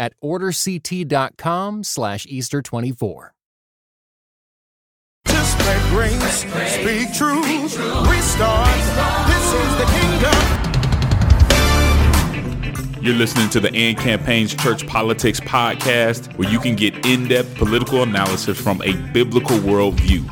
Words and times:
at 0.00 0.14
orderct.com 0.24 1.84
slash 1.84 2.26
Easter24. 2.26 3.30
Spread 5.26 5.82
grace, 5.90 6.40
speak 6.40 7.12
truth, 7.14 7.78
restart. 8.08 8.80
This 9.28 9.52
is 9.52 9.76
the 9.76 9.84
kingdom. 10.00 10.60
You're 13.04 13.14
listening 13.14 13.50
to 13.50 13.60
the 13.60 13.74
AND 13.74 13.98
Campaign's 13.98 14.54
Church 14.54 14.86
Politics 14.86 15.40
Podcast, 15.40 16.36
where 16.38 16.50
you 16.50 16.58
can 16.58 16.76
get 16.76 17.06
in 17.06 17.28
depth 17.28 17.54
political 17.56 18.02
analysis 18.02 18.58
from 18.60 18.80
a 18.82 18.94
biblical 19.12 19.58
worldview. 19.58 20.24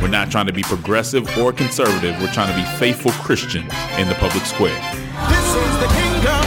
We're 0.00 0.08
not 0.08 0.30
trying 0.30 0.46
to 0.46 0.52
be 0.52 0.62
progressive 0.62 1.28
or 1.38 1.52
conservative, 1.52 2.20
we're 2.20 2.32
trying 2.32 2.52
to 2.52 2.56
be 2.56 2.64
faithful 2.78 3.10
Christians 3.12 3.72
in 3.98 4.08
the 4.08 4.14
public 4.16 4.44
square. 4.46 4.80
This 5.28 5.54
is 5.54 5.78
the 5.80 5.88
kingdom, 5.96 6.44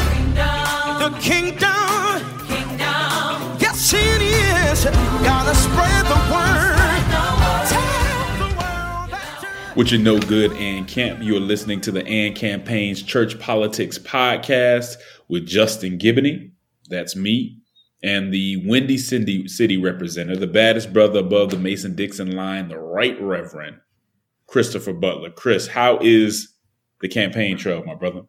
the 1.00 1.18
kingdom. 1.20 1.73
Which 9.76 9.92
you 9.92 9.98
know 9.98 10.20
good 10.20 10.54
and 10.54 10.88
camp. 10.88 11.24
You 11.24 11.36
are 11.36 11.40
listening 11.40 11.82
to 11.82 11.92
the 11.92 12.06
AND 12.06 12.36
Campaign's 12.36 13.02
Church 13.02 13.40
Politics 13.40 13.98
Podcast 13.98 14.98
with 15.30 15.48
Justin 15.48 15.98
Giboney. 15.98 16.52
That's 16.90 17.16
me. 17.16 17.58
And 18.04 18.32
the 18.32 18.58
Windy 18.68 19.00
City, 19.00 19.48
City 19.48 19.78
representative, 19.78 20.42
the 20.42 20.48
baddest 20.48 20.94
brother 20.94 21.20
above 21.20 21.50
the 21.50 21.58
Mason 21.58 21.96
Dixon 21.96 22.36
line, 22.36 22.68
the 22.68 22.78
Right 22.78 23.20
Reverend 23.20 23.78
Christopher 24.46 24.94
Butler. 24.94 25.32
Chris, 25.32 25.68
how 25.68 25.98
is 26.02 26.54
the 27.02 27.08
campaign 27.08 27.58
trail, 27.58 27.84
my 27.84 27.96
brother? 27.96 28.22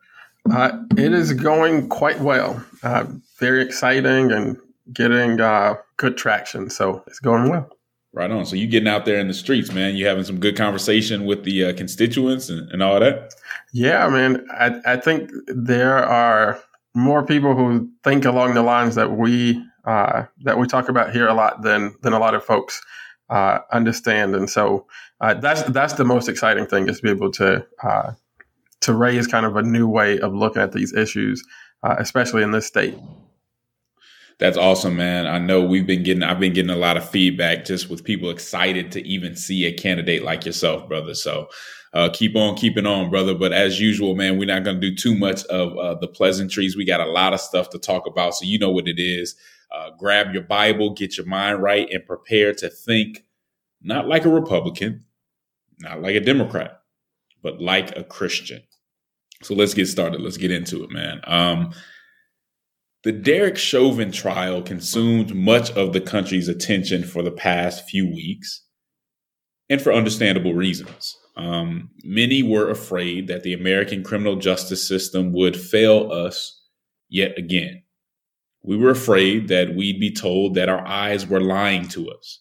Uh, 0.50 0.78
it 0.96 1.12
is 1.12 1.32
going 1.34 1.88
quite 1.88 2.20
well. 2.20 2.64
Uh, 2.82 3.04
very 3.38 3.62
exciting 3.62 4.32
and 4.32 4.56
getting 4.92 5.40
uh, 5.40 5.76
good 5.96 6.16
traction. 6.16 6.70
So 6.70 7.02
it's 7.06 7.20
going 7.20 7.48
well. 7.48 7.70
Right 8.12 8.30
on. 8.30 8.46
So 8.46 8.54
you 8.54 8.68
getting 8.68 8.88
out 8.88 9.06
there 9.06 9.18
in 9.18 9.26
the 9.26 9.34
streets, 9.34 9.72
man. 9.72 9.96
You 9.96 10.06
having 10.06 10.22
some 10.22 10.38
good 10.38 10.56
conversation 10.56 11.24
with 11.24 11.42
the 11.42 11.64
uh, 11.64 11.72
constituents 11.72 12.48
and, 12.48 12.70
and, 12.70 12.80
all 12.80 13.00
that. 13.00 13.34
Yeah, 13.72 14.08
man. 14.08 14.46
I, 14.52 14.80
I 14.86 14.96
think 14.98 15.32
there 15.48 15.98
are 15.98 16.62
more 16.94 17.26
people 17.26 17.56
who 17.56 17.90
think 18.04 18.24
along 18.24 18.54
the 18.54 18.62
lines 18.62 18.94
that 18.94 19.16
we 19.16 19.60
uh, 19.84 20.24
that 20.42 20.58
we 20.58 20.66
talk 20.68 20.88
about 20.88 21.12
here 21.12 21.26
a 21.26 21.34
lot 21.34 21.62
than 21.62 21.96
than 22.02 22.12
a 22.12 22.20
lot 22.20 22.34
of 22.34 22.44
folks 22.44 22.80
uh, 23.30 23.58
understand. 23.72 24.34
And 24.36 24.48
so 24.48 24.86
uh, 25.20 25.34
that's 25.34 25.62
that's 25.64 25.94
the 25.94 26.04
most 26.04 26.28
exciting 26.28 26.66
thing 26.66 26.88
is 26.88 26.98
to 26.98 27.02
be 27.02 27.10
able 27.10 27.32
to 27.32 27.66
uh, 27.82 28.12
to 28.82 28.94
raise 28.94 29.26
kind 29.26 29.46
of 29.46 29.56
a 29.56 29.62
new 29.62 29.88
way 29.88 30.20
of 30.20 30.34
looking 30.34 30.62
at 30.62 30.72
these 30.72 30.94
issues, 30.94 31.42
uh, 31.82 31.96
especially 31.98 32.42
in 32.42 32.52
this 32.52 32.66
state. 32.66 32.94
That's 34.38 34.56
awesome, 34.56 34.96
man. 34.96 35.26
I 35.26 35.38
know 35.38 35.62
we've 35.62 35.86
been 35.86 36.02
getting, 36.02 36.22
I've 36.22 36.40
been 36.40 36.52
getting 36.52 36.70
a 36.70 36.76
lot 36.76 36.96
of 36.96 37.08
feedback 37.08 37.64
just 37.64 37.88
with 37.88 38.04
people 38.04 38.30
excited 38.30 38.90
to 38.92 39.06
even 39.06 39.36
see 39.36 39.64
a 39.64 39.72
candidate 39.72 40.24
like 40.24 40.44
yourself, 40.44 40.88
brother. 40.88 41.14
So 41.14 41.48
uh, 41.92 42.08
keep 42.12 42.34
on 42.34 42.56
keeping 42.56 42.86
on, 42.86 43.10
brother. 43.10 43.34
But 43.34 43.52
as 43.52 43.80
usual, 43.80 44.16
man, 44.16 44.36
we're 44.36 44.46
not 44.48 44.64
going 44.64 44.80
to 44.80 44.90
do 44.90 44.96
too 44.96 45.14
much 45.14 45.44
of 45.44 45.78
uh, 45.78 45.94
the 45.94 46.08
pleasantries. 46.08 46.76
We 46.76 46.84
got 46.84 47.00
a 47.00 47.10
lot 47.10 47.32
of 47.32 47.40
stuff 47.40 47.70
to 47.70 47.78
talk 47.78 48.06
about. 48.06 48.34
So 48.34 48.44
you 48.44 48.58
know 48.58 48.70
what 48.70 48.88
it 48.88 48.98
is. 48.98 49.36
Uh, 49.70 49.90
grab 49.98 50.32
your 50.32 50.42
Bible, 50.42 50.94
get 50.94 51.16
your 51.16 51.26
mind 51.26 51.62
right, 51.62 51.88
and 51.90 52.04
prepare 52.04 52.52
to 52.54 52.68
think 52.68 53.24
not 53.82 54.08
like 54.08 54.24
a 54.24 54.28
Republican, 54.28 55.04
not 55.78 56.02
like 56.02 56.16
a 56.16 56.20
Democrat, 56.20 56.80
but 57.42 57.60
like 57.60 57.96
a 57.96 58.02
Christian. 58.02 58.62
So 59.42 59.54
let's 59.54 59.74
get 59.74 59.86
started. 59.86 60.20
Let's 60.20 60.36
get 60.36 60.50
into 60.50 60.82
it, 60.82 60.90
man. 60.90 61.20
Um, 61.24 61.72
the 63.04 63.12
Derek 63.12 63.58
Chauvin 63.58 64.10
trial 64.10 64.62
consumed 64.62 65.34
much 65.34 65.70
of 65.72 65.92
the 65.92 66.00
country's 66.00 66.48
attention 66.48 67.04
for 67.04 67.22
the 67.22 67.30
past 67.30 67.88
few 67.88 68.06
weeks, 68.06 68.64
and 69.68 69.80
for 69.80 69.92
understandable 69.92 70.54
reasons. 70.54 71.14
Um, 71.36 71.90
many 72.02 72.42
were 72.42 72.70
afraid 72.70 73.28
that 73.28 73.42
the 73.42 73.52
American 73.52 74.02
criminal 74.02 74.36
justice 74.36 74.86
system 74.86 75.32
would 75.32 75.56
fail 75.56 76.10
us 76.10 76.62
yet 77.10 77.36
again. 77.36 77.82
We 78.62 78.76
were 78.78 78.90
afraid 78.90 79.48
that 79.48 79.74
we'd 79.74 80.00
be 80.00 80.12
told 80.12 80.54
that 80.54 80.70
our 80.70 80.86
eyes 80.86 81.26
were 81.26 81.40
lying 81.40 81.88
to 81.88 82.10
us, 82.10 82.40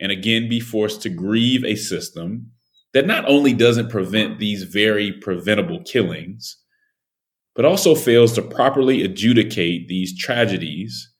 and 0.00 0.10
again 0.10 0.48
be 0.48 0.60
forced 0.60 1.02
to 1.02 1.10
grieve 1.10 1.64
a 1.64 1.76
system 1.76 2.52
that 2.94 3.06
not 3.06 3.28
only 3.28 3.52
doesn't 3.52 3.90
prevent 3.90 4.38
these 4.38 4.62
very 4.62 5.12
preventable 5.12 5.82
killings, 5.84 6.56
but 7.60 7.68
also 7.68 7.94
fails 7.94 8.32
to 8.32 8.40
properly 8.40 9.02
adjudicate 9.02 9.86
these 9.86 10.18
tragedies 10.18 11.12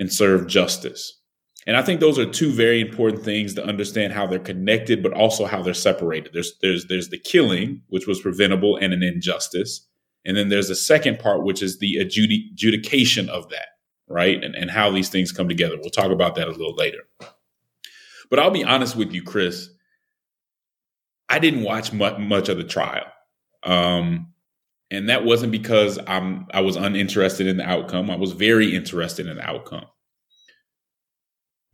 and 0.00 0.12
serve 0.12 0.48
justice. 0.48 1.20
And 1.64 1.76
I 1.76 1.82
think 1.82 2.00
those 2.00 2.18
are 2.18 2.28
two 2.28 2.50
very 2.50 2.80
important 2.80 3.22
things 3.22 3.54
to 3.54 3.64
understand 3.64 4.12
how 4.12 4.26
they're 4.26 4.40
connected, 4.40 5.00
but 5.00 5.12
also 5.12 5.44
how 5.46 5.62
they're 5.62 5.74
separated. 5.74 6.32
There's 6.32 6.58
there's 6.60 6.86
there's 6.86 7.10
the 7.10 7.20
killing, 7.20 7.82
which 7.86 8.08
was 8.08 8.20
preventable 8.20 8.76
and 8.76 8.92
an 8.92 9.04
injustice. 9.04 9.86
And 10.24 10.36
then 10.36 10.48
there's 10.48 10.66
the 10.66 10.74
second 10.74 11.20
part, 11.20 11.44
which 11.44 11.62
is 11.62 11.78
the 11.78 11.98
adjudication 11.98 13.28
of 13.28 13.48
that, 13.50 13.68
right? 14.08 14.42
And, 14.42 14.56
and 14.56 14.72
how 14.72 14.90
these 14.90 15.08
things 15.08 15.30
come 15.30 15.48
together. 15.48 15.76
We'll 15.80 15.90
talk 15.90 16.10
about 16.10 16.34
that 16.34 16.48
a 16.48 16.50
little 16.50 16.74
later. 16.74 17.04
But 18.28 18.40
I'll 18.40 18.50
be 18.50 18.64
honest 18.64 18.96
with 18.96 19.12
you, 19.12 19.22
Chris. 19.22 19.68
I 21.28 21.38
didn't 21.38 21.62
watch 21.62 21.92
much, 21.92 22.18
much 22.18 22.48
of 22.48 22.56
the 22.56 22.64
trial. 22.64 23.04
Um, 23.62 24.32
and 24.90 25.08
that 25.08 25.24
wasn't 25.24 25.52
because 25.52 25.98
I'm 26.06 26.46
I 26.52 26.60
was 26.60 26.76
uninterested 26.76 27.46
in 27.46 27.56
the 27.56 27.68
outcome. 27.68 28.10
I 28.10 28.16
was 28.16 28.32
very 28.32 28.74
interested 28.74 29.26
in 29.26 29.36
the 29.36 29.48
outcome. 29.48 29.86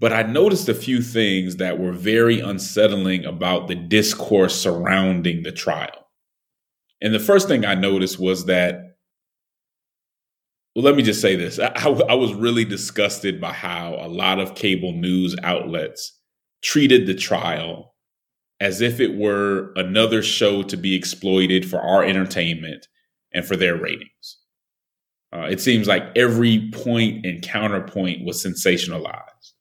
But 0.01 0.13
I 0.13 0.23
noticed 0.23 0.69
a 0.69 0.75
few 0.75 1.01
things 1.01 1.57
that 1.57 1.79
were 1.79 1.93
very 1.93 2.41
unsettling 2.41 3.25
about 3.25 3.69
the 3.69 3.77
discourse 3.77 4.61
surrounding 4.61 5.45
the 5.45 5.53
trial. 5.53 6.09
And 7.01 7.15
the 7.15 7.21
first 7.21 7.47
thing 7.47 7.65
I 7.65 7.77
noticed 7.77 8.19
was 8.19 8.47
that, 8.47 8.97
well, 10.75 10.85
let 10.85 10.97
me 10.97 11.05
just 11.05 11.21
say 11.21 11.37
this. 11.37 11.61
I, 11.61 11.73
I, 12.09 12.15
was 12.15 12.35
really 12.35 12.65
disgusted 12.65 13.41
by 13.41 13.53
how 13.53 13.95
a 14.01 14.09
lot 14.09 14.41
of 14.41 14.57
cable 14.57 14.93
news 14.93 15.37
outlets 15.45 16.19
treated 16.65 17.07
the 17.07 17.15
trial 17.15 17.95
as 18.61 18.81
if 18.81 18.99
it 18.99 19.17
were 19.17 19.73
another 19.77 20.23
show 20.23 20.65
to 20.65 20.77
be 20.77 20.97
exploited 20.97 21.69
for 21.69 21.81
our 21.81 22.03
entertainment 22.03 22.89
and 23.35 23.45
for 23.45 23.57
their 23.57 23.77
ratings. 23.77 24.39
Uh, 25.35 25.49
it 25.51 25.61
seems 25.61 25.89
like 25.89 26.05
every 26.15 26.71
point 26.73 27.25
and 27.25 27.43
counterpoint 27.43 28.25
was 28.25 28.45
sensationalized. 28.45 29.53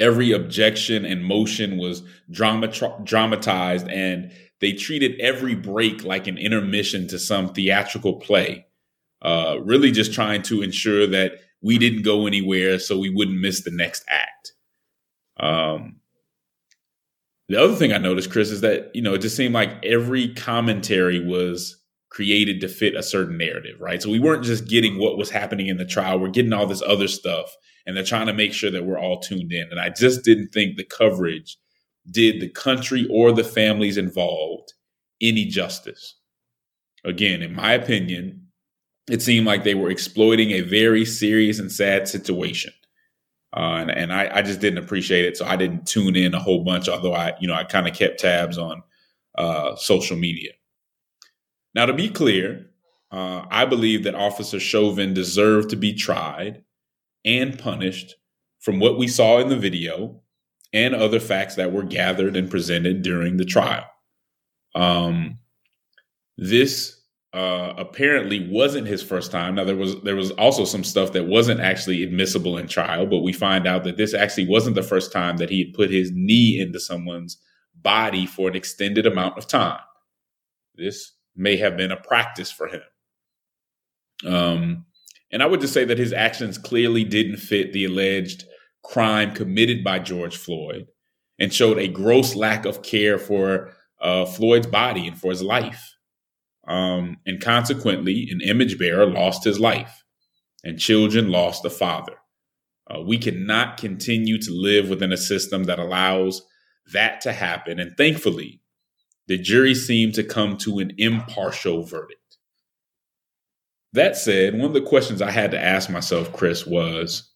Every 0.00 0.32
objection 0.32 1.04
and 1.04 1.24
motion 1.24 1.78
was 1.78 2.02
drama- 2.30 2.72
dramatized, 3.04 3.88
and 3.88 4.32
they 4.60 4.72
treated 4.72 5.18
every 5.20 5.54
break 5.54 6.04
like 6.04 6.26
an 6.26 6.36
intermission 6.36 7.06
to 7.08 7.18
some 7.18 7.52
theatrical 7.52 8.16
play, 8.16 8.66
uh, 9.22 9.58
really 9.62 9.90
just 9.90 10.12
trying 10.12 10.42
to 10.42 10.62
ensure 10.62 11.06
that 11.06 11.32
we 11.62 11.78
didn't 11.78 12.02
go 12.02 12.26
anywhere 12.26 12.78
so 12.78 12.98
we 12.98 13.10
wouldn't 13.10 13.40
miss 13.40 13.62
the 13.62 13.70
next 13.70 14.04
act. 14.08 14.52
Um, 15.38 15.96
the 17.48 17.62
other 17.62 17.74
thing 17.74 17.92
I 17.92 17.98
noticed, 17.98 18.30
Chris, 18.30 18.50
is 18.50 18.62
that, 18.62 18.90
you 18.94 19.02
know, 19.02 19.14
it 19.14 19.20
just 19.20 19.36
seemed 19.36 19.54
like 19.54 19.84
every 19.84 20.34
commentary 20.34 21.24
was 21.24 21.76
created 22.16 22.62
to 22.62 22.68
fit 22.68 22.94
a 22.94 23.02
certain 23.02 23.36
narrative, 23.36 23.78
right? 23.78 24.02
So 24.02 24.08
we 24.08 24.18
weren't 24.18 24.42
just 24.42 24.66
getting 24.66 24.98
what 24.98 25.18
was 25.18 25.28
happening 25.28 25.66
in 25.66 25.76
the 25.76 25.84
trial, 25.84 26.18
we're 26.18 26.30
getting 26.30 26.54
all 26.54 26.66
this 26.66 26.82
other 26.86 27.08
stuff, 27.08 27.54
and 27.84 27.94
they're 27.94 28.04
trying 28.04 28.26
to 28.26 28.32
make 28.32 28.54
sure 28.54 28.70
that 28.70 28.86
we're 28.86 28.98
all 28.98 29.20
tuned 29.20 29.52
in. 29.52 29.68
And 29.70 29.78
I 29.78 29.90
just 29.90 30.24
didn't 30.24 30.48
think 30.48 30.76
the 30.76 30.84
coverage 30.84 31.58
did 32.10 32.40
the 32.40 32.48
country 32.48 33.06
or 33.10 33.32
the 33.32 33.44
families 33.44 33.98
involved 33.98 34.72
any 35.20 35.44
justice. 35.44 36.14
Again, 37.04 37.42
in 37.42 37.54
my 37.54 37.74
opinion, 37.74 38.46
it 39.10 39.20
seemed 39.20 39.46
like 39.46 39.64
they 39.64 39.74
were 39.74 39.90
exploiting 39.90 40.52
a 40.52 40.62
very 40.62 41.04
serious 41.04 41.58
and 41.58 41.70
sad 41.70 42.08
situation. 42.08 42.72
Uh, 43.54 43.76
and, 43.80 43.90
and 43.90 44.12
I, 44.12 44.38
I, 44.38 44.42
just 44.42 44.60
didn't 44.60 44.82
appreciate 44.82 45.26
it. 45.26 45.36
So 45.36 45.44
I 45.44 45.56
didn't 45.56 45.86
tune 45.86 46.16
in 46.16 46.34
a 46.34 46.40
whole 46.40 46.64
bunch, 46.64 46.88
although 46.88 47.14
I, 47.14 47.34
you 47.40 47.46
know, 47.46 47.54
I 47.54 47.64
kind 47.64 47.86
of 47.86 47.94
kept 47.94 48.20
tabs 48.20 48.58
on 48.58 48.82
uh, 49.36 49.76
social 49.76 50.16
media. 50.16 50.52
Now, 51.76 51.84
to 51.84 51.92
be 51.92 52.08
clear, 52.08 52.70
uh, 53.12 53.44
I 53.50 53.66
believe 53.66 54.04
that 54.04 54.14
Officer 54.14 54.58
Chauvin 54.58 55.12
deserved 55.12 55.68
to 55.70 55.76
be 55.76 55.92
tried 55.92 56.64
and 57.22 57.58
punished 57.58 58.16
from 58.60 58.80
what 58.80 58.96
we 58.96 59.06
saw 59.06 59.40
in 59.40 59.50
the 59.50 59.58
video 59.58 60.22
and 60.72 60.94
other 60.94 61.20
facts 61.20 61.54
that 61.56 61.72
were 61.72 61.82
gathered 61.82 62.34
and 62.34 62.50
presented 62.50 63.02
during 63.02 63.36
the 63.36 63.44
trial. 63.44 63.84
Um, 64.74 65.38
this 66.38 66.98
uh, 67.34 67.74
apparently 67.76 68.48
wasn't 68.48 68.86
his 68.86 69.02
first 69.02 69.30
time. 69.30 69.54
Now 69.54 69.64
there 69.64 69.76
was 69.76 70.00
there 70.00 70.16
was 70.16 70.30
also 70.32 70.64
some 70.64 70.82
stuff 70.82 71.12
that 71.12 71.26
wasn't 71.26 71.60
actually 71.60 72.02
admissible 72.02 72.56
in 72.56 72.68
trial, 72.68 73.04
but 73.04 73.18
we 73.18 73.34
find 73.34 73.66
out 73.66 73.84
that 73.84 73.98
this 73.98 74.14
actually 74.14 74.48
wasn't 74.48 74.76
the 74.76 74.82
first 74.82 75.12
time 75.12 75.36
that 75.36 75.50
he 75.50 75.64
had 75.64 75.74
put 75.74 75.90
his 75.90 76.10
knee 76.14 76.58
into 76.58 76.80
someone's 76.80 77.36
body 77.82 78.24
for 78.24 78.48
an 78.48 78.56
extended 78.56 79.06
amount 79.06 79.36
of 79.36 79.46
time. 79.46 79.80
This 80.74 81.12
may 81.36 81.56
have 81.56 81.76
been 81.76 81.92
a 81.92 81.96
practice 81.96 82.50
for 82.50 82.68
him. 82.68 82.82
Um, 84.26 84.86
and 85.30 85.42
I 85.42 85.46
would 85.46 85.60
just 85.60 85.74
say 85.74 85.84
that 85.84 85.98
his 85.98 86.12
actions 86.12 86.58
clearly 86.58 87.04
didn't 87.04 87.38
fit 87.38 87.72
the 87.72 87.84
alleged 87.84 88.44
crime 88.82 89.34
committed 89.34 89.82
by 89.82 89.98
George 89.98 90.36
Floyd 90.36 90.86
and 91.38 91.52
showed 91.52 91.78
a 91.78 91.88
gross 91.88 92.34
lack 92.34 92.64
of 92.64 92.82
care 92.82 93.18
for 93.18 93.72
uh, 94.00 94.24
Floyd's 94.24 94.66
body 94.66 95.06
and 95.06 95.18
for 95.18 95.30
his 95.30 95.42
life. 95.42 95.94
Um, 96.66 97.18
and 97.26 97.40
consequently, 97.40 98.28
an 98.30 98.40
image 98.40 98.78
bearer 98.78 99.06
lost 99.06 99.44
his 99.44 99.60
life, 99.60 100.02
and 100.64 100.80
children 100.80 101.30
lost 101.30 101.64
a 101.64 101.70
father. 101.70 102.14
Uh, 102.90 103.00
we 103.00 103.18
cannot 103.18 103.76
continue 103.76 104.38
to 104.38 104.50
live 104.52 104.88
within 104.88 105.12
a 105.12 105.16
system 105.16 105.64
that 105.64 105.78
allows 105.78 106.42
that 106.92 107.20
to 107.20 107.32
happen. 107.32 107.78
And 107.78 107.96
thankfully, 107.96 108.60
the 109.28 109.38
jury 109.38 109.74
seemed 109.74 110.14
to 110.14 110.24
come 110.24 110.56
to 110.58 110.78
an 110.78 110.92
impartial 110.98 111.82
verdict. 111.82 112.20
That 113.92 114.16
said, 114.16 114.54
one 114.54 114.66
of 114.66 114.74
the 114.74 114.80
questions 114.80 115.22
I 115.22 115.30
had 115.30 115.50
to 115.52 115.62
ask 115.62 115.88
myself, 115.90 116.32
Chris, 116.32 116.66
was 116.66 117.32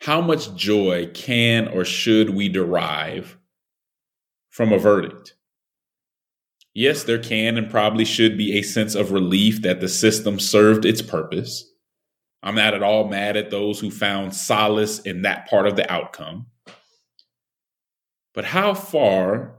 how 0.00 0.20
much 0.20 0.54
joy 0.54 1.10
can 1.14 1.68
or 1.68 1.84
should 1.84 2.30
we 2.30 2.48
derive 2.48 3.38
from 4.50 4.72
a 4.72 4.78
verdict? 4.78 5.34
Yes, 6.74 7.04
there 7.04 7.18
can 7.18 7.56
and 7.56 7.70
probably 7.70 8.04
should 8.04 8.36
be 8.36 8.58
a 8.58 8.62
sense 8.62 8.94
of 8.94 9.10
relief 9.10 9.62
that 9.62 9.80
the 9.80 9.88
system 9.88 10.38
served 10.38 10.84
its 10.84 11.00
purpose. 11.00 11.64
I'm 12.42 12.54
not 12.54 12.74
at 12.74 12.82
all 12.82 13.08
mad 13.08 13.36
at 13.36 13.50
those 13.50 13.80
who 13.80 13.90
found 13.90 14.34
solace 14.34 15.00
in 15.00 15.22
that 15.22 15.48
part 15.48 15.66
of 15.66 15.76
the 15.76 15.90
outcome. 15.90 16.46
But 18.34 18.44
how 18.44 18.74
far 18.74 19.55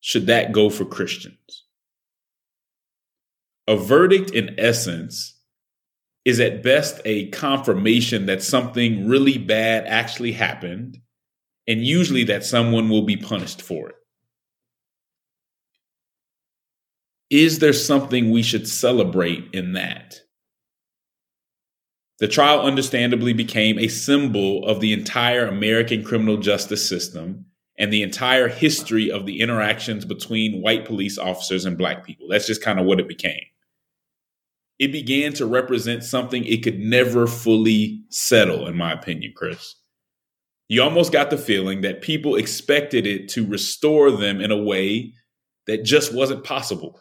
should 0.00 0.26
that 0.26 0.52
go 0.52 0.70
for 0.70 0.84
Christians? 0.84 1.64
A 3.68 3.76
verdict, 3.76 4.30
in 4.30 4.58
essence, 4.58 5.38
is 6.24 6.40
at 6.40 6.62
best 6.62 7.00
a 7.04 7.28
confirmation 7.28 8.26
that 8.26 8.42
something 8.42 9.08
really 9.08 9.38
bad 9.38 9.86
actually 9.86 10.32
happened, 10.32 10.98
and 11.66 11.84
usually 11.84 12.24
that 12.24 12.44
someone 12.44 12.88
will 12.88 13.04
be 13.04 13.16
punished 13.16 13.62
for 13.62 13.90
it. 13.90 13.94
Is 17.30 17.60
there 17.60 17.72
something 17.72 18.30
we 18.30 18.42
should 18.42 18.66
celebrate 18.66 19.48
in 19.52 19.74
that? 19.74 20.20
The 22.18 22.28
trial 22.28 22.60
understandably 22.62 23.32
became 23.32 23.78
a 23.78 23.88
symbol 23.88 24.66
of 24.66 24.80
the 24.80 24.92
entire 24.92 25.46
American 25.46 26.02
criminal 26.04 26.36
justice 26.36 26.86
system 26.86 27.46
and 27.80 27.90
the 27.90 28.02
entire 28.02 28.46
history 28.46 29.10
of 29.10 29.24
the 29.24 29.40
interactions 29.40 30.04
between 30.04 30.60
white 30.60 30.84
police 30.84 31.16
officers 31.16 31.64
and 31.64 31.78
black 31.78 32.04
people. 32.04 32.28
That's 32.28 32.46
just 32.46 32.62
kind 32.62 32.78
of 32.78 32.84
what 32.84 33.00
it 33.00 33.08
became. 33.08 33.40
It 34.78 34.92
began 34.92 35.32
to 35.34 35.46
represent 35.46 36.04
something 36.04 36.44
it 36.44 36.62
could 36.62 36.78
never 36.78 37.26
fully 37.26 38.04
settle, 38.10 38.66
in 38.66 38.76
my 38.76 38.92
opinion, 38.92 39.32
Chris. 39.34 39.76
You 40.68 40.82
almost 40.82 41.10
got 41.10 41.30
the 41.30 41.38
feeling 41.38 41.80
that 41.80 42.02
people 42.02 42.36
expected 42.36 43.06
it 43.06 43.30
to 43.30 43.46
restore 43.46 44.10
them 44.10 44.42
in 44.42 44.50
a 44.50 44.62
way 44.62 45.14
that 45.66 45.82
just 45.82 46.14
wasn't 46.14 46.44
possible. 46.44 47.00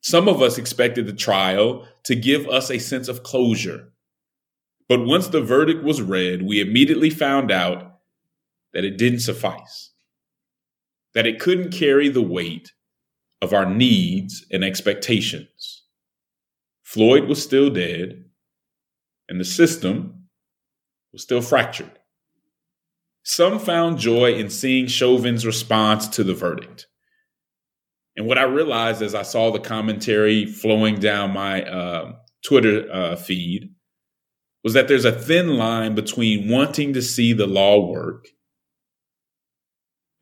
Some 0.00 0.28
of 0.28 0.40
us 0.40 0.56
expected 0.56 1.06
the 1.06 1.12
trial 1.12 1.86
to 2.04 2.14
give 2.14 2.48
us 2.48 2.70
a 2.70 2.78
sense 2.78 3.08
of 3.08 3.22
closure. 3.22 3.92
But 4.88 5.04
once 5.04 5.28
the 5.28 5.42
verdict 5.42 5.84
was 5.84 6.00
read, 6.00 6.40
we 6.40 6.62
immediately 6.62 7.10
found 7.10 7.50
out 7.50 7.87
that 8.72 8.84
it 8.84 8.98
didn't 8.98 9.20
suffice, 9.20 9.92
that 11.14 11.26
it 11.26 11.40
couldn't 11.40 11.72
carry 11.72 12.08
the 12.08 12.22
weight 12.22 12.72
of 13.40 13.52
our 13.52 13.66
needs 13.66 14.44
and 14.50 14.64
expectations. 14.64 15.84
Floyd 16.82 17.24
was 17.24 17.42
still 17.42 17.70
dead, 17.70 18.24
and 19.28 19.40
the 19.40 19.44
system 19.44 20.28
was 21.12 21.22
still 21.22 21.42
fractured. 21.42 21.98
Some 23.22 23.58
found 23.58 23.98
joy 23.98 24.32
in 24.34 24.48
seeing 24.48 24.86
Chauvin's 24.86 25.44
response 25.44 26.08
to 26.08 26.24
the 26.24 26.34
verdict. 26.34 26.86
And 28.16 28.26
what 28.26 28.38
I 28.38 28.44
realized 28.44 29.02
as 29.02 29.14
I 29.14 29.22
saw 29.22 29.50
the 29.50 29.60
commentary 29.60 30.46
flowing 30.46 30.96
down 30.98 31.32
my 31.32 31.62
uh, 31.62 32.12
Twitter 32.44 32.90
uh, 32.90 33.16
feed 33.16 33.70
was 34.64 34.72
that 34.72 34.88
there's 34.88 35.04
a 35.04 35.12
thin 35.12 35.56
line 35.56 35.94
between 35.94 36.50
wanting 36.50 36.94
to 36.94 37.02
see 37.02 37.32
the 37.32 37.46
law 37.46 37.86
work 37.86 38.26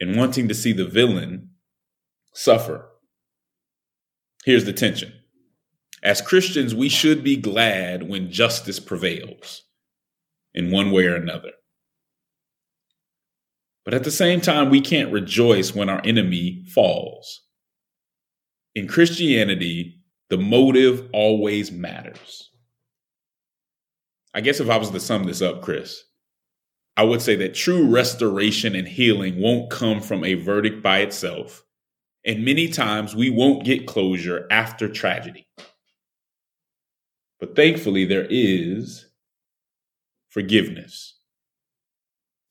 and 0.01 0.17
wanting 0.17 0.49
to 0.49 0.55
see 0.55 0.73
the 0.73 0.85
villain 0.85 1.51
suffer. 2.33 2.89
Here's 4.45 4.65
the 4.65 4.73
tension. 4.73 5.13
As 6.03 6.21
Christians, 6.21 6.75
we 6.75 6.89
should 6.89 7.25
be 7.25 7.37
glad 7.37 8.09
when 8.09 8.31
justice 8.31 8.79
prevails 8.79 9.63
in 10.55 10.71
one 10.71 10.91
way 10.91 11.07
or 11.07 11.17
another. 11.17 11.51
But 13.85 13.95
at 13.95 14.05
the 14.05 14.11
same 14.11 14.41
time, 14.41 14.69
we 14.69 14.81
can't 14.81 15.13
rejoice 15.13 15.75
when 15.75 15.89
our 15.89 16.01
enemy 16.05 16.65
falls. 16.75 17.43
In 18.75 18.89
Christianity, 18.89 20.01
the 20.29 20.39
motive 20.39 21.09
always 21.13 21.71
matters. 21.71 22.51
I 24.35 24.41
guess 24.41 24.61
if 24.61 24.69
I 24.69 24.77
was 24.77 24.91
to 24.91 25.01
sum 25.01 25.25
this 25.25 25.41
up, 25.41 25.63
Chris, 25.63 26.03
I 26.97 27.05
would 27.05 27.21
say 27.21 27.37
that 27.37 27.55
true 27.55 27.87
restoration 27.87 28.75
and 28.75 28.89
healing 28.89 29.41
won't 29.41 29.71
come 29.71 30.01
from 30.01 30.25
a 30.25 30.35
verdict 30.35 30.83
by 30.83 31.01
itself. 31.01 31.63
And 32.25 32.45
many 32.45 32.69
times 32.69 33.15
we 33.15 33.29
won't 33.29 33.65
get 33.65 33.87
closure 33.87 34.47
after 34.51 34.89
tragedy. 34.89 35.47
But 37.39 37.55
thankfully, 37.55 38.07
there 38.07 38.27
is 38.31 39.07
forgiveness. 40.31 41.19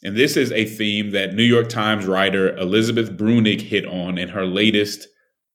And 0.03 0.15
this 0.15 0.37
is 0.37 0.51
a 0.51 0.65
theme 0.65 1.11
that 1.11 1.33
New 1.33 1.43
York 1.43 1.67
Times 1.67 2.05
writer 2.05 2.55
Elizabeth 2.57 3.17
Bruenig 3.17 3.61
hit 3.61 3.87
on 3.87 4.19
in 4.19 4.29
her 4.29 4.45
latest 4.45 5.07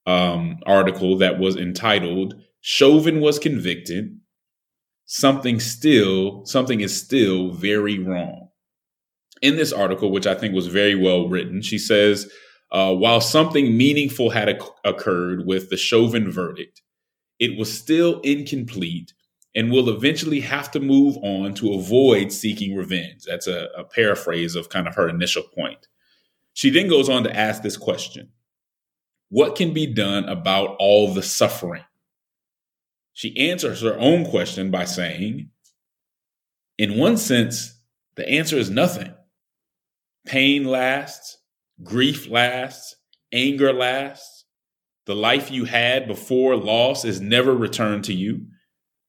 um, 0.07 0.59
article 0.67 1.17
that 1.19 1.39
was 1.39 1.57
entitled 1.57 2.35
Chauvin 2.61 3.21
was 3.21 3.39
convicted. 3.39 4.19
Something 5.07 5.61
still, 5.61 6.45
something 6.45 6.81
is 6.81 7.01
still 7.01 7.53
very 7.53 7.99
wrong 7.99 8.40
in 9.43 9.57
this 9.57 9.73
article, 9.73 10.11
which 10.11 10.27
I 10.27 10.35
think 10.35 10.55
was 10.55 10.67
very 10.67 10.95
well 10.95 11.29
written, 11.29 11.63
she 11.63 11.79
says, 11.79 12.31
uh, 12.73 12.95
while 12.95 13.21
something 13.21 13.77
meaningful 13.77 14.31
had 14.31 14.61
occurred 14.85 15.47
with 15.47 15.71
the 15.71 15.77
Chauvin 15.77 16.31
verdict, 16.31 16.83
it 17.39 17.59
was 17.59 17.73
still 17.73 18.21
incomplete 18.21 19.13
and 19.55 19.73
will 19.73 19.89
eventually 19.89 20.41
have 20.41 20.71
to 20.71 20.81
move 20.81 21.17
on 21.23 21.55
to 21.55 21.75
avoid 21.75 22.31
seeking 22.31 22.77
revenge. 22.77 23.25
That's 23.27 23.49
a, 23.49 23.69
a 23.77 23.85
paraphrase 23.85 24.55
of 24.55 24.69
kind 24.69 24.87
of 24.87 24.95
her 24.95 25.09
initial 25.09 25.43
point. 25.43 25.89
She 26.53 26.71
then 26.71 26.89
goes 26.89 27.09
on 27.09 27.25
to 27.25 27.37
ask 27.37 27.63
this 27.63 27.77
question 27.77 28.31
What 29.31 29.57
can 29.57 29.73
be 29.73 29.87
done 29.87 30.25
about 30.25 30.77
all 30.79 31.13
the 31.13 31.23
suffering? 31.23 31.85
She 33.13 33.51
answers 33.51 33.83
her 33.83 33.99
own 33.99 34.25
question 34.25 34.71
by 34.71 34.85
saying, 34.85 35.51
In 36.79 36.99
one 36.99 37.17
sense, 37.17 37.81
the 38.15 38.29
answer 38.29 38.57
is 38.57 38.71
nothing. 38.71 39.13
Pain 40.27 40.65
lasts, 40.65 41.39
grief 41.83 42.29
lasts, 42.29 42.97
anger 43.33 43.73
lasts. 43.73 44.45
The 45.07 45.15
life 45.15 45.51
you 45.51 45.65
had 45.65 46.07
before 46.07 46.57
loss 46.57 47.05
is 47.05 47.21
never 47.21 47.55
returned 47.55 48.05
to 48.05 48.15
you. 48.15 48.47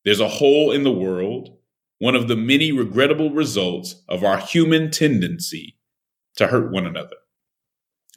There's 0.04 0.20
a 0.20 0.28
hole 0.28 0.72
in 0.72 0.84
the 0.84 0.92
world, 0.92 1.58
one 2.00 2.16
of 2.16 2.28
the 2.28 2.36
many 2.36 2.72
regrettable 2.72 3.32
results 3.32 4.04
of 4.10 4.24
our 4.24 4.38
human 4.38 4.90
tendency 4.90 5.78
to 6.38 6.48
hurt 6.48 6.72
one 6.72 6.88
another. 6.88 7.18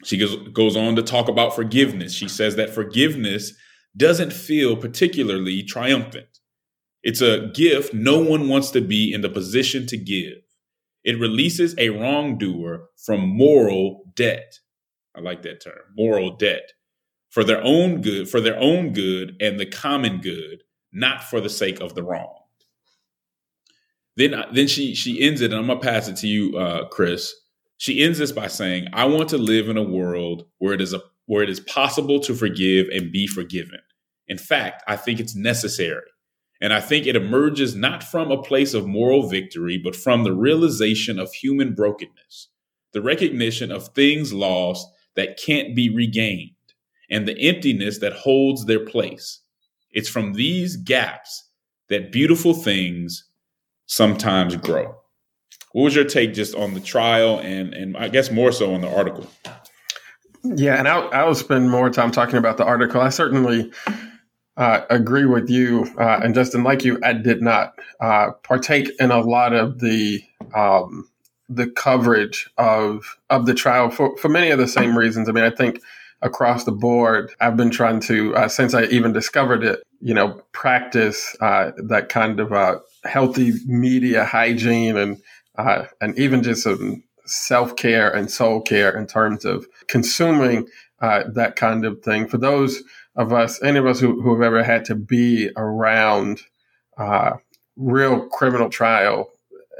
She 0.03 0.17
goes, 0.17 0.75
on 0.75 0.95
to 0.95 1.03
talk 1.03 1.27
about 1.27 1.55
forgiveness. 1.55 2.13
She 2.13 2.27
says 2.27 2.55
that 2.55 2.73
forgiveness 2.73 3.53
doesn't 3.95 4.33
feel 4.33 4.75
particularly 4.75 5.63
triumphant. 5.63 6.39
It's 7.03 7.21
a 7.21 7.51
gift 7.53 7.93
no 7.93 8.19
one 8.19 8.49
wants 8.49 8.71
to 8.71 8.81
be 8.81 9.13
in 9.13 9.21
the 9.21 9.29
position 9.29 9.85
to 9.87 9.97
give. 9.97 10.44
It 11.05 11.19
releases 11.19 11.75
a 11.77 11.89
wrongdoer 11.89 12.89
from 12.97 13.21
moral 13.21 14.11
debt. 14.15 14.59
I 15.15 15.21
like 15.21 15.43
that 15.43 15.61
term, 15.61 15.79
moral 15.95 16.35
debt, 16.35 16.73
for 17.29 17.43
their 17.43 17.61
own 17.63 18.01
good, 18.01 18.27
for 18.27 18.41
their 18.41 18.59
own 18.59 18.91
good 18.91 19.37
and 19.39 19.59
the 19.59 19.67
common 19.67 20.19
good, 20.19 20.63
not 20.91 21.23
for 21.23 21.39
the 21.39 21.49
sake 21.49 21.79
of 21.79 21.93
the 21.93 22.03
wrong. 22.03 22.39
Then 24.17 24.45
then 24.53 24.67
she 24.67 24.95
she 24.95 25.21
ends 25.21 25.41
it, 25.41 25.51
and 25.51 25.59
I'm 25.59 25.67
gonna 25.67 25.79
pass 25.79 26.07
it 26.07 26.15
to 26.17 26.27
you, 26.27 26.57
uh, 26.57 26.87
Chris. 26.87 27.35
She 27.77 28.01
ends 28.01 28.17
this 28.17 28.31
by 28.31 28.47
saying, 28.47 28.87
"I 28.91 29.05
want 29.05 29.29
to 29.29 29.37
live 29.37 29.69
in 29.69 29.77
a 29.77 29.83
world 29.83 30.47
where 30.57 30.73
it 30.73 30.81
is 30.81 30.93
a 30.93 31.01
where 31.27 31.43
it 31.43 31.49
is 31.49 31.59
possible 31.59 32.19
to 32.21 32.33
forgive 32.33 32.87
and 32.89 33.11
be 33.11 33.27
forgiven. 33.27 33.79
In 34.27 34.37
fact, 34.37 34.83
I 34.87 34.95
think 34.95 35.19
it's 35.19 35.35
necessary." 35.35 36.09
And 36.61 36.73
I 36.73 36.79
think 36.79 37.05
it 37.05 37.15
emerges 37.15 37.75
not 37.75 38.03
from 38.03 38.31
a 38.31 38.41
place 38.41 38.73
of 38.73 38.87
moral 38.87 39.27
victory, 39.27 39.77
but 39.77 39.95
from 39.95 40.23
the 40.23 40.33
realization 40.33 41.19
of 41.19 41.33
human 41.33 41.75
brokenness, 41.75 42.49
the 42.93 43.01
recognition 43.01 43.71
of 43.71 43.89
things 43.89 44.33
lost 44.33 44.87
that 45.15 45.37
can't 45.37 45.75
be 45.75 45.89
regained, 45.93 46.51
and 47.09 47.27
the 47.27 47.37
emptiness 47.39 47.99
that 47.99 48.13
holds 48.13 48.65
their 48.65 48.85
place. 48.85 49.41
It's 49.91 50.09
from 50.09 50.33
these 50.33 50.75
gaps 50.77 51.49
that 51.89 52.11
beautiful 52.11 52.53
things 52.53 53.29
sometimes 53.85 54.55
grow. 54.55 54.95
What 55.73 55.83
was 55.83 55.95
your 55.95 56.05
take 56.05 56.33
just 56.33 56.55
on 56.55 56.73
the 56.73 56.79
trial 56.79 57.39
and, 57.39 57.73
and 57.73 57.97
I 57.97 58.07
guess 58.07 58.31
more 58.31 58.51
so 58.51 58.73
on 58.73 58.81
the 58.81 58.93
article? 58.95 59.27
Yeah, 60.43 60.75
and 60.75 60.87
I'll, 60.87 61.09
I'll 61.11 61.35
spend 61.35 61.69
more 61.69 61.89
time 61.89 62.11
talking 62.11 62.37
about 62.37 62.57
the 62.57 62.65
article. 62.65 63.01
I 63.01 63.09
certainly 63.09 63.71
uh, 64.57 64.81
agree 64.89 65.25
with 65.25 65.49
you. 65.49 65.85
Uh, 65.97 66.21
and 66.23 66.33
Justin, 66.33 66.63
like 66.63 66.83
you, 66.83 66.99
I 67.03 67.13
did 67.13 67.41
not 67.41 67.75
uh, 67.99 68.31
partake 68.43 68.89
in 68.99 69.11
a 69.11 69.19
lot 69.19 69.53
of 69.53 69.79
the 69.79 70.23
um, 70.53 71.09
the 71.49 71.67
coverage 71.67 72.49
of 72.57 73.17
of 73.29 73.45
the 73.45 73.53
trial 73.53 73.89
for, 73.89 74.15
for 74.17 74.29
many 74.29 74.51
of 74.51 74.59
the 74.59 74.67
same 74.67 74.97
reasons. 74.97 75.27
I 75.27 75.33
mean, 75.33 75.43
I 75.43 75.49
think 75.49 75.81
across 76.21 76.63
the 76.63 76.71
board, 76.71 77.31
I've 77.41 77.57
been 77.57 77.69
trying 77.69 77.99
to 78.01 78.35
uh, 78.35 78.47
since 78.47 78.73
I 78.73 78.83
even 78.85 79.11
discovered 79.11 79.63
it, 79.63 79.83
you 79.99 80.13
know, 80.13 80.41
practice 80.53 81.35
uh, 81.41 81.71
that 81.87 82.07
kind 82.09 82.39
of 82.39 82.53
uh, 82.53 82.79
healthy 83.03 83.53
media 83.65 84.23
hygiene 84.23 84.97
and 84.97 85.21
and 85.57 86.17
even 86.17 86.43
just 86.43 86.63
some 86.63 87.03
self 87.25 87.75
care 87.75 88.09
and 88.09 88.31
soul 88.31 88.61
care 88.61 88.95
in 88.95 89.07
terms 89.07 89.43
of 89.45 89.65
consuming 89.87 90.67
that 91.01 91.55
kind 91.55 91.85
of 91.85 92.01
thing. 92.01 92.27
For 92.27 92.37
those 92.37 92.81
of 93.15 93.31
us, 93.33 93.61
any 93.63 93.79
of 93.79 93.85
us 93.85 93.99
who, 93.99 94.21
who 94.21 94.33
have 94.33 94.41
ever 94.41 94.63
had 94.63 94.85
to 94.85 94.95
be 94.95 95.49
around 95.55 96.41
uh, 96.97 97.33
real 97.75 98.27
criminal 98.27 98.69
trial 98.69 99.29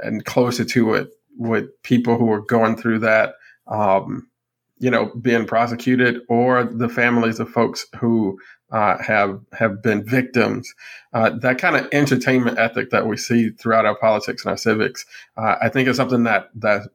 and 0.03 0.25
closer 0.25 0.65
to 0.65 0.93
it 0.93 1.09
with 1.37 1.65
people 1.83 2.17
who 2.17 2.31
are 2.31 2.41
going 2.41 2.75
through 2.75 2.99
that, 2.99 3.35
um, 3.67 4.27
you 4.79 4.89
know, 4.89 5.11
being 5.21 5.45
prosecuted, 5.45 6.21
or 6.27 6.63
the 6.63 6.89
families 6.89 7.39
of 7.39 7.49
folks 7.49 7.85
who 7.97 8.37
uh, 8.71 9.01
have 9.01 9.39
have 9.57 9.81
been 9.81 10.03
victims. 10.03 10.73
Uh, 11.13 11.29
that 11.29 11.57
kind 11.57 11.75
of 11.77 11.87
entertainment 11.91 12.57
ethic 12.57 12.89
that 12.89 13.07
we 13.07 13.15
see 13.15 13.49
throughout 13.51 13.85
our 13.85 13.95
politics 13.97 14.43
and 14.43 14.51
our 14.51 14.57
civics, 14.57 15.05
uh, 15.37 15.55
I 15.61 15.69
think, 15.69 15.87
is 15.87 15.95
something 15.97 16.23
that 16.23 16.49
that's 16.55 16.87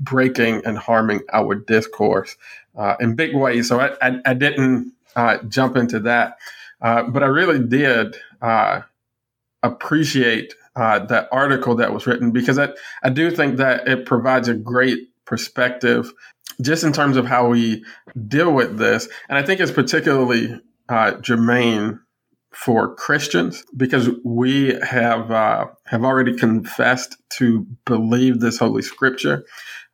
breaking 0.00 0.62
and 0.66 0.76
harming 0.76 1.20
our 1.32 1.54
discourse 1.54 2.36
uh, 2.76 2.96
in 3.00 3.14
big 3.14 3.34
ways. 3.34 3.68
So 3.68 3.80
I, 3.80 3.92
I, 4.02 4.20
I 4.26 4.34
didn't 4.34 4.92
uh, 5.16 5.38
jump 5.48 5.76
into 5.76 6.00
that. 6.00 6.38
Uh, 6.80 7.04
but 7.04 7.22
I 7.22 7.26
really 7.26 7.58
did 7.58 8.16
uh, 8.40 8.82
appreciate 9.62 10.54
uh, 10.76 11.00
that 11.06 11.28
article 11.32 11.74
that 11.76 11.92
was 11.92 12.06
written 12.06 12.30
because 12.30 12.58
I, 12.58 12.70
I 13.02 13.10
do 13.10 13.30
think 13.30 13.56
that 13.56 13.86
it 13.86 14.06
provides 14.06 14.48
a 14.48 14.54
great 14.54 14.98
perspective 15.24 16.12
just 16.62 16.84
in 16.84 16.92
terms 16.92 17.16
of 17.16 17.26
how 17.26 17.48
we 17.48 17.84
deal 18.28 18.52
with 18.52 18.78
this. 18.78 19.08
And 19.28 19.38
I 19.38 19.42
think 19.42 19.60
it's 19.60 19.72
particularly 19.72 20.60
uh, 20.88 21.12
germane 21.20 22.00
for 22.52 22.94
Christians 22.96 23.64
because 23.76 24.10
we 24.24 24.74
have 24.82 25.30
uh, 25.30 25.66
have 25.86 26.04
already 26.04 26.36
confessed 26.36 27.16
to 27.34 27.66
believe 27.84 28.40
this 28.40 28.58
holy 28.58 28.82
scripture, 28.82 29.44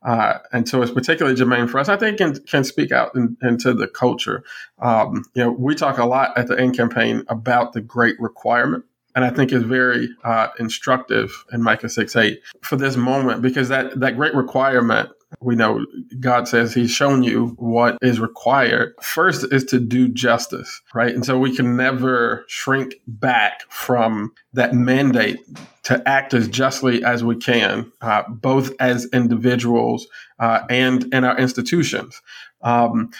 uh, 0.03 0.39
and 0.51 0.67
so 0.69 0.81
it's 0.81 0.91
particularly 0.91 1.35
germane 1.35 1.67
for 1.67 1.79
us. 1.79 1.89
I 1.89 1.97
think 1.97 2.17
can 2.17 2.35
can 2.45 2.63
speak 2.63 2.91
out 2.91 3.15
in, 3.15 3.37
into 3.41 3.73
the 3.73 3.87
culture. 3.87 4.43
Um, 4.79 5.25
you 5.33 5.43
know, 5.43 5.51
we 5.51 5.75
talk 5.75 5.97
a 5.97 6.05
lot 6.05 6.37
at 6.37 6.47
the 6.47 6.55
AND 6.55 6.75
campaign 6.75 7.23
about 7.27 7.73
the 7.73 7.81
great 7.81 8.19
requirement. 8.19 8.85
And 9.15 9.25
I 9.25 9.31
think 9.31 9.51
is 9.51 9.63
very 9.63 10.09
uh, 10.23 10.49
instructive 10.59 11.43
in 11.51 11.63
Micah 11.63 11.89
6 11.89 12.15
8 12.15 12.39
for 12.61 12.75
this 12.75 12.95
moment 12.95 13.41
because 13.41 13.67
that, 13.69 13.99
that 13.99 14.15
great 14.15 14.35
requirement 14.35 15.09
we 15.41 15.55
know 15.55 15.85
God 16.19 16.47
says 16.47 16.73
He's 16.73 16.91
shown 16.91 17.23
you 17.23 17.49
what 17.57 17.97
is 18.01 18.19
required. 18.19 18.93
First 19.01 19.45
is 19.51 19.65
to 19.65 19.79
do 19.79 20.07
justice, 20.07 20.81
right? 20.93 21.13
And 21.13 21.25
so 21.25 21.37
we 21.37 21.55
can 21.55 21.75
never 21.75 22.45
shrink 22.47 22.95
back 23.07 23.61
from 23.69 24.33
that 24.53 24.73
mandate 24.73 25.39
to 25.83 26.01
act 26.07 26.33
as 26.33 26.47
justly 26.47 27.03
as 27.03 27.23
we 27.23 27.35
can, 27.35 27.91
uh, 28.01 28.23
both 28.29 28.71
as 28.79 29.05
individuals 29.13 30.07
uh, 30.39 30.61
and 30.69 31.13
in 31.13 31.23
our 31.23 31.37
institutions. 31.37 32.21
Um, 32.61 33.11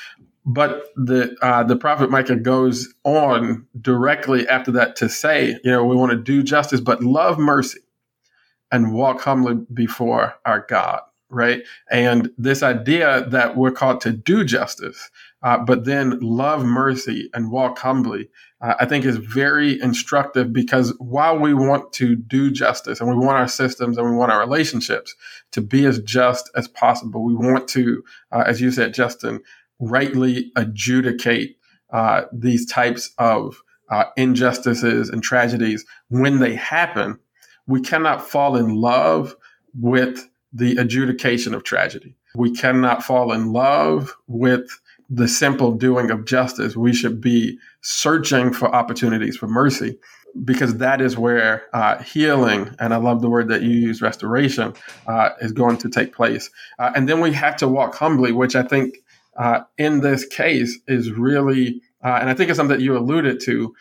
but 0.45 0.85
the 0.95 1.35
uh, 1.41 1.63
the 1.63 1.75
prophet 1.75 2.09
Micah 2.09 2.37
goes 2.37 2.93
on 3.03 3.67
directly 3.81 4.47
after 4.47 4.71
that 4.71 4.95
to 4.97 5.09
say, 5.09 5.59
you 5.63 5.71
know, 5.71 5.83
we 5.83 5.95
want 5.95 6.11
to 6.11 6.17
do 6.17 6.41
justice, 6.41 6.79
but 6.79 7.03
love 7.03 7.37
mercy 7.37 7.81
and 8.71 8.93
walk 8.93 9.21
humbly 9.21 9.55
before 9.73 10.35
our 10.45 10.65
God 10.69 11.01
right? 11.29 11.63
And 11.91 12.29
this 12.37 12.63
idea 12.63 13.25
that 13.29 13.57
we're 13.57 13.71
called 13.71 14.01
to 14.01 14.11
do 14.11 14.43
justice, 14.43 15.09
uh, 15.43 15.57
but 15.57 15.85
then 15.85 16.19
love 16.19 16.63
mercy 16.63 17.29
and 17.33 17.51
walk 17.51 17.79
humbly, 17.79 18.29
uh, 18.61 18.75
I 18.79 18.85
think 18.85 19.05
is 19.05 19.17
very 19.17 19.79
instructive 19.81 20.51
because 20.53 20.95
while 20.99 21.37
we 21.37 21.53
want 21.53 21.93
to 21.93 22.15
do 22.15 22.49
justice 22.49 22.99
and 22.99 23.09
we 23.09 23.15
want 23.15 23.37
our 23.37 23.47
systems 23.47 23.97
and 23.97 24.09
we 24.09 24.15
want 24.15 24.31
our 24.31 24.39
relationships 24.39 25.15
to 25.51 25.61
be 25.61 25.85
as 25.85 25.99
just 25.99 26.49
as 26.55 26.67
possible, 26.67 27.23
we 27.23 27.35
want 27.35 27.67
to, 27.69 28.03
uh, 28.31 28.43
as 28.45 28.61
you 28.61 28.71
said, 28.71 28.93
Justin, 28.93 29.41
rightly 29.79 30.51
adjudicate 30.55 31.57
uh, 31.91 32.23
these 32.33 32.65
types 32.65 33.11
of 33.17 33.61
uh, 33.89 34.05
injustices 34.17 35.09
and 35.09 35.23
tragedies 35.23 35.85
when 36.09 36.39
they 36.39 36.55
happen. 36.55 37.19
We 37.67 37.81
cannot 37.81 38.27
fall 38.27 38.55
in 38.55 38.75
love 38.75 39.35
with 39.79 40.27
the 40.53 40.77
adjudication 40.77 41.53
of 41.53 41.63
tragedy. 41.63 42.15
We 42.35 42.51
cannot 42.51 43.03
fall 43.03 43.31
in 43.31 43.51
love 43.51 44.15
with 44.27 44.79
the 45.09 45.27
simple 45.27 45.71
doing 45.71 46.11
of 46.11 46.25
justice. 46.25 46.75
We 46.75 46.93
should 46.93 47.21
be 47.21 47.57
searching 47.81 48.53
for 48.53 48.73
opportunities 48.73 49.37
for 49.37 49.47
mercy 49.47 49.97
because 50.43 50.77
that 50.77 51.01
is 51.01 51.17
where 51.17 51.63
uh, 51.73 52.01
healing, 52.03 52.75
and 52.79 52.93
I 52.93 52.97
love 52.97 53.21
the 53.21 53.29
word 53.29 53.47
that 53.47 53.61
you 53.61 53.71
use, 53.71 54.01
restoration, 54.01 54.73
uh, 55.07 55.29
is 55.41 55.51
going 55.51 55.77
to 55.77 55.89
take 55.89 56.13
place. 56.13 56.49
Uh, 56.77 56.91
and 56.95 57.07
then 57.07 57.21
we 57.21 57.31
have 57.33 57.55
to 57.57 57.67
walk 57.67 57.95
humbly, 57.95 58.31
which 58.31 58.55
I 58.55 58.63
think 58.63 58.97
uh, 59.37 59.61
in 59.77 60.01
this 60.01 60.25
case 60.25 60.77
is 60.87 61.11
really, 61.11 61.81
uh, 62.03 62.17
and 62.19 62.29
I 62.29 62.33
think 62.33 62.49
it's 62.49 62.57
something 62.57 62.77
that 62.77 62.83
you 62.83 62.97
alluded 62.97 63.39
to. 63.41 63.73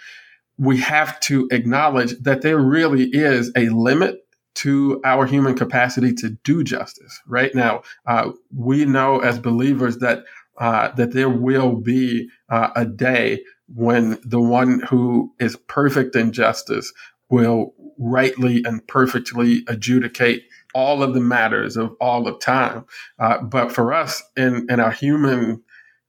We 0.58 0.78
have 0.78 1.20
to 1.20 1.48
acknowledge 1.50 2.12
that 2.20 2.42
there 2.42 2.58
really 2.58 3.04
is 3.04 3.52
a 3.56 3.68
limit 3.68 4.25
to 4.56 5.00
our 5.04 5.26
human 5.26 5.54
capacity 5.54 6.12
to 6.14 6.30
do 6.44 6.64
justice. 6.64 7.20
Right 7.26 7.54
now, 7.54 7.82
uh, 8.06 8.32
we 8.54 8.84
know 8.84 9.20
as 9.20 9.38
believers 9.38 9.98
that 9.98 10.24
uh, 10.58 10.90
that 10.92 11.12
there 11.12 11.28
will 11.28 11.76
be 11.76 12.30
uh, 12.48 12.70
a 12.74 12.86
day 12.86 13.44
when 13.74 14.18
the 14.24 14.40
one 14.40 14.80
who 14.88 15.30
is 15.38 15.56
perfect 15.68 16.16
in 16.16 16.32
justice 16.32 16.92
will 17.28 17.74
rightly 17.98 18.62
and 18.64 18.86
perfectly 18.86 19.64
adjudicate 19.68 20.44
all 20.74 21.02
of 21.02 21.12
the 21.12 21.20
matters 21.20 21.76
of 21.76 21.94
all 22.00 22.26
of 22.26 22.40
time. 22.40 22.86
Uh, 23.18 23.38
but 23.42 23.70
for 23.70 23.92
us 23.92 24.22
in 24.36 24.66
in 24.70 24.80
our 24.80 24.90
human 24.92 25.62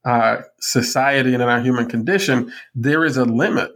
uh, 0.06 0.38
society 0.62 1.34
and 1.34 1.44
in 1.44 1.50
our 1.50 1.62
human 1.62 1.88
condition, 1.90 2.52
there 2.74 3.04
is 3.04 3.18
a 3.18 3.26
limit 3.26 3.72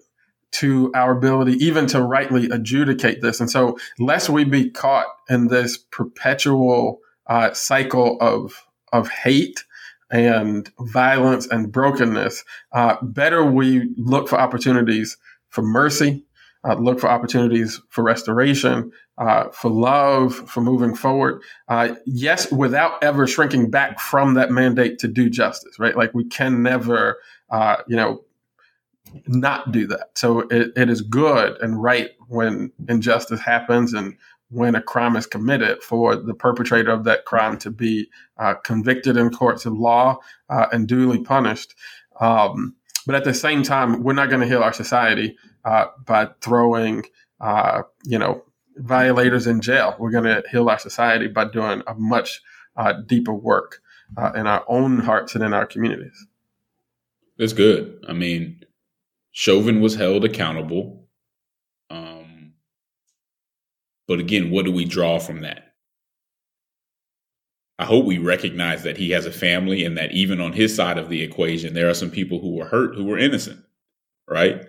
to 0.51 0.91
our 0.93 1.17
ability 1.17 1.53
even 1.63 1.87
to 1.87 2.01
rightly 2.01 2.49
adjudicate 2.49 3.21
this. 3.21 3.39
And 3.39 3.49
so, 3.49 3.77
lest 3.99 4.29
we 4.29 4.43
be 4.43 4.69
caught 4.69 5.07
in 5.29 5.47
this 5.47 5.77
perpetual 5.77 6.99
uh, 7.27 7.53
cycle 7.53 8.17
of 8.19 8.67
of 8.91 9.09
hate 9.09 9.63
and 10.09 10.69
violence 10.79 11.47
and 11.47 11.71
brokenness, 11.71 12.43
uh, 12.73 12.97
better 13.01 13.45
we 13.45 13.93
look 13.97 14.27
for 14.27 14.37
opportunities 14.39 15.17
for 15.49 15.61
mercy, 15.61 16.25
uh, 16.63 16.75
look 16.75 16.99
for 16.99 17.09
opportunities 17.09 17.81
for 17.89 18.03
restoration, 18.03 18.91
uh, 19.17 19.49
for 19.49 19.71
love, 19.71 20.35
for 20.49 20.61
moving 20.61 20.95
forward. 20.95 21.41
Uh, 21.67 21.95
yes, 22.05 22.51
without 22.51 23.03
ever 23.03 23.25
shrinking 23.25 23.69
back 23.69 23.99
from 23.99 24.33
that 24.33 24.51
mandate 24.51 24.99
to 24.99 25.07
do 25.07 25.29
justice, 25.29 25.79
right? 25.79 25.95
Like 25.95 26.13
we 26.13 26.25
can 26.25 26.61
never, 26.61 27.17
uh, 27.49 27.77
you 27.87 27.95
know, 27.95 28.23
not 29.27 29.71
do 29.71 29.87
that. 29.87 30.11
So 30.15 30.41
it, 30.41 30.71
it 30.75 30.89
is 30.89 31.01
good 31.01 31.57
and 31.61 31.81
right 31.81 32.11
when 32.27 32.71
injustice 32.87 33.39
happens 33.39 33.93
and 33.93 34.17
when 34.49 34.75
a 34.75 34.81
crime 34.81 35.15
is 35.15 35.25
committed 35.25 35.81
for 35.81 36.15
the 36.15 36.33
perpetrator 36.33 36.91
of 36.91 37.05
that 37.05 37.25
crime 37.25 37.57
to 37.57 37.71
be 37.71 38.09
uh, 38.37 38.53
convicted 38.55 39.15
in 39.15 39.29
courts 39.29 39.65
of 39.65 39.73
law 39.73 40.17
uh, 40.49 40.67
and 40.71 40.87
duly 40.87 41.23
punished. 41.23 41.73
Um, 42.19 42.75
but 43.05 43.15
at 43.15 43.23
the 43.23 43.33
same 43.33 43.63
time, 43.63 44.03
we're 44.03 44.13
not 44.13 44.29
going 44.29 44.41
to 44.41 44.47
heal 44.47 44.61
our 44.61 44.73
society 44.73 45.37
uh, 45.63 45.85
by 46.05 46.29
throwing, 46.41 47.03
uh, 47.39 47.83
you 48.03 48.19
know, 48.19 48.43
violators 48.75 49.47
in 49.47 49.61
jail. 49.61 49.95
We're 49.97 50.11
going 50.11 50.25
to 50.25 50.43
heal 50.51 50.69
our 50.69 50.79
society 50.79 51.27
by 51.27 51.45
doing 51.45 51.81
a 51.87 51.95
much 51.95 52.41
uh, 52.75 52.93
deeper 53.07 53.33
work 53.33 53.81
uh, 54.17 54.31
in 54.35 54.47
our 54.47 54.63
own 54.67 54.99
hearts 54.99 55.35
and 55.35 55.43
in 55.43 55.53
our 55.53 55.65
communities. 55.65 56.27
That's 57.37 57.53
good. 57.53 58.03
I 58.07 58.13
mean, 58.13 58.60
Chauvin 59.31 59.81
was 59.81 59.95
held 59.95 60.25
accountable. 60.25 61.07
Um, 61.89 62.53
but 64.07 64.19
again, 64.19 64.51
what 64.51 64.65
do 64.65 64.71
we 64.71 64.85
draw 64.85 65.19
from 65.19 65.41
that? 65.41 65.71
I 67.79 67.85
hope 67.85 68.05
we 68.05 68.19
recognize 68.19 68.83
that 68.83 68.97
he 68.97 69.09
has 69.09 69.25
a 69.25 69.31
family 69.31 69.83
and 69.83 69.97
that 69.97 70.11
even 70.11 70.39
on 70.39 70.53
his 70.53 70.75
side 70.75 70.99
of 70.99 71.09
the 71.09 71.23
equation, 71.23 71.73
there 71.73 71.89
are 71.89 71.95
some 71.95 72.11
people 72.11 72.39
who 72.39 72.55
were 72.55 72.67
hurt 72.67 72.95
who 72.95 73.05
were 73.05 73.17
innocent, 73.17 73.59
right? 74.29 74.65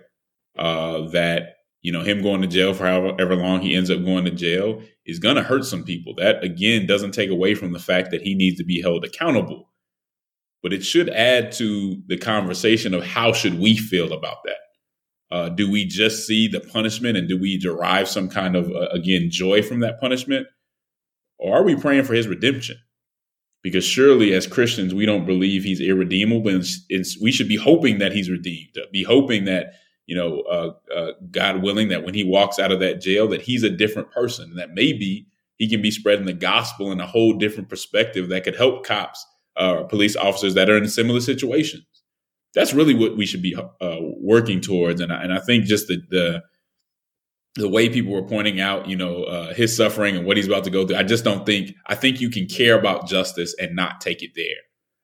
Uh, 0.57 1.07
that, 1.09 1.57
you 1.81 1.91
know, 1.91 2.01
him 2.01 2.23
going 2.23 2.41
to 2.41 2.47
jail 2.47 2.73
for 2.73 2.85
however 2.85 3.35
long 3.35 3.61
he 3.61 3.75
ends 3.75 3.91
up 3.91 4.03
going 4.03 4.25
to 4.25 4.31
jail 4.31 4.81
is 5.05 5.19
going 5.19 5.35
to 5.35 5.43
hurt 5.43 5.65
some 5.65 5.83
people. 5.83 6.15
That, 6.15 6.43
again, 6.43 6.87
doesn't 6.87 7.11
take 7.11 7.29
away 7.29 7.53
from 7.53 7.71
the 7.71 7.79
fact 7.79 8.09
that 8.11 8.21
he 8.21 8.33
needs 8.33 8.57
to 8.57 8.63
be 8.63 8.81
held 8.81 9.05
accountable. 9.05 9.69
But 10.63 10.73
it 10.73 10.83
should 10.83 11.09
add 11.09 11.51
to 11.53 12.01
the 12.07 12.17
conversation 12.17 12.93
of 12.93 13.05
how 13.05 13.33
should 13.33 13.59
we 13.59 13.77
feel 13.77 14.13
about 14.13 14.37
that? 14.45 14.57
Uh, 15.29 15.49
do 15.49 15.69
we 15.69 15.85
just 15.85 16.25
see 16.25 16.47
the 16.47 16.61
punishment 16.61 17.17
and 17.17 17.27
do 17.27 17.37
we 17.37 17.57
derive 17.57 18.07
some 18.07 18.29
kind 18.29 18.55
of, 18.55 18.71
uh, 18.71 18.87
again, 18.91 19.27
joy 19.29 19.61
from 19.61 19.81
that 19.81 19.99
punishment? 19.99 20.47
Or 21.37 21.57
are 21.57 21.63
we 21.63 21.75
praying 21.75 22.05
for 22.05 22.13
his 22.13 22.27
redemption? 22.27 22.77
because 23.61 23.85
surely 23.85 24.33
as 24.33 24.45
Christians 24.45 24.93
we 24.93 25.05
don't 25.05 25.25
believe 25.25 25.63
he's 25.63 25.79
irredeemable, 25.79 26.49
and 26.49 26.59
it's, 26.59 26.85
it's, 26.89 27.21
we 27.21 27.31
should 27.31 27.47
be 27.47 27.55
hoping 27.55 27.99
that 27.99 28.11
he's 28.11 28.29
redeemed, 28.29 28.77
be 28.91 29.03
hoping 29.03 29.45
that 29.45 29.75
you 30.05 30.15
know, 30.15 30.41
uh, 30.41 30.73
uh, 30.93 31.11
God 31.31 31.61
willing, 31.61 31.89
that 31.89 32.03
when 32.03 32.13
he 32.13 32.23
walks 32.23 32.59
out 32.59 32.71
of 32.71 32.79
that 32.81 33.01
jail, 33.01 33.27
that 33.29 33.41
he's 33.41 33.63
a 33.63 33.69
different 33.69 34.11
person, 34.11 34.49
and 34.49 34.59
that 34.59 34.73
maybe 34.73 35.27
he 35.57 35.69
can 35.69 35.81
be 35.81 35.91
spreading 35.91 36.25
the 36.25 36.33
gospel 36.33 36.91
in 36.91 36.99
a 36.99 37.07
whole 37.07 37.33
different 37.33 37.69
perspective 37.69 38.29
that 38.29 38.43
could 38.43 38.55
help 38.55 38.85
cops, 38.85 39.25
uh, 39.55 39.83
police 39.83 40.15
officers 40.15 40.53
that 40.55 40.69
are 40.69 40.77
in 40.77 40.87
similar 40.87 41.21
situations. 41.21 41.85
That's 42.53 42.73
really 42.73 42.93
what 42.93 43.17
we 43.17 43.25
should 43.25 43.41
be 43.41 43.55
uh, 43.55 43.97
working 44.19 44.61
towards, 44.61 45.01
and 45.01 45.11
I, 45.11 45.23
and 45.23 45.33
I 45.33 45.39
think 45.39 45.65
just 45.65 45.87
the, 45.87 46.01
the 46.09 46.43
the 47.55 47.69
way 47.69 47.87
people 47.87 48.13
were 48.13 48.27
pointing 48.27 48.59
out, 48.59 48.87
you 48.87 48.95
know, 48.95 49.23
uh, 49.25 49.53
his 49.53 49.75
suffering 49.75 50.17
and 50.17 50.25
what 50.25 50.37
he's 50.37 50.47
about 50.47 50.63
to 50.63 50.71
go 50.71 50.87
through. 50.87 50.97
I 50.97 51.03
just 51.03 51.23
don't 51.23 51.45
think, 51.45 51.75
I 51.85 51.93
think 51.93 52.19
you 52.19 52.31
can 52.31 52.47
care 52.47 52.77
about 52.77 53.07
justice 53.07 53.55
and 53.59 53.75
not 53.75 54.01
take 54.01 54.23
it 54.23 54.31
there. 54.35 54.55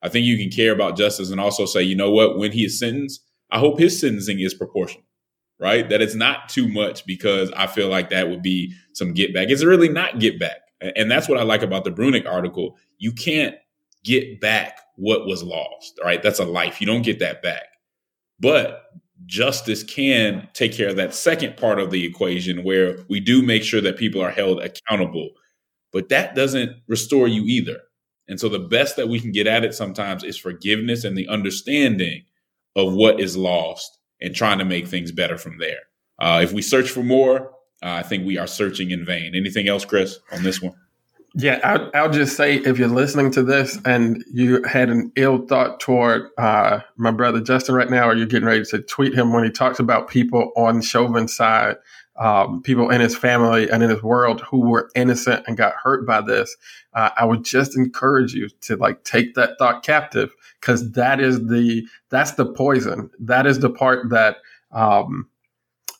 I 0.01 0.10
think 0.10 0.25
you 0.25 0.38
can 0.38 0.50
care 0.50 0.72
about 0.72 0.98
justice 0.98 1.29
and 1.29 1.39
also 1.39 1.65
say, 1.65 1.84
you 1.84 1.96
know 1.96 2.10
what, 2.10 2.39
when 2.39 2.51
he 2.51 2.65
is 2.65 2.79
sentenced, 2.79 3.22
I 3.51 3.60
hope 3.60 3.77
his 3.77 4.00
sentencing 4.00 4.39
is 4.39 4.56
proportional, 4.56 5.06
right? 5.60 5.88
That 5.89 6.01
it's 6.01 6.15
not 6.15 6.50
too 6.50 6.68
much 6.68 7.06
because 7.06 7.51
I 7.51 7.68
feel 7.68 7.88
like 7.88 8.10
that 8.10 8.29
would 8.29 8.41
be 8.41 8.74
some 8.94 9.13
get 9.13 9.32
back. 9.32 9.50
It's 9.50 9.63
really 9.63 9.89
not 9.89 10.20
get 10.20 10.39
back. 10.39 10.58
And 10.82 11.12
that's 11.12 11.29
what 11.29 11.38
I 11.38 11.44
like 11.44 11.62
about 11.62 11.84
the 11.84 11.91
Bruenig 11.91 12.25
article. 12.25 12.77
You 12.98 13.12
can't 13.12 13.56
get 14.03 14.39
back 14.39 14.79
what 14.96 15.25
was 15.25 15.44
lost, 15.44 16.00
right? 16.03 16.22
That's 16.22 16.39
a 16.39 16.46
life. 16.46 16.82
You 16.82 16.88
don't 16.88 17.01
get 17.01 17.20
that 17.20 17.41
back. 17.41 17.63
But 18.39 18.84
justice 19.25 19.84
can 19.84 20.48
take 20.53 20.74
care 20.74 20.89
of 20.89 20.96
that 20.96 21.13
second 21.13 21.58
part 21.58 21.79
of 21.79 21.91
the 21.91 22.06
equation 22.06 22.63
where 22.63 23.00
we 23.10 23.20
do 23.20 23.41
make 23.41 23.63
sure 23.63 23.82
that 23.82 23.98
people 23.98 24.22
are 24.22 24.32
held 24.32 24.62
accountable. 24.62 25.32
But 25.91 26.10
that 26.10 26.36
doesn't 26.36 26.77
restore 26.88 27.27
you 27.27 27.44
either. 27.44 27.79
And 28.27 28.39
so 28.39 28.48
the 28.48 28.60
best 28.60 28.96
that 28.96 29.10
we 29.10 29.20
can 29.20 29.32
get 29.32 29.48
at 29.48 29.65
it 29.65 29.74
sometimes 29.74 30.24
is 30.24 30.38
forgiveness 30.38 31.03
and 31.03 31.18
the 31.18 31.27
understanding 31.27 32.24
of 32.75 32.94
what 32.94 33.20
is 33.20 33.36
lost 33.36 33.98
and 34.22 34.36
trying 34.36 34.60
to 34.60 34.65
make 34.65 34.88
things 34.88 35.12
better 35.12 35.38
from 35.38 35.58
there. 35.58 35.79
Uh, 36.20 36.41
if 36.44 36.53
we 36.53 36.62
search 36.62 36.89
for 36.89 37.03
more, 37.03 37.51
uh, 37.82 37.91
I 37.91 38.03
think 38.03 38.25
we 38.25 38.38
are 38.38 38.48
searching 38.48 38.91
in 38.91 39.06
vain. 39.06 39.34
Anything 39.36 39.68
else, 39.68 39.86
Chris, 39.86 40.20
on 40.32 40.44
this 40.44 40.62
one? 40.62 40.75
Yeah, 41.36 41.59
I'll, 41.63 41.91
I'll, 41.93 42.09
just 42.09 42.36
say 42.36 42.55
if 42.55 42.79
you're 42.79 42.88
listening 42.88 43.31
to 43.31 43.43
this 43.43 43.77
and 43.85 44.24
you 44.31 44.63
had 44.63 44.89
an 44.89 45.11
ill 45.15 45.46
thought 45.46 45.79
toward 45.79 46.29
uh, 46.37 46.79
my 46.98 47.11
brother 47.11 47.39
Justin 47.39 47.75
right 47.75 47.89
now, 47.89 48.09
or 48.09 48.15
you're 48.15 48.25
getting 48.25 48.48
ready 48.48 48.65
to 48.65 48.81
tweet 48.81 49.13
him 49.13 49.31
when 49.31 49.44
he 49.44 49.51
talks 49.51 49.79
about 49.79 50.09
people 50.09 50.51
on 50.57 50.81
Chauvin's 50.81 51.35
side, 51.35 51.77
um, 52.18 52.63
people 52.63 52.89
in 52.89 53.00
his 53.00 53.15
family 53.15 53.70
and 53.70 53.83
in 53.83 53.92
his 53.92 54.01
world 54.01 54.42
who 54.42 54.59
were 54.59 54.89
innocent 54.96 55.44
and 55.48 55.55
got 55.55 55.74
hurt 55.74 56.05
by 56.05 56.20
this, 56.20 56.55
uh, 56.94 57.11
I 57.15 57.25
would 57.25 57.46
just 57.46 57.77
encourage 57.77 58.33
you 58.33 58.50
to 58.61 58.75
like 58.75 59.03
take 59.03 59.35
that 59.35 59.57
thought 59.59 59.83
captive 59.83 60.35
because 60.59 60.92
that 60.94 61.20
is 61.20 61.48
the 61.48 61.87
that's 62.09 62.31
the 62.31 62.46
poison. 62.46 63.11
That 63.20 63.46
is 63.46 63.59
the 63.59 63.70
part 63.70 64.09
that 64.09 64.37
um, 64.72 65.29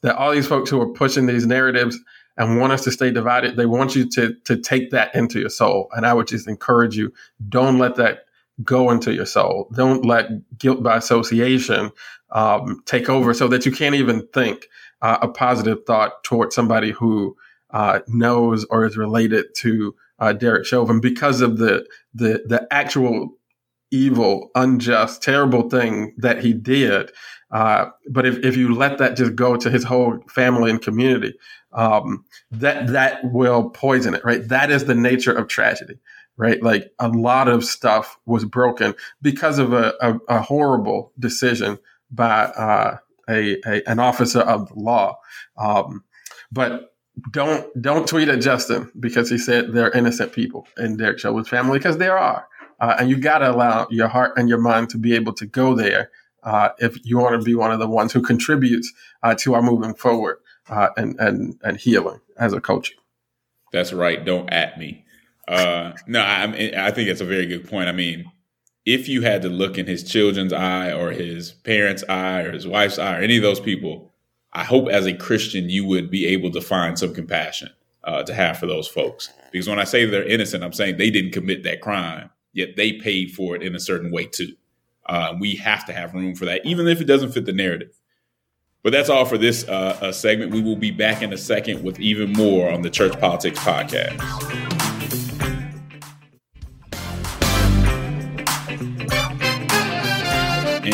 that 0.02 0.16
all 0.16 0.32
these 0.32 0.48
folks 0.48 0.70
who 0.70 0.82
are 0.82 0.90
pushing 0.90 1.26
these 1.26 1.46
narratives 1.46 2.00
and 2.40 2.58
want 2.58 2.74
us 2.74 2.84
to 2.86 2.92
stay 2.92 3.12
divided. 3.12 3.58
They 3.58 3.68
want 3.68 3.96
you 3.96 4.10
to 4.12 4.34
to 4.46 4.58
take 4.58 4.90
that 4.92 5.14
into 5.14 5.40
your 5.40 5.50
soul. 5.50 5.90
And 5.92 6.06
I 6.06 6.14
would 6.14 6.28
just 6.28 6.48
encourage 6.48 6.98
you, 6.98 7.14
don't 7.50 7.78
let 7.78 7.96
that 7.96 8.22
go 8.64 8.90
into 8.90 9.14
your 9.14 9.26
soul. 9.26 9.70
Don't 9.76 10.06
let 10.06 10.58
guilt 10.58 10.82
by 10.82 10.98
association 10.98 11.92
um, 12.32 12.82
take 12.86 13.10
over 13.10 13.34
so 13.34 13.48
that 13.50 13.66
you 13.66 13.72
can't 13.72 13.96
even 13.96 14.26
think 14.34 14.68
uh, 15.02 15.20
a 15.22 15.28
positive 15.28 15.86
thought 15.86 16.24
towards 16.24 16.56
somebody 16.56 16.92
who 16.92 17.36
uh, 17.72 18.00
knows 18.08 18.66
or 18.70 18.86
is 18.86 18.98
related 18.98 19.54
to 19.56 19.96
uh, 20.20 20.34
Derek 20.34 20.66
Chauvin 20.66 21.00
because 21.00 21.42
of 21.42 21.58
the 21.58 21.86
the 22.14 22.44
the 22.46 22.68
actual 22.72 23.36
evil, 23.92 24.52
unjust, 24.56 25.24
terrible 25.24 25.70
thing 25.70 26.14
that 26.18 26.44
he 26.44 26.54
did. 26.54 27.12
Uh, 27.52 27.90
but 28.10 28.26
if, 28.26 28.38
if 28.44 28.56
you 28.56 28.74
let 28.76 29.00
that 29.00 29.18
just 29.18 29.36
go 29.36 29.56
to 29.58 29.70
his 29.70 29.84
whole 29.84 30.20
family 30.30 30.70
and 30.70 30.82
community, 30.82 31.34
um, 31.74 32.24
that 32.52 32.88
that 32.88 33.20
will 33.24 33.70
poison 33.70 34.14
it, 34.14 34.24
right? 34.24 34.48
That 34.48 34.72
is 34.72 34.86
the 34.86 34.96
nature 34.96 35.34
of 35.34 35.48
tragedy, 35.48 36.00
right? 36.38 36.62
Like 36.62 36.92
a 37.00 37.10
lot 37.10 37.48
of 37.48 37.66
stuff 37.66 38.18
was 38.26 38.46
broken 38.46 38.94
because 39.22 39.60
of 39.60 39.74
a, 39.74 39.94
a, 40.02 40.20
a 40.28 40.42
horrible 40.42 41.12
decision 41.18 41.80
by 42.12 42.46
uh, 42.46 42.98
a, 43.30 43.58
a, 43.66 43.90
an 43.90 44.00
officer 44.00 44.42
of 44.42 44.70
the 44.70 44.80
law. 44.80 45.20
Um, 45.58 46.04
but 46.52 46.94
don't 47.32 47.68
don't 47.82 48.08
tweet 48.08 48.30
at 48.30 48.42
Justin 48.42 48.92
because 49.00 49.30
he 49.30 49.38
said 49.38 49.74
they're 49.74 49.92
innocent 49.92 50.32
people 50.32 50.68
in 50.78 50.98
Derek 50.98 51.20
Chauvin's 51.20 51.50
family 51.50 51.78
because 51.78 51.98
there 51.98 52.18
are, 52.18 52.48
uh, 52.80 52.96
and 53.00 53.10
you 53.10 53.18
got 53.18 53.40
to 53.40 53.52
allow 53.52 53.88
your 53.90 54.08
heart 54.08 54.34
and 54.38 54.50
your 54.50 54.60
mind 54.60 54.90
to 54.90 54.98
be 54.98 55.16
able 55.16 55.34
to 55.34 55.46
go 55.46 55.76
there 55.76 56.12
uh, 56.44 56.70
if 56.80 56.98
you 57.06 57.18
want 57.18 57.40
to 57.40 57.44
be 57.44 57.56
one 57.56 57.72
of 57.72 57.80
the 57.80 57.88
ones 57.88 58.14
who 58.14 58.22
contributes 58.22 58.92
uh, 59.24 59.36
to 59.36 59.54
our 59.54 59.62
moving 59.62 59.94
forward 59.94 60.38
uh, 60.70 60.90
and 60.98 61.20
and 61.20 61.60
and 61.64 61.78
healing 61.78 62.20
as 62.38 62.54
a 62.54 62.62
coach. 62.62 62.94
That's 63.72 63.94
right. 63.94 64.24
Don't 64.24 64.50
at 64.50 64.78
me. 64.80 65.06
Uh, 65.48 65.94
no, 66.08 66.22
I, 66.22 66.72
I 66.78 66.92
think 66.92 67.10
it's 67.10 67.22
a 67.22 67.26
very 67.26 67.48
good 67.48 67.68
point. 67.68 67.90
I 67.90 67.92
mean, 67.92 68.32
if 68.86 69.10
you 69.10 69.22
had 69.22 69.42
to 69.42 69.50
look 69.50 69.78
in 69.78 69.88
his 69.88 70.04
children's 70.04 70.54
eye 70.54 70.92
or 70.92 71.12
his 71.12 71.52
parents' 71.52 72.04
eye 72.08 72.42
or 72.42 72.52
his 72.52 72.68
wife's 72.68 73.00
eye 73.00 73.18
or 73.18 73.22
any 73.22 73.38
of 73.38 73.44
those 73.44 73.60
people, 73.60 74.12
I 74.54 74.64
hope 74.64 74.90
as 74.90 75.06
a 75.06 75.14
Christian 75.14 75.70
you 75.70 75.86
would 75.86 76.10
be 76.10 76.26
able 76.28 76.52
to 76.52 76.62
find 76.62 76.98
some 76.98 77.14
compassion 77.14 77.70
uh, 78.04 78.24
to 78.24 78.34
have 78.34 78.58
for 78.58 78.68
those 78.68 78.88
folks. 78.88 79.32
Because 79.52 79.68
when 79.68 79.80
I 79.80 79.84
say 79.84 80.06
they're 80.06 80.24
innocent, 80.24 80.64
I'm 80.64 80.74
saying 80.74 80.98
they 80.98 81.10
didn't 81.10 81.32
commit 81.32 81.64
that 81.64 81.82
crime, 81.82 82.30
yet 82.54 82.76
they 82.76 82.94
paid 82.94 83.32
for 83.32 83.56
it 83.56 83.64
in 83.64 83.76
a 83.76 83.80
certain 83.80 84.12
way 84.12 84.26
too. 84.26 84.54
Uh, 85.06 85.34
we 85.40 85.56
have 85.56 85.86
to 85.86 85.94
have 85.94 86.14
room 86.14 86.36
for 86.36 86.46
that, 86.46 86.66
even 86.66 86.88
if 86.88 87.02
it 87.02 87.06
doesn't 87.06 87.32
fit 87.32 87.46
the 87.46 87.54
narrative. 87.54 88.00
But 88.84 88.94
that's 88.94 89.10
all 89.10 89.26
for 89.26 89.38
this 89.38 89.68
uh, 89.68 89.98
uh, 90.02 90.12
segment. 90.12 90.54
We 90.54 90.62
will 90.62 90.76
be 90.76 90.92
back 90.92 91.22
in 91.22 91.34
a 91.34 91.38
second 91.38 91.84
with 91.84 92.00
even 92.00 92.32
more 92.32 92.72
on 92.72 92.82
the 92.82 92.90
Church 92.90 93.20
Politics 93.20 93.60
Podcast. 93.60 94.20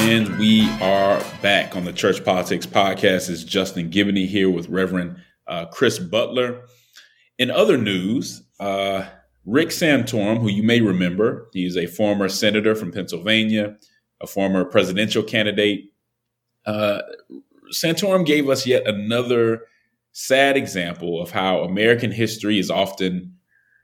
And 0.08 0.38
we 0.39 0.70
are 0.82 1.24
back 1.41 1.76
on 1.76 1.84
the 1.84 1.94
Church 1.94 2.24
Politics 2.24 2.65
Podcast. 2.65 3.30
It's 3.30 3.44
Justin 3.44 3.89
Giboney 3.89 4.28
here 4.28 4.50
with 4.50 4.68
Reverend 4.70 5.18
uh, 5.48 5.65
Chris 5.65 6.00
Butler. 6.00 6.62
In 7.38 7.52
other 7.52 7.78
news, 7.78 8.44
uh, 8.60 9.06
Rick 9.45 9.69
Santorum, 9.69 10.39
who 10.39 10.49
you 10.49 10.63
may 10.63 10.81
remember, 10.81 11.49
he's 11.53 11.77
a 11.77 11.86
former 11.86 12.27
senator 12.29 12.75
from 12.75 12.91
Pennsylvania, 12.91 13.77
a 14.21 14.27
former 14.27 14.65
presidential 14.65 15.21
candidate. 15.21 15.91
Uh, 16.65 17.01
Santorum 17.71 18.25
gave 18.25 18.49
us 18.49 18.65
yet 18.65 18.88
another 18.88 19.62
sad 20.13 20.58
example 20.58 21.21
of 21.21 21.31
how 21.31 21.60
American 21.60 22.12
history 22.12 22.58
is 22.58 22.71
often 22.71 23.36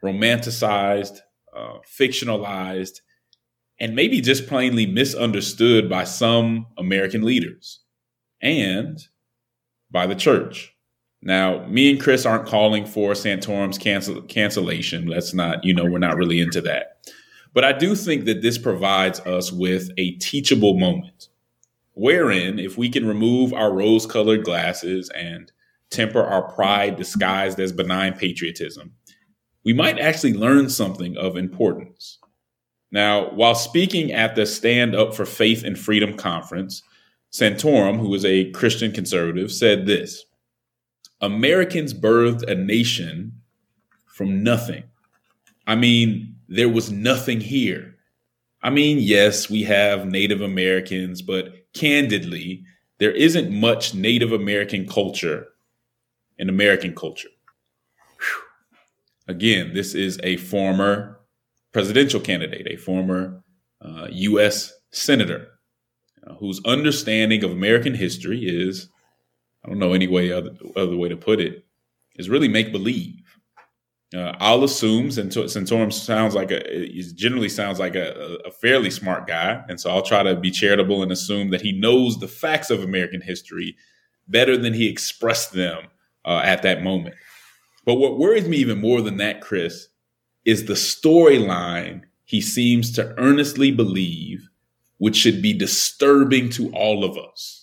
romanticized, 0.03 1.19
uh, 1.55 1.77
fictionalized, 1.85 3.01
and 3.79 3.95
maybe 3.95 4.21
just 4.21 4.47
plainly 4.47 4.85
misunderstood 4.85 5.89
by 5.89 6.03
some 6.03 6.67
American 6.77 7.23
leaders 7.23 7.81
and 8.41 8.99
by 9.91 10.07
the 10.07 10.15
church. 10.15 10.73
Now, 11.21 11.65
me 11.67 11.91
and 11.91 12.01
Chris 12.01 12.25
aren't 12.25 12.47
calling 12.47 12.85
for 12.85 13.13
Santorum's 13.13 13.77
cancel- 13.77 14.23
cancellation. 14.23 15.07
Let's 15.07 15.33
not, 15.33 15.63
you 15.63 15.73
know, 15.73 15.85
we're 15.85 15.99
not 15.99 16.17
really 16.17 16.41
into 16.41 16.61
that. 16.61 16.97
But 17.53 17.63
I 17.63 17.73
do 17.73 17.95
think 17.95 18.25
that 18.25 18.41
this 18.41 18.57
provides 18.57 19.19
us 19.21 19.51
with 19.51 19.91
a 19.97 20.11
teachable 20.13 20.79
moment 20.79 21.27
wherein 21.93 22.57
if 22.57 22.77
we 22.77 22.89
can 22.89 23.07
remove 23.07 23.53
our 23.53 23.73
rose 23.73 24.05
colored 24.05 24.43
glasses 24.43 25.09
and 25.09 25.51
temper 25.89 26.23
our 26.23 26.51
pride 26.53 26.95
disguised 26.95 27.59
as 27.59 27.71
benign 27.71 28.13
patriotism, 28.13 28.93
we 29.63 29.73
might 29.73 29.99
actually 29.99 30.33
learn 30.33 30.69
something 30.69 31.17
of 31.17 31.37
importance. 31.37 32.17
Now, 32.91 33.29
while 33.31 33.55
speaking 33.55 34.11
at 34.11 34.35
the 34.35 34.45
Stand 34.45 34.95
Up 34.95 35.13
for 35.13 35.25
Faith 35.25 35.63
and 35.63 35.77
Freedom 35.77 36.17
conference, 36.17 36.81
Santorum, 37.31 37.99
who 37.99 38.13
is 38.13 38.25
a 38.25 38.51
Christian 38.51 38.91
conservative, 38.91 39.51
said 39.51 39.85
this 39.85 40.25
Americans 41.21 41.93
birthed 41.93 42.49
a 42.49 42.55
nation 42.55 43.41
from 44.07 44.43
nothing. 44.43 44.83
I 45.67 45.75
mean, 45.75 46.35
there 46.47 46.69
was 46.69 46.91
nothing 46.91 47.41
here. 47.41 47.95
I 48.63 48.69
mean, 48.69 48.97
yes, 48.99 49.49
we 49.49 49.63
have 49.63 50.05
Native 50.05 50.41
Americans, 50.41 51.21
but 51.21 51.53
candidly, 51.73 52.63
there 52.99 53.11
isn't 53.11 53.51
much 53.51 53.95
Native 53.95 54.31
American 54.31 54.87
culture 54.87 55.47
in 56.37 56.49
American 56.49 56.93
culture. 56.93 57.29
Whew. 58.19 58.43
Again, 59.27 59.73
this 59.73 59.95
is 59.95 60.19
a 60.23 60.37
former 60.37 61.19
presidential 61.71 62.19
candidate, 62.19 62.67
a 62.67 62.75
former 62.75 63.43
uh, 63.81 64.07
U.S. 64.11 64.73
senator, 64.91 65.47
uh, 66.27 66.35
whose 66.35 66.61
understanding 66.65 67.43
of 67.43 67.51
American 67.51 67.95
history 67.95 68.43
is, 68.43 68.89
I 69.63 69.69
don't 69.69 69.79
know 69.79 69.93
any 69.93 70.07
way 70.07 70.31
other, 70.31 70.51
other 70.75 70.95
way 70.95 71.09
to 71.09 71.17
put 71.17 71.39
it, 71.39 71.65
is 72.15 72.29
really 72.29 72.47
make 72.47 72.71
believe. 72.71 73.21
Uh, 74.13 74.33
I'll 74.39 74.65
assume 74.65 75.07
Santorum 75.07 75.93
sounds 75.93 76.35
like 76.35 76.51
a 76.51 76.89
generally 77.15 77.47
sounds 77.47 77.79
like 77.79 77.95
a, 77.95 78.39
a, 78.45 78.51
fairly 78.51 78.89
smart 78.89 79.25
guy, 79.25 79.63
and 79.69 79.79
so 79.79 79.89
I'll 79.89 80.01
try 80.01 80.21
to 80.21 80.35
be 80.35 80.51
charitable 80.51 81.01
and 81.01 81.13
assume 81.13 81.51
that 81.51 81.61
he 81.61 81.71
knows 81.71 82.19
the 82.19 82.27
facts 82.27 82.69
of 82.69 82.83
American 82.83 83.21
history 83.21 83.77
better 84.27 84.57
than 84.57 84.73
he 84.73 84.89
expressed 84.89 85.53
them 85.53 85.83
uh, 86.25 86.41
at 86.43 86.61
that 86.63 86.83
moment. 86.83 87.15
But 87.85 87.95
what 87.95 88.19
worries 88.19 88.49
me 88.49 88.57
even 88.57 88.81
more 88.81 89.01
than 89.01 89.17
that, 89.17 89.39
Chris, 89.39 89.87
is 90.43 90.65
the 90.65 90.73
storyline 90.73 92.01
he 92.25 92.41
seems 92.41 92.91
to 92.93 93.17
earnestly 93.17 93.71
believe, 93.71 94.49
which 94.97 95.15
should 95.15 95.41
be 95.41 95.53
disturbing 95.53 96.49
to 96.49 96.71
all 96.73 97.03
of 97.03 97.17
us. 97.17 97.60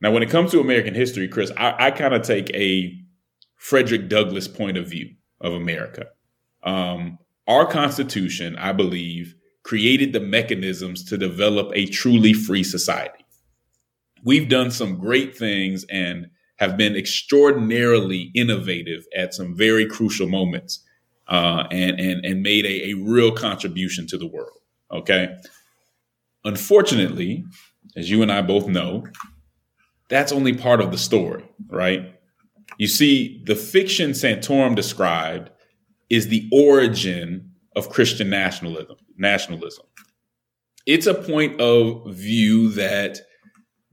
Now, 0.00 0.10
when 0.10 0.22
it 0.22 0.30
comes 0.30 0.50
to 0.52 0.60
American 0.60 0.94
history, 0.94 1.28
Chris, 1.28 1.52
I, 1.56 1.86
I 1.86 1.90
kind 1.90 2.14
of 2.14 2.22
take 2.22 2.50
a 2.50 2.94
Frederick 3.56 4.08
Douglass 4.08 4.48
point 4.48 4.78
of 4.78 4.88
view 4.88 5.10
of 5.40 5.52
America. 5.52 6.06
Um, 6.62 7.18
our 7.46 7.66
Constitution, 7.66 8.56
I 8.56 8.72
believe, 8.72 9.34
created 9.62 10.12
the 10.12 10.20
mechanisms 10.20 11.04
to 11.04 11.18
develop 11.18 11.70
a 11.74 11.86
truly 11.86 12.32
free 12.32 12.64
society. 12.64 13.24
We've 14.24 14.48
done 14.48 14.70
some 14.70 14.98
great 14.98 15.36
things 15.36 15.84
and 15.90 16.28
have 16.56 16.76
been 16.76 16.96
extraordinarily 16.96 18.30
innovative 18.34 19.04
at 19.16 19.34
some 19.34 19.56
very 19.56 19.86
crucial 19.86 20.28
moments 20.28 20.84
uh, 21.28 21.64
and, 21.70 21.98
and, 21.98 22.24
and 22.24 22.42
made 22.42 22.66
a, 22.66 22.90
a 22.90 22.94
real 22.94 23.32
contribution 23.32 24.06
to 24.08 24.18
the 24.18 24.26
world. 24.26 24.58
Okay. 24.90 25.36
Unfortunately, 26.44 27.44
as 27.96 28.10
you 28.10 28.22
and 28.22 28.30
I 28.30 28.42
both 28.42 28.66
know, 28.66 29.04
that's 30.10 30.32
only 30.32 30.52
part 30.52 30.80
of 30.80 30.90
the 30.90 30.98
story, 30.98 31.44
right? 31.68 32.14
You 32.78 32.88
see, 32.88 33.42
the 33.46 33.56
fiction 33.56 34.10
Santorum 34.10 34.74
described 34.74 35.50
is 36.10 36.28
the 36.28 36.48
origin 36.52 37.52
of 37.76 37.88
Christian 37.88 38.28
nationalism. 38.28 38.96
Nationalism. 39.16 39.86
It's 40.86 41.06
a 41.06 41.14
point 41.14 41.60
of 41.60 42.14
view 42.14 42.70
that 42.70 43.20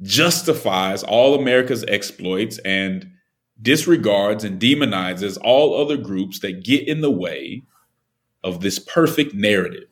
justifies 0.01 1.03
all 1.03 1.35
America's 1.35 1.85
exploits 1.87 2.59
and 2.59 3.11
disregards 3.61 4.43
and 4.43 4.59
demonizes 4.59 5.37
all 5.43 5.79
other 5.79 5.97
groups 5.97 6.39
that 6.39 6.63
get 6.63 6.87
in 6.87 7.01
the 7.01 7.11
way 7.11 7.63
of 8.43 8.61
this 8.61 8.79
perfect 8.79 9.33
narrative. 9.33 9.89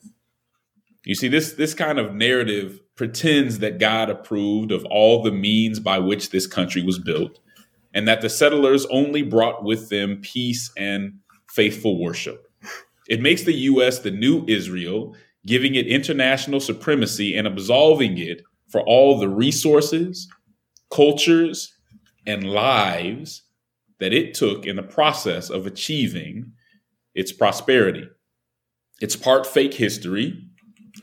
You 1.04 1.16
see, 1.16 1.28
this, 1.28 1.54
this 1.54 1.74
kind 1.74 2.00
of 2.00 2.16
narrative 2.16 2.80
pretends 2.96 3.60
that 3.60 3.80
God 3.80 4.10
approved 4.10 4.72
of 4.72 4.86
all 4.86 5.22
the 5.22 5.32
means 5.32 5.80
by 5.80 6.00
which 6.00 6.30
this 6.30 6.48
country 6.48 6.82
was 6.82 7.00
built 7.00 7.40
and 7.94 8.08
that 8.08 8.22
the 8.22 8.30
settlers 8.30 8.86
only 8.88 9.22
brought 9.22 9.64
with 9.64 9.90
them 9.90 10.20
peace 10.22 10.72
and 10.78 11.14
faithful 11.50 12.02
worship. 12.02 12.46
It 13.08 13.22
makes 13.22 13.44
the 13.44 13.54
U.S. 13.54 14.00
the 14.00 14.12
new 14.12 14.44
Israel, 14.48 15.16
giving 15.46 15.76
it 15.76 15.88
international 15.88 16.60
supremacy 16.60 17.36
and 17.38 17.48
absolving 17.48 18.18
it 18.18 18.42
for 18.70 18.82
all 18.82 19.20
the 19.20 19.30
resources, 19.30 20.28
cultures, 20.92 21.74
and 22.26 22.44
lives 22.44 23.44
that 24.00 24.12
it 24.12 24.34
took 24.34 24.66
in 24.66 24.76
the 24.76 24.84
process 24.84 25.50
of 25.50 25.66
achieving 25.66 26.52
its 27.14 27.32
prosperity. 27.32 28.10
It's 29.00 29.16
part 29.16 29.46
fake 29.46 29.74
history 29.74 30.45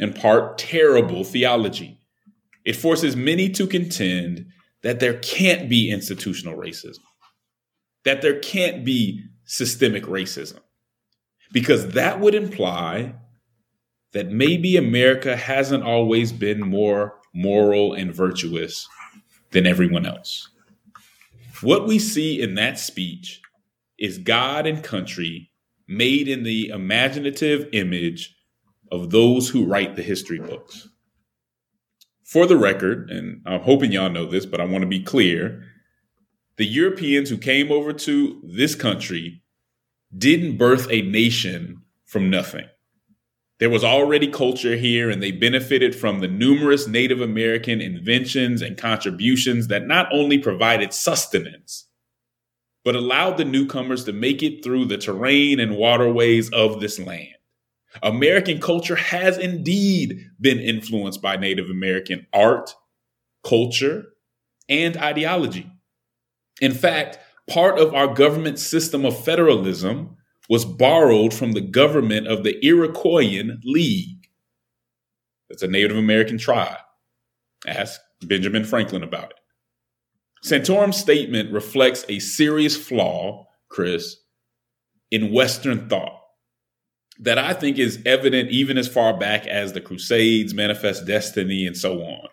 and 0.01 0.15
part 0.15 0.59
terrible 0.59 1.25
theology. 1.25 1.99
It 2.65 2.77
forces 2.77 3.17
many 3.17 3.49
to 3.51 3.67
contend 3.67 4.47
that 4.83 5.01
there 5.01 5.19
can't 5.19 5.69
be 5.69 5.91
institutional 5.91 6.57
racism, 6.57 7.01
that 8.05 8.23
there 8.23 8.39
can't 8.39 8.85
be 8.85 9.25
systemic 9.45 10.05
racism, 10.05 10.61
because 11.53 11.89
that 11.89 12.21
would 12.21 12.35
imply 12.35 13.15
that 14.13 14.31
maybe 14.31 14.77
America 14.77 15.37
hasn't 15.37 15.83
always 15.83 16.33
been 16.33 16.61
more 16.61 17.15
moral 17.35 17.95
and 17.95 18.15
virtuous 18.15 18.87
than 19.51 19.67
everyone 19.67 20.07
else. 20.07 20.49
What 21.63 21.87
we 21.87 21.99
see 21.99 22.41
in 22.41 22.55
that 22.57 22.79
speech 22.79 23.41
is 23.99 24.19
God 24.19 24.67
and 24.67 24.83
country 24.83 25.51
made 25.87 26.29
in 26.29 26.43
the 26.43 26.69
imaginative 26.69 27.69
image 27.73 28.35
of 28.93 29.11
those 29.11 29.49
who 29.49 29.65
write 29.65 29.97
the 29.97 30.03
history 30.03 30.39
books 30.39 30.87
for 32.23 32.47
the 32.47 32.57
record, 32.57 33.11
and 33.11 33.43
I'm 33.47 33.63
hoping 33.63 33.91
y'all 33.91 34.11
know 34.11 34.27
this, 34.27 34.47
but 34.47 34.61
I 34.61 34.65
want 34.65 34.83
to 34.83 34.89
be 34.89 35.03
clear 35.03 35.65
the 36.57 36.67
Europeans 36.67 37.31
who 37.31 37.39
came 37.39 37.73
over 37.73 37.93
to 37.93 38.41
this 38.45 38.75
country 38.75 39.43
didn't 40.17 40.59
birth 40.59 40.87
a 40.91 41.03
nation 41.03 41.83
from 42.05 42.31
nothing. 42.31 42.67
There 43.59 43.71
was 43.71 43.85
already 43.85 44.29
culture 44.29 44.77
here, 44.77 45.09
and 45.09 45.23
they 45.23 45.31
benefited 45.31 45.95
from 45.95 46.21
the 46.21 46.29
numerous 46.29 46.87
Native 46.87 47.21
American 47.21 47.81
inventions 47.81 48.61
and 48.61 48.77
contributions 48.77 49.69
that 49.69 49.87
not 49.87 50.09
only 50.13 50.39
provided 50.39 50.93
sustenance, 50.93 51.89
but 52.85 52.97
allowed 52.97 53.39
the 53.39 53.45
newcomers 53.45 54.05
to 54.05 54.13
make 54.13 54.43
it 54.43 54.63
through 54.63 54.87
the 54.87 54.99
terrain 54.99 55.61
and 55.61 55.77
waterways 55.77 56.51
of 56.51 56.81
this 56.81 56.99
land. 56.99 57.37
American 58.03 58.61
culture 58.61 58.97
has 58.97 59.39
indeed 59.39 60.31
been 60.41 60.59
influenced 60.59 61.21
by 61.21 61.37
Native 61.37 61.69
American 61.69 62.27
art, 62.33 62.75
culture, 63.45 64.07
and 64.69 64.97
ideology. 64.97 65.71
In 66.61 66.73
fact, 66.73 67.19
part 67.49 67.79
of 67.79 67.95
our 67.95 68.13
government 68.15 68.59
system 68.59 69.05
of 69.05 69.23
federalism 69.25 70.17
was 70.49 70.65
borrowed 70.65 71.35
from 71.35 71.53
the 71.53 71.61
government 71.61 72.27
of 72.27 72.45
the 72.45 72.59
Iroquoian 72.63 73.59
League. 73.65 74.29
That's 75.49 75.63
a 75.63 75.69
Native 75.69 75.97
American 75.97 76.39
tribe. 76.39 76.79
Ask 77.67 78.01
Benjamin 78.23 78.65
Franklin 78.65 79.03
about 79.03 79.31
it. 79.31 79.37
Santorum's 80.45 80.97
statement 80.97 81.53
reflects 81.53 82.05
a 82.09 82.19
serious 82.19 82.77
flaw, 82.77 83.47
Chris, 83.69 84.17
in 85.11 85.33
Western 85.33 85.89
thought 85.89 86.22
that 87.23 87.39
I 87.39 87.55
think 87.55 87.79
is 87.79 88.03
evident 88.05 88.51
even 88.51 88.77
as 88.77 88.89
far 88.89 89.17
back 89.17 89.47
as 89.47 89.73
the 89.73 89.81
Crusades, 89.81 90.55
Manifest 90.55 91.07
Destiny, 91.07 91.67
and 91.67 91.77
so 91.77 92.03
on. 92.03 92.29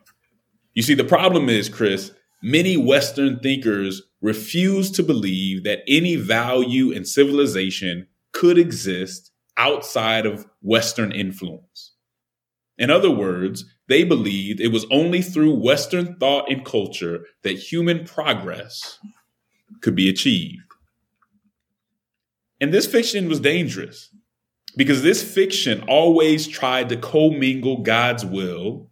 You 0.74 0.82
see, 0.82 0.96
the 0.96 1.04
problem 1.04 1.48
is, 1.48 1.70
Chris, 1.70 2.12
many 2.42 2.76
Western 2.76 3.40
thinkers 3.40 4.02
refuse 4.20 4.90
to 4.92 5.04
believe 5.04 5.64
that 5.64 5.84
any 5.88 6.16
value 6.16 6.90
in 6.90 7.06
civilization 7.06 8.08
could 8.32 8.58
exist 8.58 9.32
outside 9.58 10.26
of 10.26 10.48
Western 10.62 11.12
influence. 11.12 11.94
In 12.78 12.90
other 12.90 13.12
words, 13.12 13.66
they 13.90 14.04
believed 14.04 14.60
it 14.60 14.72
was 14.72 14.88
only 14.90 15.22
through 15.22 15.54
Western 15.54 16.16
thought 16.16 16.50
and 16.50 16.66
culture 16.66 17.26
that 17.44 17.60
human 17.60 18.06
progress 18.06 18.98
could 19.82 19.96
be 19.96 20.10
achieved. 20.10 20.64
And 22.60 22.74
this 22.74 22.88
fiction 22.88 23.30
was 23.30 23.40
dangerous 23.40 24.10
because 24.76 25.02
this 25.02 25.24
fiction 25.24 25.84
always 25.88 26.48
tried 26.48 26.90
to 26.90 26.98
commingle 26.98 27.82
God's 27.82 28.26
will 28.26 28.90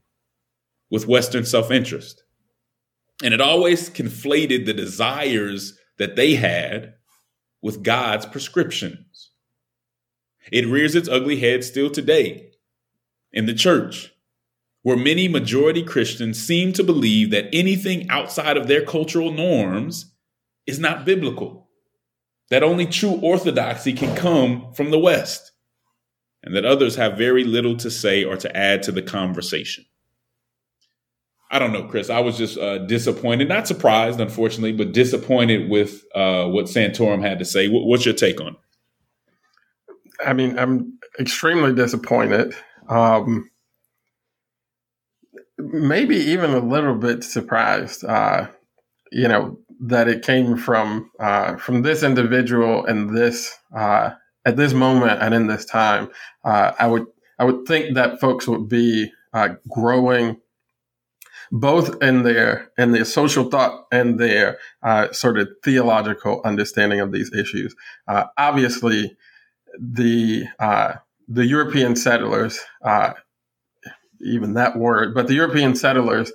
with 0.89 1.07
Western 1.07 1.45
self 1.45 1.71
interest. 1.71 2.23
And 3.23 3.33
it 3.33 3.41
always 3.41 3.89
conflated 3.89 4.65
the 4.65 4.73
desires 4.73 5.77
that 5.97 6.15
they 6.15 6.35
had 6.35 6.93
with 7.61 7.83
God's 7.83 8.25
prescriptions. 8.25 9.31
It 10.51 10.67
rears 10.67 10.95
its 10.95 11.09
ugly 11.09 11.39
head 11.39 11.63
still 11.63 11.89
today 11.89 12.51
in 13.31 13.45
the 13.45 13.53
church, 13.53 14.13
where 14.83 14.95
many 14.95 15.27
majority 15.27 15.83
Christians 15.83 16.41
seem 16.41 16.71
to 16.73 16.83
believe 16.83 17.31
that 17.31 17.49
anything 17.51 18.09
outside 18.09 18.55
of 18.55 18.67
their 18.67 18.85
cultural 18.85 19.31
norms 19.31 20.13
is 20.65 20.79
not 20.79 21.05
biblical, 21.05 21.69
that 22.49 22.63
only 22.63 22.85
true 22.85 23.19
orthodoxy 23.21 23.93
can 23.93 24.15
come 24.15 24.71
from 24.73 24.91
the 24.91 24.99
West, 24.99 25.51
and 26.47 26.55
that 26.55 26.63
others 26.63 26.95
have 26.95 27.17
very 27.17 27.43
little 27.43 27.75
to 27.75 27.91
say 27.91 28.23
or 28.23 28.37
to 28.37 28.55
add 28.55 28.81
to 28.81 28.93
the 28.93 29.01
conversation. 29.01 29.83
I 31.51 31.59
don't 31.59 31.73
know, 31.73 31.83
Chris. 31.83 32.09
I 32.09 32.21
was 32.21 32.37
just 32.37 32.57
uh, 32.57 32.77
disappointed, 32.77 33.49
not 33.49 33.67
surprised, 33.67 34.21
unfortunately, 34.21 34.71
but 34.71 34.93
disappointed 34.93 35.69
with 35.69 36.05
uh, 36.15 36.47
what 36.47 36.67
Santorum 36.67 37.21
had 37.21 37.39
to 37.39 37.45
say. 37.45 37.65
W- 37.67 37.85
what's 37.85 38.05
your 38.05 38.15
take 38.15 38.39
on 38.39 38.47
it? 38.47 38.55
I 40.25 40.31
mean, 40.31 40.57
I'm 40.57 40.97
extremely 41.19 41.73
disappointed. 41.75 42.55
Um, 42.87 43.51
maybe 45.57 46.15
even 46.15 46.51
a 46.51 46.59
little 46.59 46.95
bit 46.95 47.25
surprised. 47.25 48.05
Uh, 48.05 48.47
you 49.11 49.27
know 49.27 49.59
that 49.81 50.07
it 50.07 50.21
came 50.23 50.55
from 50.55 51.11
uh, 51.19 51.57
from 51.57 51.81
this 51.81 52.03
individual 52.03 52.85
and 52.85 53.15
this 53.15 53.53
uh, 53.75 54.11
at 54.47 54.55
this 54.55 54.73
moment 54.73 55.21
and 55.21 55.33
in 55.33 55.47
this 55.47 55.65
time. 55.65 56.09
Uh, 56.43 56.71
I 56.79 56.87
would 56.87 57.05
I 57.37 57.43
would 57.43 57.67
think 57.67 57.95
that 57.95 58.19
folks 58.19 58.47
would 58.47 58.67
be 58.69 59.11
uh, 59.33 59.49
growing 59.67 60.39
both 61.51 62.01
in 62.01 62.23
their 62.23 62.71
in 62.77 62.93
their 62.93 63.05
social 63.05 63.49
thought 63.49 63.85
and 63.91 64.19
their 64.19 64.57
uh, 64.81 65.11
sort 65.11 65.37
of 65.37 65.49
theological 65.63 66.41
understanding 66.45 67.01
of 67.01 67.11
these 67.11 67.31
issues. 67.33 67.75
Uh, 68.07 68.23
obviously, 68.37 69.15
the 69.79 70.45
uh, 70.59 70.93
the 71.27 71.45
European 71.45 71.97
settlers, 71.97 72.59
uh, 72.83 73.13
even 74.21 74.53
that 74.53 74.77
word, 74.77 75.13
but 75.13 75.27
the 75.27 75.35
European 75.35 75.75
settlers 75.75 76.31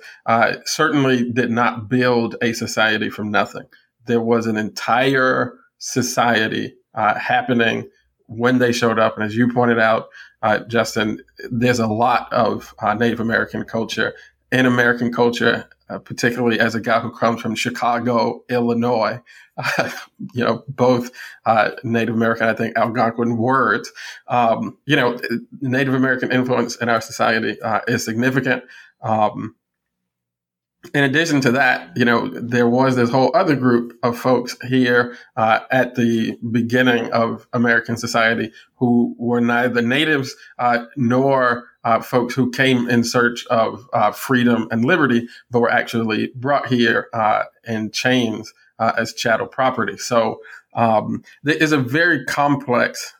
certainly 0.65 1.31
did 1.31 1.49
not 1.49 1.89
build 1.89 2.35
a 2.43 2.53
society 2.53 3.09
from 3.09 3.31
nothing. 3.31 3.65
There 4.05 4.21
was 4.21 4.45
an 4.45 4.57
entire 4.57 5.57
society 5.79 6.75
uh, 6.95 7.17
happening 7.17 7.89
when 8.27 8.59
they 8.59 8.71
showed 8.71 8.99
up, 8.99 9.15
and 9.15 9.23
as 9.23 9.35
you 9.35 9.51
pointed 9.51 9.79
out, 9.79 10.09
Justin, 10.67 11.23
there's 11.49 11.79
a 11.79 11.87
lot 11.87 12.31
of 12.33 12.73
Native 12.97 13.19
American 13.19 13.63
culture 13.63 14.13
in 14.53 14.67
American 14.67 15.11
culture, 15.11 15.67
uh, 15.89 15.97
particularly 15.97 16.59
as 16.59 16.75
a 16.75 16.79
guy 16.79 16.99
who 16.99 17.11
comes 17.11 17.41
from 17.41 17.55
Chicago, 17.55 18.43
Illinois. 18.49 19.19
Uh, 19.57 19.89
you 20.33 20.43
know, 20.43 20.63
both 20.67 21.11
uh, 21.45 21.71
Native 21.83 22.13
American, 22.13 22.47
I 22.47 22.53
think, 22.53 22.77
Algonquin 22.77 23.37
words. 23.37 23.91
Um, 24.27 24.77
you 24.85 24.95
know, 24.95 25.19
Native 25.59 25.95
American 25.95 26.31
influence 26.31 26.75
in 26.75 26.87
our 26.87 27.01
society 27.01 27.59
uh, 27.61 27.81
is 27.87 28.05
significant. 28.05 28.63
Um, 29.01 29.55
in 30.93 31.03
addition 31.03 31.39
to 31.41 31.51
that, 31.51 31.95
you 31.95 32.03
know, 32.03 32.27
there 32.27 32.67
was 32.67 32.95
this 32.95 33.09
whole 33.09 33.31
other 33.33 33.55
group 33.55 33.97
of 34.03 34.17
folks 34.17 34.57
here 34.67 35.15
uh, 35.37 35.61
at 35.71 35.95
the 35.95 36.37
beginning 36.51 37.11
of 37.13 37.47
American 37.53 37.95
society 37.95 38.51
who 38.75 39.15
were 39.17 39.39
neither 39.39 39.81
natives 39.81 40.35
uh, 40.59 40.85
nor 40.97 41.69
uh, 41.85 42.01
folks 42.01 42.33
who 42.33 42.51
came 42.51 42.89
in 42.89 43.03
search 43.03 43.45
of 43.47 43.87
uh, 43.93 44.11
freedom 44.11 44.67
and 44.71 44.83
liberty, 44.83 45.27
but 45.51 45.61
were 45.61 45.71
actually 45.71 46.31
brought 46.35 46.67
here 46.67 47.07
uh, 47.13 47.43
in 47.65 47.89
chains 47.91 48.53
uh, 48.79 48.91
as 48.97 49.13
chattel 49.13 49.47
property. 49.47 49.97
So 49.97 50.41
um, 50.73 51.23
there 51.43 51.55
is 51.55 51.71
a 51.71 51.77
very 51.77 52.25
complex 52.25 53.13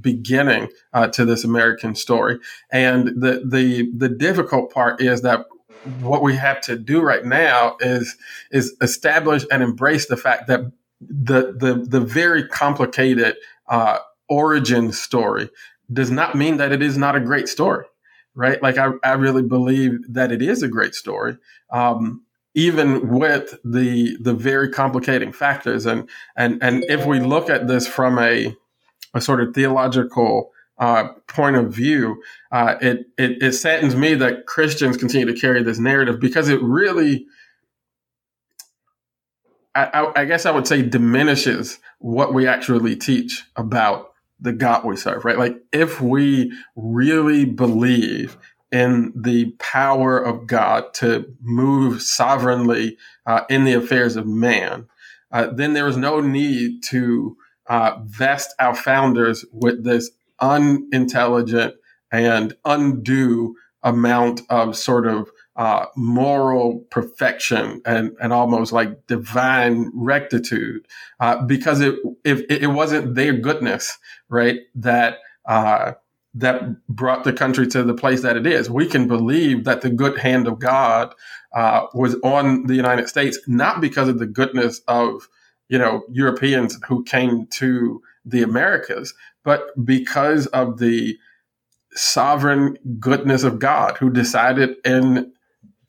beginning 0.00 0.68
to 1.12 1.24
this 1.24 1.42
American 1.42 1.94
story, 1.94 2.38
and 2.70 3.08
the 3.08 3.42
the 3.46 3.90
the 3.96 4.10
difficult 4.10 4.72
part 4.72 5.00
is 5.00 5.22
that 5.22 5.46
what 6.00 6.22
we 6.22 6.36
have 6.36 6.60
to 6.62 6.76
do 6.76 7.00
right 7.00 7.24
now 7.24 7.76
is 7.80 8.16
is 8.50 8.76
establish 8.80 9.44
and 9.50 9.62
embrace 9.62 10.06
the 10.06 10.16
fact 10.16 10.46
that 10.46 10.60
the 11.00 11.52
the 11.52 11.74
the 11.88 12.00
very 12.00 12.46
complicated 12.46 13.36
uh, 13.68 13.98
origin 14.28 14.92
story 14.92 15.50
does 15.92 16.10
not 16.10 16.34
mean 16.34 16.56
that 16.56 16.72
it 16.72 16.82
is 16.82 16.96
not 16.96 17.16
a 17.16 17.20
great 17.20 17.48
story, 17.48 17.84
right? 18.34 18.62
Like 18.62 18.78
I, 18.78 18.90
I 19.04 19.12
really 19.12 19.42
believe 19.42 19.98
that 20.08 20.32
it 20.32 20.40
is 20.40 20.62
a 20.62 20.68
great 20.68 20.94
story, 20.94 21.36
um, 21.70 22.22
even 22.54 23.08
with 23.08 23.58
the 23.64 24.16
the 24.20 24.34
very 24.34 24.70
complicating 24.70 25.32
factors. 25.32 25.86
And 25.86 26.08
and 26.36 26.62
and 26.62 26.84
if 26.84 27.06
we 27.06 27.20
look 27.20 27.50
at 27.50 27.66
this 27.66 27.86
from 27.86 28.18
a 28.18 28.56
a 29.14 29.20
sort 29.20 29.40
of 29.40 29.54
theological 29.54 30.52
uh, 30.82 31.12
point 31.28 31.54
of 31.54 31.72
view, 31.72 32.20
uh, 32.50 32.74
it, 32.80 33.06
it, 33.16 33.40
it 33.40 33.52
saddens 33.52 33.94
me 33.94 34.14
that 34.14 34.46
Christians 34.46 34.96
continue 34.96 35.32
to 35.32 35.40
carry 35.40 35.62
this 35.62 35.78
narrative 35.78 36.18
because 36.18 36.48
it 36.48 36.60
really, 36.60 37.24
I, 39.76 39.84
I, 39.84 40.22
I 40.22 40.24
guess 40.24 40.44
I 40.44 40.50
would 40.50 40.66
say, 40.66 40.82
diminishes 40.82 41.78
what 42.00 42.34
we 42.34 42.48
actually 42.48 42.96
teach 42.96 43.44
about 43.54 44.12
the 44.40 44.52
God 44.52 44.84
we 44.84 44.96
serve. 44.96 45.24
Right? 45.24 45.38
Like 45.38 45.56
if 45.72 46.00
we 46.00 46.52
really 46.74 47.44
believe 47.44 48.36
in 48.72 49.12
the 49.14 49.52
power 49.60 50.18
of 50.18 50.48
God 50.48 50.92
to 50.94 51.32
move 51.40 52.02
sovereignly 52.02 52.98
uh, 53.24 53.42
in 53.48 53.62
the 53.62 53.74
affairs 53.74 54.16
of 54.16 54.26
man, 54.26 54.88
uh, 55.30 55.46
then 55.46 55.74
there 55.74 55.86
is 55.86 55.96
no 55.96 56.18
need 56.18 56.82
to 56.86 57.36
uh, 57.68 58.00
vest 58.04 58.52
our 58.58 58.74
founders 58.74 59.44
with 59.52 59.84
this 59.84 60.10
unintelligent 60.42 61.74
and 62.10 62.54
undue 62.64 63.56
amount 63.82 64.42
of 64.50 64.76
sort 64.76 65.06
of 65.06 65.30
uh, 65.56 65.86
moral 65.96 66.80
perfection 66.90 67.82
and, 67.84 68.16
and 68.20 68.32
almost 68.32 68.72
like 68.72 69.06
divine 69.06 69.90
rectitude 69.94 70.86
uh, 71.20 71.42
because 71.44 71.80
it, 71.80 71.94
if 72.24 72.42
it 72.48 72.68
wasn't 72.68 73.14
their 73.14 73.34
goodness 73.34 73.98
right 74.28 74.60
that 74.74 75.18
uh, 75.46 75.92
that 76.34 76.86
brought 76.88 77.24
the 77.24 77.32
country 77.32 77.66
to 77.66 77.82
the 77.82 77.92
place 77.92 78.22
that 78.22 78.36
it 78.36 78.46
is. 78.46 78.70
We 78.70 78.86
can 78.86 79.06
believe 79.06 79.64
that 79.64 79.82
the 79.82 79.90
good 79.90 80.18
hand 80.18 80.46
of 80.48 80.58
god 80.58 81.14
uh, 81.52 81.86
was 81.92 82.16
on 82.22 82.66
the 82.66 82.74
united 82.74 83.08
states 83.08 83.38
not 83.46 83.80
because 83.80 84.08
of 84.08 84.18
the 84.18 84.26
goodness 84.26 84.80
of 84.88 85.28
you 85.68 85.78
know 85.78 86.02
europeans 86.10 86.78
who 86.88 87.04
came 87.04 87.46
to 87.48 88.00
the 88.24 88.42
americas 88.42 89.12
but 89.44 89.84
because 89.84 90.46
of 90.48 90.78
the 90.78 91.16
sovereign 91.94 92.78
goodness 92.98 93.42
of 93.42 93.58
God, 93.58 93.96
who 93.98 94.10
decided 94.10 94.76
in 94.84 95.32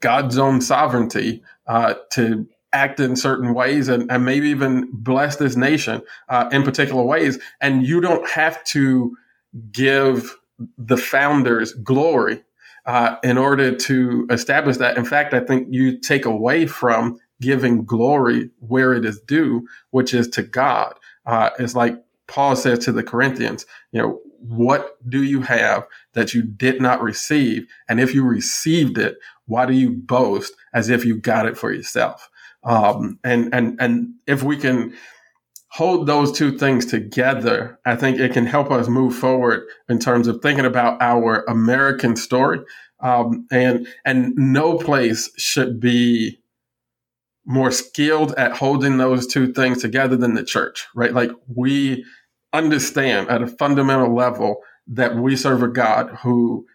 God's 0.02 0.38
own 0.38 0.62
sovereignty 0.62 1.44
uh, 1.68 1.96
to 2.12 2.48
act 2.74 3.00
in 3.00 3.16
certain 3.16 3.54
ways 3.54 3.88
and, 3.88 4.12
and 4.12 4.26
maybe 4.26 4.50
even 4.50 4.90
bless 4.92 5.38
this 5.38 5.56
nation 5.56 6.02
uh, 6.28 6.50
in 6.52 6.64
particular 6.64 7.04
ways. 7.04 7.40
And 7.62 7.86
you 7.86 8.02
don't 8.02 8.28
have 8.30 8.64
to 8.66 9.16
give 9.72 10.36
the 10.78 10.98
founders 10.98 11.74
glory 11.74 12.44
uh, 12.86 13.16
in 13.24 13.38
order 13.38 13.76
to 13.76 14.28
establish 14.30 14.78
that. 14.78 14.98
In 14.98 15.06
fact, 15.06 15.34
I 15.34 15.40
think 15.40 15.68
you 15.70 16.00
take 16.00 16.26
away 16.26 16.66
from 16.66 17.20
giving 17.40 17.86
glory 17.86 18.50
where 18.60 18.94
it 18.94 19.06
is 19.06 19.20
due, 19.22 19.68
which 19.92 20.14
is 20.14 20.28
to 20.30 20.44
God. 20.44 20.96
Uh, 21.26 21.52
it's 21.60 21.76
like 21.76 22.04
Paul 22.34 22.56
says 22.56 22.80
to 22.80 22.92
the 22.92 23.04
Corinthians, 23.04 23.68
you 23.92 24.02
know, 24.02 24.20
what 24.40 24.98
do 25.08 25.22
you 25.22 25.42
have 25.42 25.86
that 26.14 26.34
you 26.34 26.42
did 26.42 26.82
not 26.82 27.00
receive? 27.00 27.68
And 27.88 28.00
if 28.00 28.16
you 28.16 28.26
received 28.26 28.98
it, 28.98 29.18
why 29.46 29.68
do 29.68 29.74
you 29.74 29.92
boast 29.92 30.52
as 30.74 30.90
if 30.90 31.06
you 31.06 31.16
got 31.16 31.46
it 31.46 31.56
for 31.56 31.72
yourself? 31.72 32.28
Um, 32.64 33.20
and, 33.24 33.54
and, 33.54 33.80
and 33.80 34.16
if 34.26 34.42
we 34.42 34.58
can 34.58 34.96
hold 35.68 36.08
those 36.08 36.32
two 36.32 36.58
things 36.58 36.88
together, 36.88 37.80
I 37.86 37.96
think 37.96 38.20
it 38.20 38.34
can 38.34 38.48
help 38.48 38.72
us 38.72 38.88
move 38.88 39.16
forward 39.16 39.68
in 39.88 40.00
terms 40.00 40.28
of 40.28 40.42
thinking 40.42 40.66
about 40.66 41.00
our 41.04 41.46
American 41.48 42.16
story. 42.16 42.62
Um, 43.00 43.46
and, 43.52 43.88
and 44.06 44.34
no 44.36 44.80
place 44.80 45.30
should 45.38 45.80
be 45.80 46.40
more 47.46 47.70
skilled 47.70 48.34
at 48.36 48.58
holding 48.58 48.98
those 48.98 49.28
two 49.28 49.54
things 49.54 49.84
together 49.84 50.16
than 50.16 50.34
the 50.34 50.44
church, 50.44 50.88
right? 50.96 51.14
Like 51.14 51.30
we 51.48 52.04
understand 52.54 53.30
at 53.30 53.42
a 53.42 53.48
fundamental 53.48 54.14
level 54.14 54.62
that 54.88 55.16
we 55.16 55.36
serve 55.36 55.64
a 55.64 55.68
God 55.68 56.10
who 56.22 56.66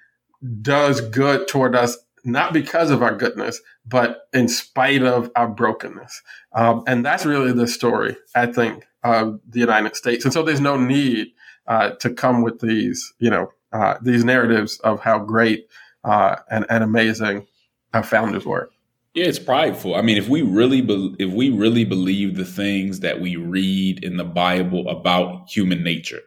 does 0.63 1.01
good 1.01 1.49
toward 1.49 1.75
us, 1.75 1.97
not 2.25 2.53
because 2.53 2.91
of 2.91 3.03
our 3.03 3.15
goodness, 3.15 3.61
but 3.87 4.29
in 4.33 4.49
spite 4.49 5.03
of 5.03 5.31
our 5.37 5.49
brokenness. 5.49 6.23
Um, 6.53 6.85
and 6.87 7.05
that's 7.05 7.25
really 7.25 7.53
the 7.53 7.67
story, 7.67 8.17
I 8.35 8.47
think, 8.47 8.87
of 9.03 9.41
the 9.49 9.61
United 9.61 9.97
States. 9.97 10.25
And 10.25 10.33
so 10.33 10.43
there's 10.43 10.61
no 10.61 10.77
need 10.77 11.29
uh, 11.67 11.91
to 11.91 12.11
come 12.11 12.43
with 12.43 12.61
these, 12.61 13.13
you 13.19 13.31
know, 13.31 13.53
uh, 13.73 13.99
these 14.03 14.25
narratives 14.25 14.79
of 14.81 15.01
how 15.01 15.19
great 15.19 15.69
uh, 16.05 16.37
and, 16.51 16.65
and 16.71 16.83
amazing 16.83 17.47
our 17.93 18.03
founders 18.03 18.45
were. 18.45 18.71
Yeah, 19.19 19.27
it's 19.27 19.41
prideful. 19.41 19.97
I 19.97 20.03
mean, 20.03 20.17
if 20.17 20.29
we 20.29 20.43
really 20.43 20.81
be- 20.81 21.17
if 21.19 21.33
we 21.33 21.51
really 21.51 21.85
believe 21.85 22.37
the 22.37 22.45
things 22.45 23.01
that 23.01 23.21
we 23.21 23.35
read 23.35 24.05
in 24.05 24.17
the 24.17 24.25
Bible 24.25 24.89
about 24.89 25.51
human 25.51 25.83
nature, 25.83 26.21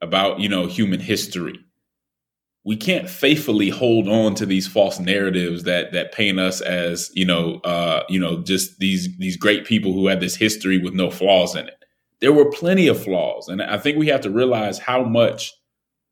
about, 0.00 0.40
you 0.40 0.48
know, 0.48 0.66
human 0.66 0.98
history, 0.98 1.56
we 2.64 2.76
can't 2.76 3.08
faithfully 3.08 3.68
hold 3.68 4.08
on 4.08 4.34
to 4.34 4.44
these 4.44 4.66
false 4.66 4.98
narratives 4.98 5.62
that 5.62 5.92
that 5.92 6.10
paint 6.10 6.40
us 6.40 6.60
as 6.60 7.12
you 7.14 7.24
know 7.24 7.60
uh, 7.62 8.02
you 8.08 8.18
know 8.18 8.42
just 8.42 8.80
these 8.80 9.16
these 9.18 9.36
great 9.36 9.64
people 9.64 9.92
who 9.92 10.08
had 10.08 10.18
this 10.18 10.34
history 10.34 10.78
with 10.78 10.94
no 10.94 11.12
flaws 11.12 11.54
in 11.54 11.68
it. 11.68 11.84
There 12.20 12.32
were 12.32 12.50
plenty 12.50 12.88
of 12.88 13.00
flaws, 13.00 13.46
and 13.46 13.62
I 13.62 13.78
think 13.78 13.98
we 13.98 14.08
have 14.08 14.22
to 14.22 14.30
realize 14.30 14.80
how 14.80 15.04
much 15.04 15.54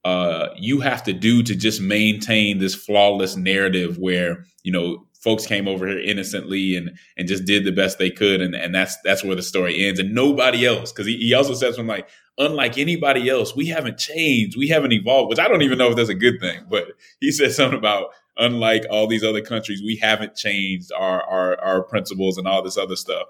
uh, 0.05 0.51
you 0.57 0.79
have 0.79 1.03
to 1.03 1.13
do 1.13 1.43
to 1.43 1.57
just 1.57 1.81
maintain 1.81 2.59
this 2.59 2.77
flawless 2.77 3.35
narrative 3.35 3.99
where 3.99 4.45
you 4.63 4.71
know 4.71 5.07
folks 5.27 5.45
came 5.45 5.67
over 5.67 5.89
here 5.89 5.99
innocently 5.99 6.77
and 6.77 6.97
and 7.17 7.27
just 7.27 7.45
did 7.45 7.65
the 7.65 7.73
best 7.73 7.99
they 7.99 8.11
could 8.11 8.41
and 8.41 8.55
and 8.55 8.73
that's 8.73 8.97
that's 9.03 9.25
where 9.25 9.35
the 9.35 9.43
story 9.43 9.85
ends 9.85 9.99
and 9.99 10.15
nobody 10.15 10.65
else 10.65 10.93
because 10.93 11.05
he, 11.05 11.17
he 11.17 11.35
also 11.35 11.53
says 11.53 11.75
something 11.75 11.89
like 11.89 12.09
unlike 12.39 12.79
anybody 12.79 13.29
else 13.29 13.57
we 13.57 13.67
haven't 13.67 13.99
changed 13.99 14.57
we 14.57 14.69
haven't 14.69 14.93
evolved 14.93 15.29
which 15.29 15.41
i 15.41 15.49
don't 15.49 15.63
even 15.63 15.79
know 15.79 15.91
if 15.91 15.97
that's 15.97 16.09
a 16.09 16.15
good 16.15 16.39
thing 16.41 16.61
but 16.71 16.93
he 17.21 17.33
said 17.33 17.51
something 17.51 17.77
about 17.77 18.11
unlike 18.37 18.85
all 18.89 19.09
these 19.09 19.25
other 19.25 19.41
countries 19.41 19.83
we 19.83 19.97
haven't 19.97 20.37
changed 20.37 20.93
our 20.97 21.21
our, 21.25 21.61
our 21.61 21.83
principles 21.83 22.39
and 22.39 22.47
all 22.47 22.63
this 22.63 22.79
other 22.79 22.95
stuff 22.97 23.27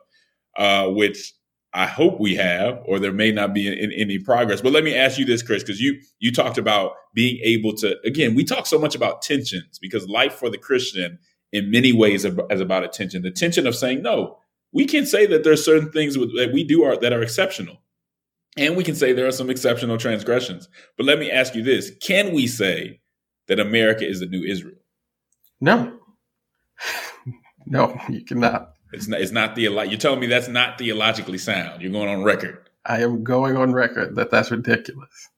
uh, 0.58 0.86
which 0.88 1.32
I 1.74 1.84
hope 1.84 2.18
we 2.18 2.36
have, 2.36 2.80
or 2.86 2.98
there 2.98 3.12
may 3.12 3.30
not 3.30 3.52
be 3.52 3.66
in, 3.66 3.74
in 3.74 3.92
any 3.92 4.18
progress. 4.18 4.62
But 4.62 4.72
let 4.72 4.82
me 4.82 4.94
ask 4.94 5.18
you 5.18 5.26
this, 5.26 5.42
Chris, 5.42 5.62
because 5.62 5.78
you 5.78 6.00
you 6.20 6.32
talked 6.32 6.56
about 6.56 6.92
being 7.12 7.38
able 7.44 7.74
to. 7.74 7.96
Again, 8.02 8.34
we 8.34 8.44
talk 8.44 8.66
so 8.66 8.78
much 8.78 8.94
about 8.94 9.20
tensions 9.20 9.78
because 9.78 10.08
life 10.08 10.32
for 10.32 10.48
the 10.48 10.56
Christian, 10.56 11.18
in 11.56 11.70
many 11.70 11.92
ways, 11.92 12.24
as 12.24 12.60
about 12.60 12.84
attention. 12.84 13.22
The 13.22 13.30
tension 13.30 13.66
of 13.66 13.74
saying 13.74 14.02
no. 14.02 14.38
We 14.72 14.84
can 14.84 15.06
say 15.06 15.26
that 15.26 15.44
there's 15.44 15.64
certain 15.64 15.90
things 15.90 16.14
that 16.14 16.50
we 16.52 16.64
do 16.64 16.84
are 16.84 16.96
that 16.98 17.12
are 17.12 17.22
exceptional, 17.22 17.78
and 18.56 18.76
we 18.76 18.84
can 18.84 18.94
say 18.94 19.12
there 19.12 19.26
are 19.26 19.32
some 19.32 19.48
exceptional 19.50 19.96
transgressions. 19.96 20.68
But 20.96 21.06
let 21.06 21.18
me 21.18 21.30
ask 21.30 21.54
you 21.54 21.62
this: 21.62 21.92
Can 22.02 22.32
we 22.34 22.46
say 22.46 23.00
that 23.46 23.60
America 23.60 24.06
is 24.06 24.20
the 24.20 24.26
new 24.26 24.42
Israel? 24.42 24.76
No, 25.60 25.98
no, 27.66 27.98
you 28.08 28.24
cannot. 28.24 28.74
It's 28.92 29.08
not. 29.08 29.20
It's 29.20 29.32
not 29.32 29.54
the. 29.54 29.62
You're 29.62 29.96
telling 29.96 30.20
me 30.20 30.26
that's 30.26 30.48
not 30.48 30.78
theologically 30.78 31.38
sound. 31.38 31.80
You're 31.80 31.92
going 31.92 32.08
on 32.08 32.22
record. 32.22 32.68
I 32.84 33.02
am 33.02 33.24
going 33.24 33.56
on 33.56 33.72
record 33.72 34.16
that 34.16 34.30
that's 34.30 34.50
ridiculous. 34.50 35.28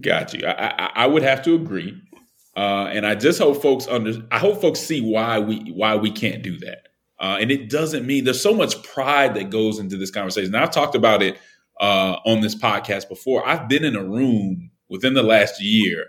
Got 0.00 0.34
you. 0.34 0.46
I, 0.46 0.68
I, 0.68 0.90
I 0.94 1.06
would 1.06 1.22
have 1.22 1.42
to 1.42 1.54
agree, 1.54 2.00
uh, 2.58 2.90
and 2.92 3.06
I 3.06 3.14
just 3.14 3.38
hope 3.38 3.62
folks 3.62 3.86
under. 3.86 4.14
I 4.32 4.40
hope 4.40 4.60
folks 4.60 4.80
see 4.80 5.00
why 5.00 5.38
we 5.38 5.70
why 5.70 5.94
we 5.94 6.10
can't 6.10 6.42
do 6.42 6.58
that. 6.58 6.88
Uh, 7.20 7.38
and 7.40 7.52
it 7.52 7.70
doesn't 7.70 8.04
mean 8.04 8.24
there's 8.24 8.42
so 8.42 8.52
much 8.52 8.82
pride 8.82 9.34
that 9.34 9.48
goes 9.48 9.78
into 9.78 9.96
this 9.96 10.10
conversation. 10.10 10.50
Now, 10.50 10.64
I've 10.64 10.72
talked 10.72 10.96
about 10.96 11.22
it 11.22 11.38
uh, 11.80 12.16
on 12.26 12.40
this 12.40 12.56
podcast 12.56 13.08
before. 13.08 13.46
I've 13.46 13.68
been 13.68 13.84
in 13.84 13.94
a 13.94 14.02
room 14.02 14.72
within 14.88 15.14
the 15.14 15.22
last 15.22 15.62
year 15.62 16.06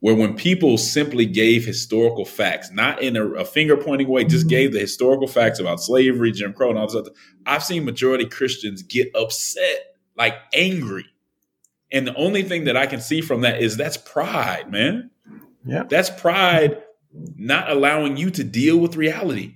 where 0.00 0.14
when 0.14 0.36
people 0.36 0.76
simply 0.76 1.24
gave 1.24 1.64
historical 1.64 2.26
facts, 2.26 2.70
not 2.70 3.00
in 3.00 3.16
a, 3.16 3.26
a 3.30 3.44
finger 3.46 3.78
pointing 3.78 4.08
way, 4.08 4.22
just 4.24 4.50
gave 4.50 4.74
the 4.74 4.80
historical 4.80 5.26
facts 5.26 5.60
about 5.60 5.80
slavery, 5.80 6.30
Jim 6.30 6.52
Crow, 6.52 6.68
and 6.68 6.78
all 6.78 6.88
this 6.88 6.96
other, 6.96 7.12
I've 7.46 7.64
seen 7.64 7.86
majority 7.86 8.26
Christians 8.26 8.82
get 8.82 9.08
upset, 9.16 9.96
like 10.14 10.34
angry. 10.52 11.06
And 11.90 12.06
the 12.06 12.14
only 12.16 12.42
thing 12.42 12.64
that 12.64 12.76
I 12.76 12.86
can 12.86 13.00
see 13.00 13.22
from 13.22 13.40
that 13.40 13.62
is 13.62 13.78
that's 13.78 13.96
pride, 13.96 14.70
man. 14.70 15.10
Yeah. 15.66 15.84
That's 15.88 16.10
pride 16.10 16.82
not 17.36 17.70
allowing 17.70 18.16
you 18.16 18.30
to 18.30 18.44
deal 18.44 18.78
with 18.78 18.96
reality. 18.96 19.54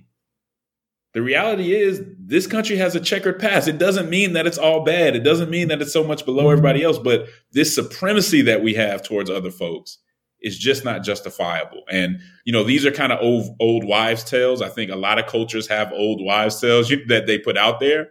The 1.13 1.21
reality 1.21 1.73
is 1.73 2.01
this 2.17 2.47
country 2.47 2.77
has 2.77 2.95
a 2.95 2.99
checkered 2.99 3.39
past. 3.39 3.67
It 3.67 3.77
doesn't 3.77 4.09
mean 4.09 4.33
that 4.33 4.47
it's 4.47 4.57
all 4.57 4.83
bad. 4.83 5.15
It 5.15 5.23
doesn't 5.23 5.49
mean 5.49 5.67
that 5.67 5.81
it's 5.81 5.91
so 5.91 6.03
much 6.03 6.25
below 6.25 6.43
mm-hmm. 6.43 6.51
everybody 6.51 6.83
else, 6.83 6.97
but 6.97 7.27
this 7.51 7.75
supremacy 7.75 8.41
that 8.43 8.63
we 8.63 8.73
have 8.75 9.03
towards 9.03 9.29
other 9.29 9.51
folks 9.51 9.97
is 10.41 10.57
just 10.57 10.85
not 10.85 11.03
justifiable. 11.03 11.83
And 11.89 12.19
you 12.45 12.53
know, 12.53 12.63
these 12.63 12.85
are 12.85 12.91
kind 12.91 13.11
of 13.11 13.19
old 13.21 13.55
old 13.59 13.83
wives' 13.83 14.23
tales. 14.23 14.61
I 14.61 14.69
think 14.69 14.89
a 14.89 14.95
lot 14.95 15.19
of 15.19 15.27
cultures 15.27 15.67
have 15.67 15.91
old 15.91 16.23
wives' 16.23 16.59
tales 16.59 16.89
that 17.07 17.27
they 17.27 17.37
put 17.37 17.57
out 17.57 17.79
there. 17.79 18.09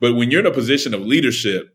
But 0.00 0.14
when 0.14 0.30
you're 0.30 0.40
in 0.40 0.46
a 0.46 0.50
position 0.50 0.92
of 0.92 1.02
leadership, 1.02 1.74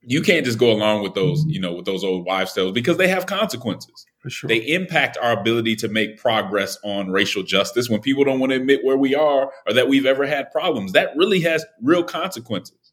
you 0.00 0.22
can't 0.22 0.46
just 0.46 0.58
go 0.58 0.72
along 0.72 1.02
with 1.02 1.14
those, 1.14 1.40
mm-hmm. 1.40 1.50
you 1.50 1.60
know, 1.60 1.74
with 1.74 1.84
those 1.84 2.02
old 2.02 2.24
wives' 2.24 2.54
tales 2.54 2.72
because 2.72 2.96
they 2.96 3.08
have 3.08 3.26
consequences. 3.26 4.06
Sure. 4.26 4.48
They 4.48 4.56
impact 4.56 5.16
our 5.22 5.32
ability 5.32 5.76
to 5.76 5.88
make 5.88 6.18
progress 6.18 6.76
on 6.82 7.10
racial 7.10 7.42
justice 7.44 7.88
when 7.88 8.00
people 8.00 8.24
don't 8.24 8.40
want 8.40 8.50
to 8.50 8.56
admit 8.56 8.84
where 8.84 8.96
we 8.96 9.14
are 9.14 9.52
or 9.66 9.72
that 9.72 9.88
we've 9.88 10.06
ever 10.06 10.26
had 10.26 10.50
problems. 10.50 10.92
That 10.92 11.16
really 11.16 11.40
has 11.42 11.64
real 11.80 12.02
consequences. 12.02 12.92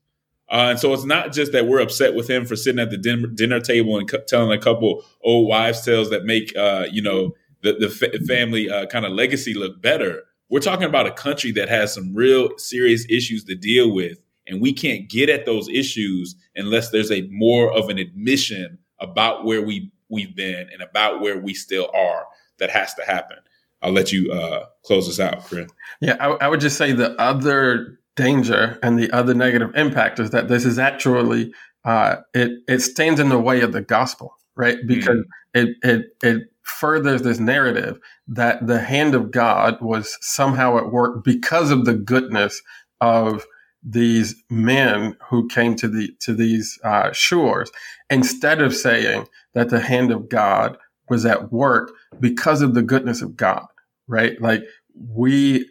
Uh, 0.49 0.67
and 0.69 0.79
so 0.79 0.93
it's 0.93 1.03
not 1.03 1.33
just 1.33 1.51
that 1.51 1.65
we're 1.65 1.81
upset 1.81 2.13
with 2.13 2.29
him 2.29 2.45
for 2.45 2.55
sitting 2.55 2.79
at 2.79 2.91
the 2.91 2.97
dinner, 2.97 3.27
dinner 3.27 3.59
table 3.59 3.97
and 3.97 4.09
telling 4.27 4.55
a 4.55 4.61
couple 4.61 5.03
old 5.23 5.47
wives' 5.47 5.83
tales 5.83 6.11
that 6.11 6.25
make, 6.25 6.55
uh, 6.55 6.85
you 6.91 7.01
know, 7.01 7.33
the, 7.63 7.73
the 7.73 7.89
fa- 7.89 8.19
family 8.27 8.69
uh, 8.69 8.85
kind 8.85 9.05
of 9.05 9.11
legacy 9.11 9.55
look 9.55 9.81
better. 9.81 10.23
We're 10.49 10.59
talking 10.59 10.85
about 10.85 11.07
a 11.07 11.11
country 11.11 11.51
that 11.53 11.67
has 11.69 11.93
some 11.93 12.13
real 12.13 12.49
serious 12.57 13.05
issues 13.09 13.43
to 13.45 13.55
deal 13.55 13.91
with. 13.91 14.19
And 14.47 14.61
we 14.61 14.73
can't 14.73 15.09
get 15.09 15.27
at 15.29 15.47
those 15.47 15.67
issues 15.69 16.35
unless 16.55 16.91
there's 16.91 17.11
a 17.11 17.27
more 17.31 17.75
of 17.75 17.89
an 17.89 17.97
admission 17.97 18.77
about 18.99 19.43
where 19.43 19.63
we, 19.63 19.91
we've 20.15 20.36
been 20.36 20.67
and 20.71 20.82
about 20.82 21.21
where 21.21 21.38
we 21.38 21.54
still 21.54 21.91
are 21.93 22.25
that 22.58 22.71
has 22.71 22.93
to 22.95 23.04
happen. 23.06 23.38
I'll 23.82 23.91
let 23.91 24.12
you 24.12 24.32
uh, 24.32 24.65
close 24.84 25.08
us 25.08 25.19
out, 25.19 25.43
Chris. 25.43 25.69
Yeah, 26.01 26.15
I, 26.19 26.30
I 26.45 26.47
would 26.47 26.62
just 26.62 26.78
say 26.78 26.91
the 26.91 27.12
other 27.21 27.99
danger 28.15 28.80
and 28.82 28.97
the 28.97 29.12
other 29.12 29.34
negative 29.34 29.71
impact 29.75 30.19
is 30.19 30.32
that 30.32 30.47
this 30.47 30.65
is 30.65 30.80
actually 30.80 31.54
uh, 31.84 32.17
it 32.34 32.51
it 32.67 32.80
stands 32.80 33.19
in 33.19 33.30
the 33.30 33.39
way 33.39 33.62
of 33.62 33.73
the 33.73 33.82
gospel, 33.82 34.36
right? 34.56 34.78
Because 34.88 35.23
mm-hmm. 35.56 35.67
it 35.67 35.75
it 35.84 36.06
it 36.23 36.43
furthers 36.63 37.21
this 37.21 37.39
narrative 37.39 37.99
that 38.28 38.65
the 38.65 38.80
hand 38.80 39.13
of 39.13 39.30
God 39.30 39.80
was 39.82 40.17
somehow 40.21 40.78
at 40.78 40.91
work 40.91 41.23
because 41.23 41.69
of 41.69 41.86
the 41.86 41.93
goodness 41.93 42.60
of 43.01 43.45
these 43.84 44.36
men 44.49 45.15
who 45.30 45.47
came 45.47 45.75
to 45.75 45.88
the 45.88 46.10
to 46.21 46.34
these 46.34 46.80
uh, 46.84 47.12
shores, 47.12 47.71
instead 48.10 48.62
of 48.62 48.75
saying 48.75 49.28
that 49.55 49.69
the 49.69 49.79
hand 49.79 50.11
of 50.11 50.29
God 50.29 50.77
was 51.09 51.25
at 51.25 51.51
work 51.51 51.91
because 52.19 52.61
of 52.61 52.73
the 52.75 52.83
goodness 52.83 53.21
of 53.21 53.35
God, 53.35 53.65
right? 54.07 54.39
Like 54.39 54.63
we 54.95 55.65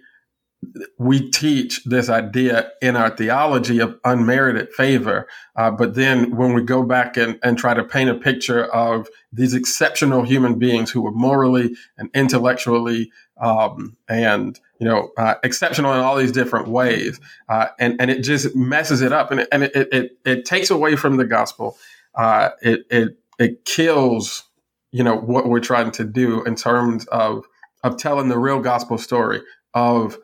we 0.98 1.30
teach 1.30 1.84
this 1.84 2.08
idea 2.08 2.70
in 2.80 2.96
our 2.96 3.10
theology 3.10 3.80
of 3.80 3.98
unmerited 4.04 4.72
favor. 4.72 5.26
Uh, 5.56 5.70
but 5.70 5.94
then 5.94 6.36
when 6.36 6.54
we 6.54 6.62
go 6.62 6.82
back 6.82 7.16
and, 7.16 7.38
and 7.42 7.58
try 7.58 7.74
to 7.74 7.84
paint 7.84 8.10
a 8.10 8.14
picture 8.14 8.64
of 8.64 9.08
these 9.32 9.54
exceptional 9.54 10.22
human 10.22 10.58
beings 10.58 10.90
who 10.90 11.02
were 11.02 11.12
morally 11.12 11.74
and 11.98 12.10
intellectually 12.14 13.10
um, 13.40 13.96
and 14.08 14.60
you 14.78 14.86
know 14.86 15.10
uh, 15.16 15.34
exceptional 15.42 15.92
in 15.92 16.00
all 16.00 16.16
these 16.16 16.32
different 16.32 16.68
ways, 16.68 17.20
uh, 17.48 17.66
and 17.78 18.00
and 18.00 18.10
it 18.10 18.22
just 18.22 18.54
messes 18.54 19.00
it 19.00 19.12
up, 19.12 19.30
and 19.30 19.40
it, 19.40 19.48
and 19.50 19.64
it, 19.64 19.74
it, 19.74 20.18
it 20.24 20.44
takes 20.44 20.70
away 20.70 20.94
from 20.94 21.16
the 21.16 21.24
gospel. 21.24 21.76
Uh, 22.14 22.50
it 22.62 22.86
it 22.90 23.18
it 23.38 23.64
kills 23.64 24.44
you 24.92 25.02
know 25.02 25.16
what 25.16 25.48
we're 25.48 25.60
trying 25.60 25.90
to 25.90 26.04
do 26.04 26.42
in 26.44 26.54
terms 26.54 27.06
of 27.06 27.44
of 27.82 27.96
telling 27.96 28.28
the 28.28 28.38
real 28.38 28.60
gospel 28.60 28.96
story 28.96 29.42
of 29.74 30.18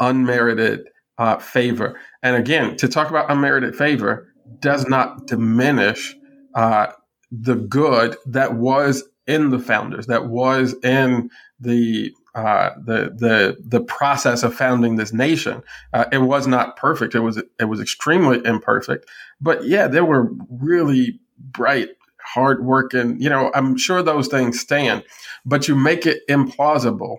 unmerited 0.00 0.88
uh, 1.18 1.38
favor. 1.38 1.98
And 2.22 2.36
again, 2.36 2.76
to 2.78 2.88
talk 2.88 3.10
about 3.10 3.30
unmerited 3.30 3.76
favor 3.76 4.32
does 4.60 4.88
not 4.88 5.26
diminish 5.26 6.16
uh, 6.54 6.88
the 7.30 7.54
good 7.54 8.16
that 8.26 8.54
was 8.54 9.04
in 9.26 9.50
the 9.50 9.58
founders, 9.58 10.06
that 10.06 10.26
was 10.26 10.74
in 10.82 11.30
the 11.60 12.12
uh, 12.34 12.70
the 12.84 13.14
the 13.16 13.56
the 13.64 13.80
process 13.80 14.42
of 14.42 14.54
founding 14.54 14.96
this 14.96 15.12
nation. 15.12 15.62
Uh, 15.92 16.06
it 16.10 16.18
was 16.18 16.46
not 16.46 16.76
perfect. 16.76 17.14
It 17.14 17.20
was 17.20 17.40
it 17.60 17.64
was 17.64 17.80
extremely 17.80 18.44
imperfect. 18.44 19.08
But 19.40 19.64
yeah, 19.64 19.86
there 19.86 20.04
were 20.04 20.32
really 20.48 21.20
bright, 21.38 21.90
hardworking. 22.24 23.20
You 23.20 23.30
know, 23.30 23.50
I'm 23.54 23.76
sure 23.76 24.02
those 24.02 24.28
things 24.28 24.60
stand. 24.60 25.04
But 25.44 25.68
you 25.68 25.76
make 25.76 26.06
it 26.06 26.22
implausible 26.28 27.18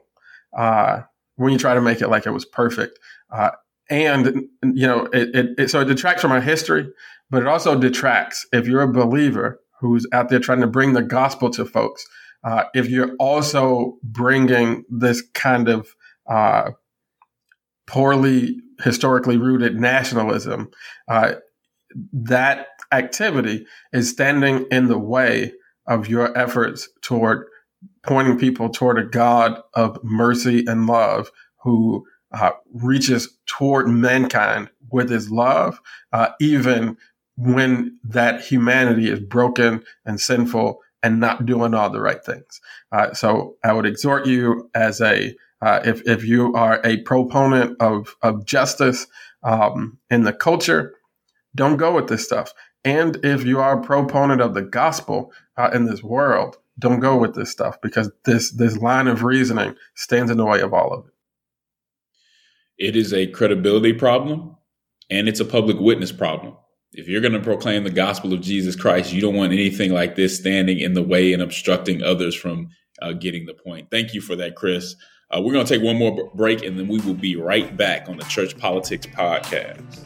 uh, 0.56 1.02
when 1.36 1.52
you 1.54 1.60
try 1.60 1.74
to 1.74 1.82
make 1.82 2.02
it 2.02 2.10
like 2.10 2.26
it 2.26 2.32
was 2.32 2.46
perfect. 2.46 3.00
Uh, 3.32 3.52
and 3.90 4.48
you 4.63 4.88
know, 4.88 5.06
it, 5.13 5.36
it, 5.36 5.50
it, 5.58 5.69
so 5.69 5.82
it 5.82 5.86
detracts 5.86 6.21
from 6.21 6.32
our 6.32 6.42
history, 6.42 6.92
but 7.29 7.42
it 7.42 7.48
also 7.48 7.77
detracts 7.77 8.48
if 8.52 8.67
you're 8.67 8.82
a 8.82 8.92
believer 8.92 9.60
who's 9.79 10.08
out 10.12 10.29
there 10.29 10.40
trying 10.40 10.62
to 10.62 10.67
bring 10.67 10.94
the 10.94 11.04
gospel 11.04 11.50
to 11.52 11.65
folks. 11.65 12.06
Uh, 12.44 12.63
if 12.73 12.90
you're 12.90 13.15
also 13.19 13.98
bringing 14.04 14.84
this 14.90 15.21
kind 15.34 15.67
of 15.67 15.96
uh, 16.27 16.71
poorly 17.88 18.60
historically 18.82 19.38
rooted 19.38 19.79
nationalism, 19.79 20.69
uh, 21.08 21.34
that 22.13 22.67
activity 22.92 23.65
is 23.94 24.10
standing 24.10 24.65
in 24.71 24.88
the 24.88 24.98
way 24.98 25.54
of 25.88 26.08
your 26.08 26.36
efforts 26.38 26.90
toward 27.02 27.48
pointing 28.04 28.38
people 28.38 28.69
toward 28.69 28.98
a 28.98 29.04
God 29.04 29.62
of 29.73 30.04
mercy 30.04 30.65
and 30.67 30.88
love 30.88 31.31
who 31.63 32.06
uh, 32.31 32.52
reaches 32.73 33.38
toward 33.46 33.88
mankind 33.88 34.69
with 34.92 35.10
his 35.10 35.31
love, 35.31 35.79
uh, 36.12 36.29
even 36.40 36.98
when 37.38 37.98
that 38.04 38.42
humanity 38.42 39.10
is 39.10 39.19
broken 39.19 39.83
and 40.06 40.19
sinful 40.19 40.79
and 41.04 41.19
not 41.19 41.46
doing 41.46 41.73
all 41.73 41.90
the 41.90 42.02
right 42.02 42.23
things. 42.23 42.62
Uh, 42.92 43.13
so 43.13 43.56
I 43.63 43.73
would 43.73 43.86
exhort 43.86 44.25
you 44.25 44.69
as 44.73 45.02
a 45.02 45.36
uh, 45.62 45.81
if 45.86 46.06
if 46.08 46.23
you 46.25 46.54
are 46.54 46.81
a 46.83 46.98
proponent 47.02 47.77
of 47.79 48.15
of 48.21 48.46
justice 48.46 49.08
um, 49.44 49.98
in 50.10 50.23
the 50.23 50.33
culture, 50.33 50.94
don't 51.56 51.77
go 51.77 51.94
with 51.96 52.08
this 52.08 52.25
stuff. 52.25 52.54
And 52.86 53.17
if 53.25 53.44
you 53.44 53.60
are 53.60 53.79
a 53.79 53.83
proponent 53.83 54.42
of 54.42 54.54
the 54.54 54.62
gospel 54.62 55.33
uh, 55.58 55.71
in 55.73 55.86
this 55.86 56.04
world, 56.04 56.58
don't 56.77 57.00
go 57.00 57.17
with 57.17 57.33
this 57.33 57.50
stuff 57.50 57.81
because 57.81 58.12
this 58.25 58.52
this 58.52 58.77
line 58.77 59.08
of 59.08 59.23
reasoning 59.23 59.75
stands 59.96 60.29
in 60.29 60.38
the 60.38 60.46
way 60.46 60.62
of 60.62 60.73
all 60.73 60.94
of 60.94 61.06
it. 61.08 61.12
It 62.77 62.96
is 62.96 63.13
a 63.13 63.27
credibility 63.27 63.94
problem 63.94 64.56
and 65.10 65.27
it's 65.27 65.40
a 65.40 65.46
public 65.46 65.79
witness 65.79 66.12
problem. 66.12 66.56
If 66.92 67.08
you're 67.08 67.21
going 67.21 67.33
to 67.33 67.40
proclaim 67.40 67.83
the 67.83 67.90
gospel 67.90 68.33
of 68.33 68.42
Jesus 68.42 68.75
Christ, 68.75 69.12
you 69.12 69.21
don't 69.21 69.36
want 69.36 69.52
anything 69.52 69.92
like 69.92 70.15
this 70.15 70.38
standing 70.38 70.79
in 70.79 70.94
the 70.94 71.04
way 71.04 71.33
and 71.33 71.42
obstructing 71.42 72.04
others 72.04 72.36
from 72.36 72.69
uh, 73.02 73.13
getting 73.13 73.46
the 73.46 73.54
point. 73.54 73.90
Thank 73.90 74.13
you 74.13 74.21
for 74.21 74.36
that, 74.36 74.56
Chris. 74.56 74.96
Uh, 75.31 75.42
we're 75.42 75.54
going 75.54 75.65
to 75.65 75.73
take 75.73 75.83
one 75.83 75.98
more 75.98 76.29
break 76.36 76.63
and 76.63 76.77
then 76.77 76.88
we 76.88 77.00
will 77.00 77.15
be 77.15 77.36
right 77.36 77.75
back 77.75 78.08
on 78.08 78.17
the 78.17 78.23
Church 78.25 78.58
Politics 78.58 79.08
Podcast. 79.08 80.06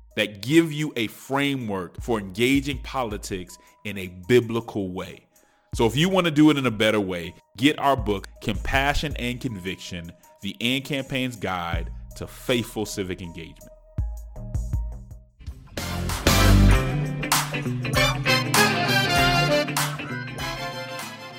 that 0.15 0.41
give 0.41 0.71
you 0.71 0.91
a 0.95 1.07
framework 1.07 2.01
for 2.01 2.19
engaging 2.19 2.79
politics 2.79 3.57
in 3.85 3.97
a 3.97 4.07
biblical 4.27 4.91
way. 4.91 5.25
So 5.73 5.85
if 5.85 5.95
you 5.95 6.09
want 6.09 6.25
to 6.25 6.31
do 6.31 6.49
it 6.49 6.57
in 6.57 6.65
a 6.65 6.71
better 6.71 6.99
way, 6.99 7.33
get 7.57 7.79
our 7.79 7.95
book, 7.95 8.27
Compassion 8.41 9.15
and 9.17 9.39
Conviction 9.39 10.11
The 10.41 10.55
AND 10.59 10.83
Campaign's 10.83 11.37
Guide 11.37 11.89
to 12.17 12.27
Faithful 12.27 12.85
Civic 12.85 13.21
Engagement. 13.21 13.71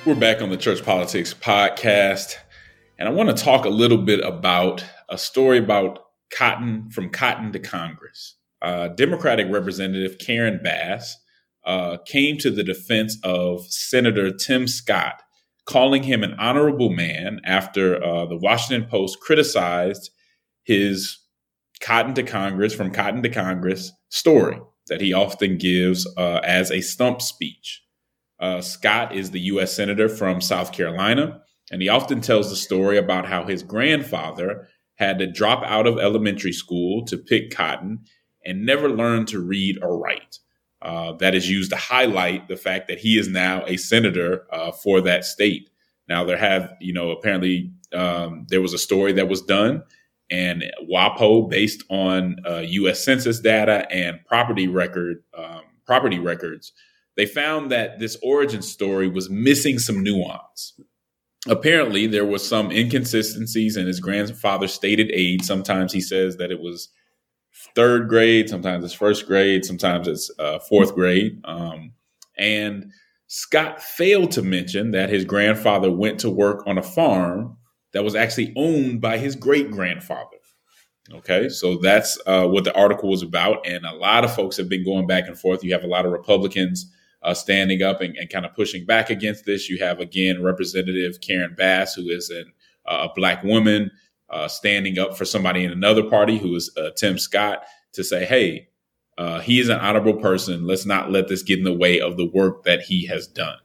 We're 0.05 0.15
back 0.15 0.41
on 0.41 0.49
the 0.49 0.57
Church 0.57 0.83
Politics 0.83 1.33
Podcast, 1.33 2.35
and 2.97 3.07
I 3.07 3.11
want 3.11 3.29
to 3.29 3.41
talk 3.41 3.65
a 3.65 3.69
little 3.69 3.99
bit 3.99 4.19
about 4.19 4.83
a 5.09 5.17
story 5.17 5.59
about 5.59 6.07
cotton 6.29 6.89
from 6.89 7.09
cotton 7.09 7.51
to 7.53 7.59
Congress 7.59 8.35
uh, 8.63 8.87
Democratic 8.89 9.47
Representative 9.51 10.17
Karen 10.19 10.59
Bass 10.63 11.17
uh, 11.65 11.97
came 12.05 12.37
to 12.37 12.49
the 12.49 12.63
defense 12.63 13.17
of 13.23 13.65
Senator 13.67 14.31
Tim 14.31 14.67
Scott, 14.67 15.21
calling 15.65 16.03
him 16.03 16.23
an 16.23 16.33
honorable 16.39 16.89
man 16.89 17.41
after 17.45 18.03
uh, 18.03 18.25
the 18.25 18.37
Washington 18.37 18.89
Post 18.89 19.19
criticized 19.19 20.09
his 20.63 21.19
Cotton 21.81 22.13
to 22.13 22.23
Congress, 22.23 22.73
from 22.73 22.91
Cotton 22.91 23.21
to 23.23 23.29
Congress 23.29 23.91
story 24.09 24.57
that 24.87 25.01
he 25.01 25.13
often 25.13 25.57
gives 25.57 26.07
uh, 26.17 26.39
as 26.43 26.71
a 26.71 26.81
stump 26.81 27.21
speech. 27.21 27.81
Uh, 28.39 28.61
Scott 28.61 29.15
is 29.15 29.31
the 29.31 29.39
U.S. 29.41 29.73
Senator 29.73 30.09
from 30.09 30.41
South 30.41 30.71
Carolina, 30.71 31.41
and 31.71 31.81
he 31.81 31.89
often 31.89 32.21
tells 32.21 32.49
the 32.49 32.55
story 32.55 32.97
about 32.97 33.25
how 33.25 33.45
his 33.45 33.63
grandfather 33.63 34.67
had 34.95 35.19
to 35.19 35.27
drop 35.27 35.63
out 35.63 35.87
of 35.87 35.99
elementary 35.99 36.51
school 36.51 37.05
to 37.05 37.17
pick 37.17 37.51
cotton 37.51 37.99
and 38.45 38.65
never 38.65 38.89
learned 38.89 39.27
to 39.29 39.39
read 39.39 39.79
or 39.81 39.97
write. 39.97 40.39
Uh, 40.81 41.13
that 41.13 41.33
is 41.33 41.49
used 41.49 41.71
to 41.71 41.77
highlight 41.77 42.47
the 42.49 42.57
fact 42.57 42.89
that 42.89 42.99
he 42.99 43.17
is 43.17 43.29
now 43.29 43.63
a 43.65 43.77
senator 43.77 44.45
uh, 44.51 44.71
for 44.71 44.99
that 44.99 45.23
state. 45.23 45.69
Now, 46.09 46.25
there 46.25 46.37
have, 46.37 46.73
you 46.81 46.91
know, 46.91 47.11
apparently 47.11 47.71
um, 47.93 48.45
there 48.49 48.61
was 48.61 48.73
a 48.73 48.77
story 48.77 49.13
that 49.13 49.29
was 49.29 49.41
done, 49.41 49.83
and 50.29 50.63
WAPO, 50.89 51.49
based 51.49 51.83
on 51.89 52.37
uh, 52.45 52.63
U.S. 52.65 53.03
Census 53.03 53.39
data 53.39 53.87
and 53.89 54.19
property 54.25 54.67
record 54.67 55.23
um, 55.37 55.61
property 55.85 56.19
records, 56.19 56.73
they 57.15 57.25
found 57.25 57.71
that 57.71 57.99
this 57.99 58.17
origin 58.23 58.61
story 58.61 59.07
was 59.07 59.29
missing 59.29 59.79
some 59.79 60.03
nuance. 60.03 60.79
Apparently, 61.47 62.07
there 62.07 62.25
was 62.25 62.47
some 62.47 62.71
inconsistencies 62.71 63.77
in 63.77 63.85
his 63.85 63.99
grandfather's 63.99 64.73
stated 64.73 65.11
age. 65.13 65.43
Sometimes 65.43 65.91
he 65.93 66.01
says 66.01 66.37
that 66.37 66.51
it 66.51 66.61
was 66.61 66.89
third 67.75 68.07
grade, 68.07 68.49
sometimes 68.49 68.83
it's 68.83 68.93
first 68.93 69.27
grade, 69.27 69.65
sometimes 69.65 70.07
it's 70.07 70.31
uh, 70.39 70.59
fourth 70.59 70.93
grade. 70.93 71.39
Um, 71.45 71.93
and 72.37 72.91
Scott 73.27 73.81
failed 73.81 74.31
to 74.31 74.41
mention 74.41 74.91
that 74.91 75.09
his 75.09 75.25
grandfather 75.25 75.91
went 75.91 76.19
to 76.19 76.29
work 76.29 76.65
on 76.67 76.77
a 76.77 76.83
farm 76.83 77.57
that 77.93 78.03
was 78.03 78.15
actually 78.15 78.53
owned 78.55 79.01
by 79.01 79.17
his 79.17 79.35
great 79.35 79.71
grandfather. 79.71 80.37
Okay, 81.11 81.49
so 81.49 81.77
that's 81.77 82.17
uh, 82.25 82.47
what 82.47 82.63
the 82.63 82.73
article 82.75 83.09
was 83.09 83.23
about. 83.23 83.67
And 83.67 83.85
a 83.85 83.93
lot 83.93 84.23
of 84.23 84.33
folks 84.33 84.55
have 84.57 84.69
been 84.69 84.85
going 84.85 85.05
back 85.05 85.27
and 85.27 85.37
forth. 85.37 85.63
You 85.63 85.73
have 85.73 85.83
a 85.83 85.87
lot 85.87 86.05
of 86.05 86.11
Republicans 86.11 86.89
uh, 87.21 87.33
standing 87.33 87.81
up 87.81 88.01
and, 88.01 88.15
and, 88.15 88.29
kind 88.29 88.45
of 88.45 88.53
pushing 88.53 88.85
back 88.85 89.09
against 89.09 89.45
this. 89.45 89.69
You 89.69 89.79
have, 89.79 89.99
again, 89.99 90.43
Representative 90.43 91.19
Karen 91.21 91.55
Bass, 91.57 91.93
who 91.93 92.09
is 92.09 92.29
an, 92.29 92.53
uh, 92.85 93.07
a 93.09 93.13
black 93.15 93.43
woman 93.43 93.91
uh, 94.33 94.47
standing 94.47 94.97
up 94.99 95.17
for 95.17 95.25
somebody 95.25 95.63
in 95.63 95.71
another 95.71 96.03
party 96.03 96.37
who 96.37 96.55
is 96.55 96.71
uh, 96.77 96.89
Tim 96.97 97.17
Scott 97.17 97.63
to 97.93 98.03
say, 98.03 98.25
hey, 98.25 98.69
uh, 99.17 99.39
he 99.39 99.59
is 99.59 99.69
an 99.69 99.79
honorable 99.79 100.15
person. 100.15 100.65
Let's 100.65 100.85
not 100.85 101.11
let 101.11 101.27
this 101.27 101.43
get 101.43 101.59
in 101.59 101.65
the 101.65 101.73
way 101.73 102.01
of 102.01 102.17
the 102.17 102.25
work 102.25 102.63
that 102.63 102.81
he 102.81 103.05
has 103.07 103.27
done. 103.27 103.57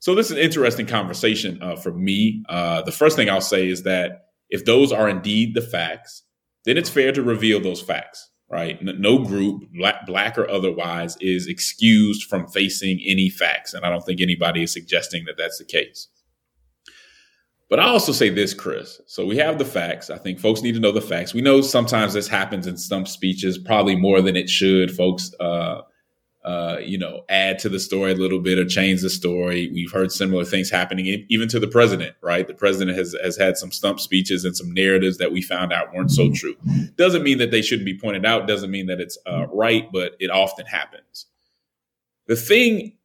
So 0.00 0.14
this 0.14 0.26
is 0.26 0.32
an 0.32 0.38
interesting 0.38 0.86
conversation 0.86 1.60
uh, 1.60 1.74
for 1.74 1.92
me. 1.92 2.44
Uh, 2.48 2.82
the 2.82 2.92
first 2.92 3.16
thing 3.16 3.28
I'll 3.28 3.40
say 3.40 3.68
is 3.68 3.82
that 3.82 4.26
if 4.48 4.64
those 4.64 4.92
are 4.92 5.08
indeed 5.08 5.54
the 5.54 5.60
facts, 5.60 6.22
then 6.64 6.76
it's 6.76 6.90
fair 6.90 7.10
to 7.12 7.22
reveal 7.22 7.60
those 7.60 7.82
facts, 7.82 8.30
right? 8.48 8.80
No 8.80 9.18
group, 9.18 9.64
black, 9.74 10.06
black 10.06 10.38
or 10.38 10.48
otherwise, 10.48 11.16
is 11.20 11.48
excused 11.48 12.24
from 12.24 12.46
facing 12.46 13.00
any 13.04 13.28
facts. 13.28 13.74
And 13.74 13.84
I 13.84 13.90
don't 13.90 14.02
think 14.02 14.20
anybody 14.20 14.62
is 14.62 14.72
suggesting 14.72 15.24
that 15.26 15.36
that's 15.36 15.58
the 15.58 15.64
case. 15.64 16.06
But 17.68 17.80
I 17.80 17.84
also 17.84 18.12
say 18.12 18.30
this, 18.30 18.54
Chris. 18.54 19.00
So 19.06 19.26
we 19.26 19.36
have 19.36 19.58
the 19.58 19.64
facts. 19.64 20.08
I 20.08 20.16
think 20.16 20.40
folks 20.40 20.62
need 20.62 20.74
to 20.74 20.80
know 20.80 20.92
the 20.92 21.02
facts. 21.02 21.34
We 21.34 21.42
know 21.42 21.60
sometimes 21.60 22.14
this 22.14 22.28
happens 22.28 22.66
in 22.66 22.78
stump 22.78 23.08
speeches, 23.08 23.58
probably 23.58 23.94
more 23.94 24.22
than 24.22 24.36
it 24.36 24.48
should. 24.48 24.90
Folks, 24.90 25.34
uh, 25.38 25.82
uh, 26.44 26.78
you 26.82 26.96
know, 26.96 27.24
add 27.28 27.58
to 27.58 27.68
the 27.68 27.78
story 27.78 28.12
a 28.12 28.14
little 28.14 28.38
bit 28.38 28.58
or 28.58 28.64
change 28.64 29.02
the 29.02 29.10
story. 29.10 29.70
We've 29.70 29.92
heard 29.92 30.10
similar 30.10 30.46
things 30.46 30.70
happening, 30.70 31.26
even 31.28 31.46
to 31.48 31.60
the 31.60 31.68
president. 31.68 32.16
Right, 32.22 32.46
the 32.46 32.54
president 32.54 32.96
has 32.96 33.14
has 33.22 33.36
had 33.36 33.58
some 33.58 33.70
stump 33.70 34.00
speeches 34.00 34.46
and 34.46 34.56
some 34.56 34.72
narratives 34.72 35.18
that 35.18 35.30
we 35.30 35.42
found 35.42 35.70
out 35.70 35.92
weren't 35.92 36.10
so 36.10 36.30
true. 36.32 36.54
Doesn't 36.96 37.22
mean 37.22 37.36
that 37.36 37.50
they 37.50 37.60
shouldn't 37.60 37.84
be 37.84 37.98
pointed 37.98 38.24
out. 38.24 38.48
Doesn't 38.48 38.70
mean 38.70 38.86
that 38.86 38.98
it's 38.98 39.18
uh, 39.26 39.46
right, 39.48 39.92
but 39.92 40.16
it 40.20 40.30
often 40.30 40.64
happens. 40.64 41.26
The 42.28 42.36
thing 42.36 42.96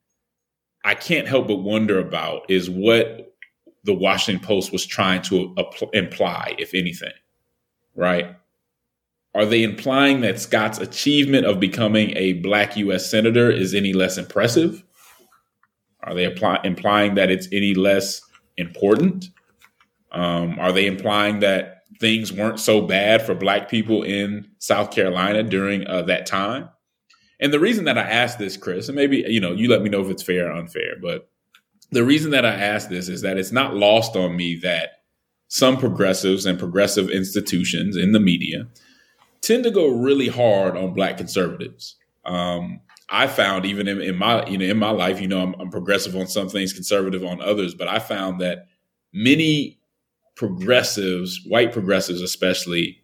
I 0.85 0.95
can't 0.95 1.27
help 1.27 1.47
but 1.47 1.57
wonder 1.57 1.99
about 1.99 2.49
is 2.49 2.69
what 2.69 3.32
the 3.83 3.93
Washington 3.93 4.45
Post 4.45 4.71
was 4.71 4.85
trying 4.85 5.21
to 5.23 5.55
imply, 5.93 6.55
if 6.57 6.73
anything, 6.73 7.11
right? 7.95 8.35
Are 9.35 9.45
they 9.45 9.63
implying 9.63 10.21
that 10.21 10.39
Scott's 10.39 10.77
achievement 10.77 11.45
of 11.45 11.59
becoming 11.59 12.15
a 12.15 12.33
black 12.33 12.77
U.S. 12.77 13.09
senator 13.09 13.49
is 13.49 13.73
any 13.73 13.91
less 13.93 14.17
impressive? 14.17 14.83
Are 16.03 16.13
they 16.13 16.25
implying 16.25 17.15
that 17.15 17.31
it's 17.31 17.47
any 17.51 17.73
less 17.73 18.21
important? 18.57 19.29
Um, 20.11 20.59
are 20.59 20.71
they 20.71 20.85
implying 20.85 21.39
that 21.39 21.81
things 21.99 22.31
weren't 22.31 22.59
so 22.59 22.81
bad 22.81 23.25
for 23.25 23.33
black 23.33 23.69
people 23.69 24.03
in 24.03 24.47
South 24.59 24.91
Carolina 24.91 25.41
during 25.41 25.87
uh, 25.87 26.03
that 26.03 26.25
time? 26.25 26.69
And 27.39 27.51
the 27.51 27.59
reason 27.59 27.85
that 27.85 27.97
I 27.97 28.03
ask 28.03 28.37
this, 28.37 28.55
Chris, 28.55 28.87
and 28.87 28.95
maybe 28.95 29.25
you 29.27 29.39
know, 29.39 29.53
you 29.53 29.67
let 29.67 29.81
me 29.81 29.89
know 29.89 30.01
if 30.01 30.09
it's 30.09 30.23
fair 30.23 30.49
or 30.49 30.51
unfair, 30.51 30.95
but 31.01 31.29
the 31.93 32.03
reason 32.03 32.31
that 32.31 32.45
I 32.45 32.53
ask 32.53 32.89
this 32.89 33.09
is 33.09 33.21
that 33.21 33.37
it's 33.37 33.51
not 33.51 33.75
lost 33.75 34.15
on 34.15 34.35
me 34.35 34.55
that 34.63 35.03
some 35.47 35.77
progressives 35.77 36.45
and 36.45 36.57
progressive 36.57 37.09
institutions 37.09 37.95
in 37.95 38.11
the 38.11 38.19
media 38.19 38.67
tend 39.41 39.63
to 39.63 39.71
go 39.71 39.87
really 39.87 40.27
hard 40.27 40.75
on 40.75 40.93
black 40.93 41.17
conservatives. 41.17 41.95
Um, 42.25 42.81
I 43.09 43.27
found 43.27 43.65
even 43.65 43.87
in, 43.87 44.01
in, 44.01 44.15
my 44.15 44.45
you 44.47 44.57
know 44.57 44.65
in 44.65 44.77
my 44.77 44.89
life, 44.89 45.21
you 45.21 45.27
know, 45.27 45.41
I'm, 45.41 45.53
I'm 45.59 45.69
progressive 45.69 46.15
on 46.15 46.27
some 46.27 46.49
things, 46.49 46.73
conservative 46.73 47.23
on 47.23 47.41
others, 47.41 47.75
but 47.75 47.87
I 47.87 47.99
found 47.99 48.41
that 48.41 48.65
many 49.13 49.79
progressives, 50.35 51.41
white 51.45 51.71
progressives 51.71 52.21
especially, 52.21 53.03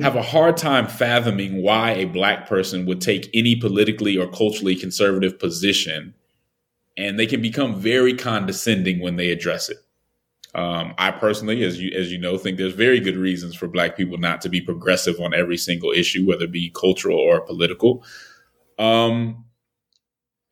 have 0.00 0.16
a 0.16 0.22
hard 0.22 0.56
time 0.56 0.86
fathoming 0.86 1.62
why 1.62 1.92
a 1.92 2.04
black 2.04 2.48
person 2.48 2.86
would 2.86 3.00
take 3.00 3.28
any 3.34 3.56
politically 3.56 4.16
or 4.16 4.28
culturally 4.30 4.76
conservative 4.76 5.38
position, 5.38 6.14
and 6.96 7.18
they 7.18 7.26
can 7.26 7.40
become 7.40 7.80
very 7.80 8.14
condescending 8.14 9.00
when 9.00 9.16
they 9.16 9.30
address 9.30 9.68
it. 9.68 9.78
Um, 10.54 10.94
I 10.98 11.12
personally, 11.12 11.62
as 11.62 11.80
you 11.80 11.96
as 11.96 12.10
you 12.10 12.18
know, 12.18 12.36
think 12.36 12.58
there's 12.58 12.74
very 12.74 12.98
good 12.98 13.16
reasons 13.16 13.54
for 13.54 13.68
Black 13.68 13.96
people 13.96 14.18
not 14.18 14.40
to 14.42 14.48
be 14.48 14.60
progressive 14.60 15.20
on 15.20 15.32
every 15.32 15.56
single 15.56 15.92
issue, 15.92 16.26
whether 16.26 16.44
it 16.44 16.52
be 16.52 16.70
cultural 16.70 17.18
or 17.18 17.42
political. 17.42 18.04
Um, 18.78 19.44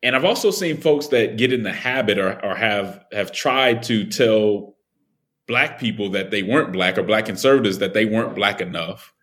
and 0.01 0.15
I've 0.15 0.23
also 0.23 0.51
seen 0.51 0.77
folks 0.77 1.07
that 1.07 1.37
get 1.37 1.51
in 1.51 1.63
the 1.63 1.73
habit 1.73 2.17
or, 2.17 2.43
or 2.45 2.55
have 2.55 3.03
have 3.11 3.33
tried 3.33 3.83
to 3.83 4.05
tell 4.05 4.77
Black 5.47 5.79
people 5.79 6.09
that 6.11 6.31
they 6.31 6.43
weren't 6.43 6.71
Black 6.71 6.97
or 6.97 7.03
Black 7.03 7.25
conservatives 7.25 7.79
that 7.79 7.93
they 7.93 8.05
weren't 8.05 8.35
Black 8.35 8.61
enough. 8.61 9.13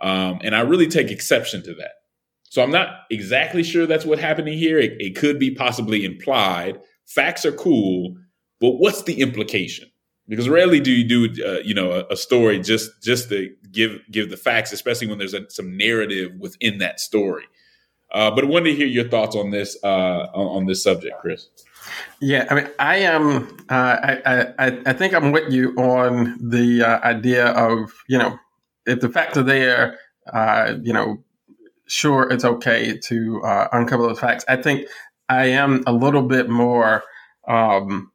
Um, 0.00 0.40
and 0.42 0.56
I 0.56 0.60
really 0.60 0.88
take 0.88 1.10
exception 1.10 1.62
to 1.62 1.74
that. 1.74 1.92
So 2.56 2.62
I'm 2.62 2.70
not 2.70 3.00
exactly 3.10 3.62
sure 3.62 3.86
that's 3.86 4.06
what 4.06 4.18
happening 4.18 4.56
here. 4.56 4.78
It, 4.78 4.96
it 4.98 5.14
could 5.14 5.38
be 5.38 5.50
possibly 5.50 6.06
implied. 6.06 6.80
Facts 7.04 7.44
are 7.44 7.52
cool, 7.52 8.16
but 8.62 8.78
what's 8.78 9.02
the 9.02 9.20
implication? 9.20 9.90
because 10.26 10.48
rarely 10.48 10.80
do 10.80 10.90
you 10.90 11.04
do 11.04 11.44
uh, 11.44 11.58
you 11.60 11.74
know 11.74 11.92
a, 11.92 12.14
a, 12.14 12.16
story 12.16 12.58
just 12.58 12.90
just 13.02 13.28
to 13.28 13.54
give 13.70 14.00
give 14.10 14.28
the 14.28 14.36
facts 14.36 14.72
especially 14.72 15.06
when 15.06 15.18
there's 15.18 15.34
a, 15.34 15.48
some 15.50 15.76
narrative 15.76 16.32
within 16.40 16.78
that 16.78 16.98
story 16.98 17.44
uh, 18.12 18.28
but 18.28 18.42
i 18.42 18.46
wanted 18.48 18.70
to 18.70 18.74
hear 18.74 18.88
your 18.88 19.08
thoughts 19.08 19.36
on 19.36 19.52
this 19.52 19.76
uh, 19.84 20.26
on, 20.34 20.46
on, 20.56 20.66
this 20.66 20.82
subject 20.82 21.14
chris 21.20 21.48
yeah 22.20 22.44
i 22.50 22.54
mean 22.56 22.68
i 22.80 22.96
am 22.96 23.46
uh, 23.68 23.96
I, 24.02 24.52
I 24.58 24.78
i 24.86 24.92
think 24.92 25.14
i'm 25.14 25.30
with 25.30 25.52
you 25.52 25.70
on 25.76 26.36
the 26.40 26.82
uh, 26.82 27.06
idea 27.06 27.52
of 27.52 27.92
you 28.08 28.18
know 28.18 28.36
if 28.84 28.98
the 28.98 29.08
facts 29.08 29.36
are 29.36 29.44
there 29.44 29.96
uh, 30.32 30.74
you 30.82 30.92
know 30.92 31.22
sure 31.88 32.30
it's 32.30 32.44
okay 32.44 32.98
to 32.98 33.40
uncover 33.72 34.02
those 34.02 34.20
facts 34.20 34.44
i 34.48 34.56
think 34.56 34.86
i 35.28 35.46
am 35.46 35.82
a 35.86 35.92
little 35.92 36.22
bit 36.22 36.48
more 36.48 37.02
um, 37.48 38.10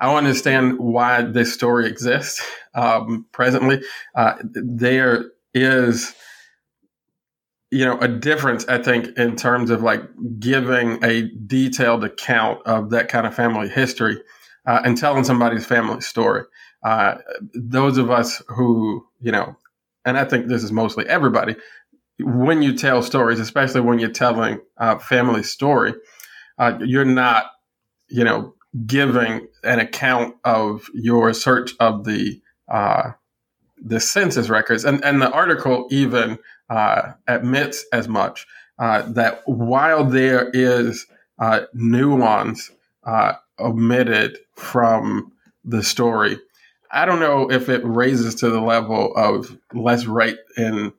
I 0.00 0.14
understand 0.14 0.78
why 0.78 1.22
this 1.22 1.52
story 1.52 1.86
exists 1.86 2.42
um, 2.74 3.26
presently. 3.32 3.82
Uh, 4.14 4.34
there 4.42 5.26
is, 5.52 6.14
you 7.70 7.84
know, 7.84 7.98
a 7.98 8.08
difference, 8.08 8.66
I 8.66 8.78
think, 8.78 9.16
in 9.18 9.36
terms 9.36 9.68
of 9.68 9.82
like 9.82 10.02
giving 10.38 11.04
a 11.04 11.30
detailed 11.46 12.02
account 12.02 12.66
of 12.66 12.90
that 12.90 13.08
kind 13.08 13.26
of 13.26 13.34
family 13.34 13.68
history 13.68 14.18
uh, 14.66 14.80
and 14.84 14.96
telling 14.96 15.24
somebody's 15.24 15.66
family 15.66 16.00
story. 16.00 16.44
Uh, 16.82 17.16
those 17.52 17.98
of 17.98 18.10
us 18.10 18.42
who, 18.48 19.06
you 19.20 19.30
know, 19.30 19.54
and 20.06 20.16
I 20.16 20.24
think 20.24 20.46
this 20.46 20.64
is 20.64 20.72
mostly 20.72 21.06
everybody, 21.08 21.56
when 22.22 22.62
you 22.62 22.76
tell 22.76 23.02
stories, 23.02 23.40
especially 23.40 23.80
when 23.80 23.98
you're 23.98 24.10
telling 24.10 24.60
a 24.76 24.98
family 24.98 25.42
story, 25.42 25.94
uh, 26.58 26.78
you're 26.80 27.04
not, 27.04 27.46
you 28.08 28.24
know, 28.24 28.54
giving 28.86 29.48
an 29.64 29.80
account 29.80 30.36
of 30.44 30.88
your 30.94 31.32
search 31.32 31.72
of 31.80 32.04
the 32.04 32.40
uh, 32.68 33.12
the 33.82 34.00
census 34.00 34.48
records, 34.48 34.84
and 34.84 35.04
and 35.04 35.20
the 35.20 35.30
article 35.30 35.88
even 35.90 36.38
uh, 36.68 37.12
admits 37.26 37.84
as 37.92 38.08
much 38.08 38.46
uh, 38.78 39.02
that 39.12 39.42
while 39.46 40.04
there 40.04 40.50
is 40.50 41.06
uh, 41.38 41.62
nuance 41.72 42.70
uh, 43.04 43.34
omitted 43.58 44.38
from 44.54 45.32
the 45.64 45.82
story, 45.82 46.38
I 46.90 47.04
don't 47.06 47.20
know 47.20 47.50
if 47.50 47.68
it 47.68 47.82
raises 47.84 48.34
to 48.36 48.50
the 48.50 48.60
level 48.60 49.14
of 49.16 49.56
let's 49.72 50.06
write 50.06 50.36
in 50.56 50.92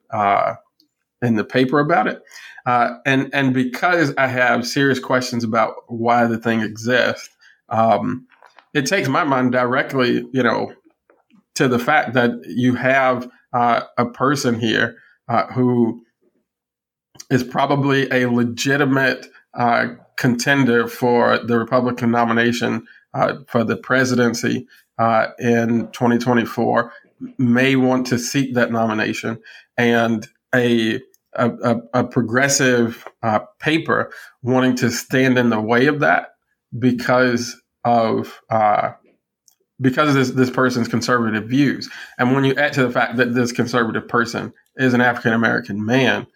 in 1.22 1.36
the 1.36 1.44
paper 1.44 1.80
about 1.80 2.08
it. 2.08 2.22
and 2.66 3.30
and 3.34 3.54
because 3.54 4.14
I 4.18 4.28
have 4.28 4.68
serious 4.68 5.00
questions 5.00 5.44
about 5.44 5.76
why 5.88 6.26
the 6.28 6.38
thing 6.38 6.62
exists, 6.62 7.30
um, 7.70 8.28
it 8.74 8.86
takes 8.86 9.08
my 9.08 9.24
mind 9.24 9.52
directly, 9.52 10.26
you 10.32 10.44
know, 10.44 10.74
to 11.56 11.68
the 11.68 11.80
fact 11.80 12.14
that 12.14 12.32
you 12.48 12.76
have 12.76 13.30
uh, 13.54 13.82
a 13.98 14.06
person 14.06 14.60
here 14.60 14.98
uh, 15.28 15.48
who 15.48 16.02
is 17.30 17.44
probably 17.44 18.10
a 18.12 18.30
legitimate 18.30 19.28
uh, 19.54 19.88
contender 20.18 20.88
for 20.88 21.40
the 21.40 21.58
Republican 21.58 22.12
nomination 22.12 22.86
uh, 23.14 23.36
for 23.48 23.64
the 23.64 23.76
presidency 23.76 24.68
uh, 24.98 25.28
in 25.40 25.90
2024, 25.92 26.94
may 27.38 27.76
want 27.76 28.08
to 28.08 28.18
seek 28.18 28.54
that 28.54 28.72
nomination, 28.72 29.40
and 29.78 30.28
a 30.56 31.00
a, 31.36 31.78
a 31.94 32.04
progressive 32.04 33.08
uh, 33.24 33.40
paper 33.60 34.12
wanting 34.42 34.76
to 34.78 34.90
stand 34.90 35.38
in 35.38 35.50
the 35.50 35.62
way 35.62 35.88
of 35.88 36.00
that 36.00 36.30
because 36.78 37.60
of 37.84 38.42
uh, 38.50 38.92
because 39.80 40.10
of 40.10 40.16
this 40.16 40.32
this 40.32 40.50
person's 40.50 40.88
conservative 40.88 41.46
views. 41.46 41.90
And 42.18 42.34
when 42.34 42.44
you 42.44 42.54
add 42.56 42.74
to 42.74 42.84
the 42.84 42.92
fact 42.92 43.18
that 43.18 43.34
this 43.34 43.52
conservative 43.52 44.08
person 44.08 44.54
is 44.76 44.94
an 44.94 45.02
African 45.02 45.34
American 45.34 45.86
man, 45.86 46.28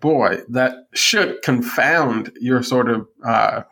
boy, 0.00 0.38
that 0.48 0.74
should 0.94 1.42
confound 1.42 2.32
your 2.40 2.62
sort 2.62 2.88
of 2.88 3.06
uh, 3.24 3.62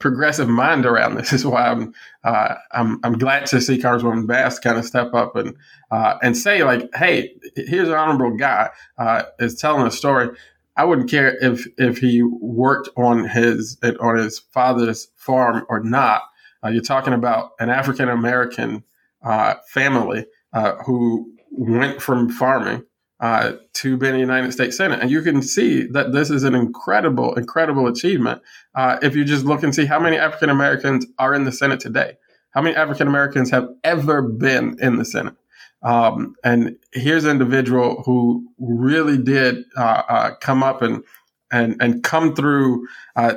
progressive 0.00 0.48
mind 0.48 0.84
around 0.84 1.14
this. 1.14 1.32
is 1.32 1.46
why 1.46 1.68
I'm 1.68 1.94
uh, 2.24 2.56
I'm 2.72 2.98
I'm 3.04 3.16
glad 3.18 3.46
to 3.46 3.60
see 3.60 3.78
Congresswoman 3.78 4.26
Bass 4.26 4.58
kind 4.58 4.76
of 4.76 4.84
step 4.84 5.14
up 5.14 5.36
and 5.36 5.54
uh, 5.92 6.16
and 6.22 6.36
say 6.36 6.64
like, 6.64 6.92
hey, 6.96 7.32
here's 7.54 7.88
an 7.88 7.94
honorable 7.94 8.36
guy 8.36 8.70
uh, 8.98 9.22
is 9.38 9.54
telling 9.54 9.86
a 9.86 9.90
story. 9.90 10.30
I 10.76 10.84
wouldn't 10.84 11.10
care 11.10 11.36
if 11.44 11.66
if 11.78 11.98
he 11.98 12.22
worked 12.22 12.88
on 12.96 13.28
his 13.28 13.78
on 14.00 14.16
his 14.16 14.40
father's 14.50 15.08
farm 15.16 15.64
or 15.68 15.80
not. 15.80 16.22
Uh, 16.64 16.68
you're 16.68 16.82
talking 16.82 17.12
about 17.12 17.52
an 17.60 17.70
African 17.70 18.08
American 18.08 18.82
uh, 19.22 19.54
family 19.68 20.26
uh, 20.52 20.76
who 20.86 21.30
went 21.50 22.00
from 22.00 22.28
farming 22.28 22.82
uh, 23.20 23.52
to 23.74 23.96
being 23.96 24.14
a 24.14 24.18
United 24.18 24.52
States 24.52 24.76
Senate. 24.76 25.00
And 25.00 25.10
you 25.10 25.22
can 25.22 25.42
see 25.42 25.86
that 25.88 26.12
this 26.12 26.30
is 26.30 26.42
an 26.42 26.54
incredible, 26.54 27.34
incredible 27.34 27.86
achievement 27.86 28.42
uh, 28.74 28.98
if 29.02 29.14
you 29.14 29.24
just 29.24 29.44
look 29.44 29.62
and 29.62 29.74
see 29.74 29.86
how 29.86 30.00
many 30.00 30.16
African 30.16 30.50
Americans 30.50 31.06
are 31.18 31.34
in 31.34 31.44
the 31.44 31.52
Senate 31.52 31.80
today. 31.80 32.16
How 32.50 32.62
many 32.62 32.74
African 32.74 33.06
Americans 33.06 33.50
have 33.50 33.68
ever 33.84 34.22
been 34.22 34.78
in 34.80 34.96
the 34.96 35.04
Senate? 35.04 35.34
Um, 35.82 36.34
and 36.44 36.76
here's 36.92 37.24
an 37.24 37.30
individual 37.30 38.02
who 38.04 38.48
really 38.58 39.16
did 39.16 39.64
uh, 39.76 40.34
come 40.40 40.62
up 40.62 40.82
and 40.82 41.04
and 41.52 41.76
and 41.80 42.02
come 42.02 42.34
through 42.34 42.86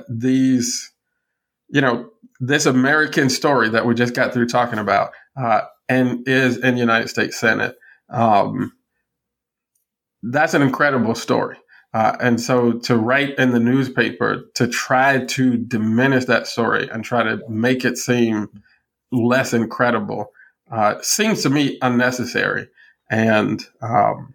these, 0.09 0.91
you 1.69 1.81
know, 1.81 2.09
this 2.39 2.65
American 2.65 3.29
story 3.29 3.69
that 3.69 3.85
we 3.85 3.93
just 3.95 4.13
got 4.13 4.33
through 4.33 4.47
talking 4.47 4.79
about 4.79 5.11
uh, 5.37 5.61
and 5.87 6.27
is 6.27 6.57
in 6.57 6.73
the 6.75 6.79
United 6.79 7.07
States 7.07 7.39
Senate. 7.39 7.77
Um, 8.09 8.73
that's 10.23 10.53
an 10.53 10.61
incredible 10.61 11.15
story. 11.15 11.57
Uh, 11.93 12.15
and 12.19 12.41
so 12.41 12.73
to 12.79 12.97
write 12.97 13.37
in 13.37 13.51
the 13.51 13.59
newspaper 13.59 14.45
to 14.55 14.67
try 14.67 15.23
to 15.25 15.57
diminish 15.57 16.25
that 16.25 16.47
story 16.47 16.89
and 16.89 17.03
try 17.03 17.21
to 17.21 17.39
make 17.47 17.85
it 17.85 17.97
seem 17.97 18.49
less 19.11 19.53
incredible 19.53 20.31
uh, 20.71 20.95
seems 21.01 21.43
to 21.43 21.49
me 21.49 21.77
unnecessary. 21.83 22.67
And 23.11 23.63
um, 23.81 24.33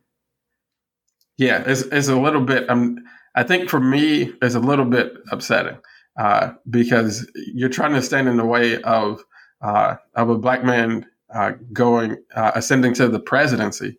yeah, 1.36 1.64
it's, 1.66 1.82
it's 1.82 2.08
a 2.08 2.20
little 2.20 2.42
bit, 2.42 2.70
um, 2.70 2.98
I 3.34 3.42
think 3.42 3.68
for 3.68 3.80
me, 3.80 4.32
it's 4.40 4.54
a 4.54 4.60
little 4.60 4.84
bit 4.84 5.14
upsetting 5.32 5.78
uh, 6.16 6.52
because 6.68 7.28
you're 7.34 7.68
trying 7.68 7.94
to 7.94 8.02
stand 8.02 8.28
in 8.28 8.36
the 8.36 8.44
way 8.44 8.80
of 8.82 9.22
uh, 9.60 9.96
of 10.14 10.30
a 10.30 10.38
black 10.38 10.64
man 10.64 11.04
uh, 11.34 11.52
going 11.72 12.16
uh, 12.34 12.52
ascending 12.54 12.94
to 12.94 13.08
the 13.08 13.18
presidency 13.18 13.98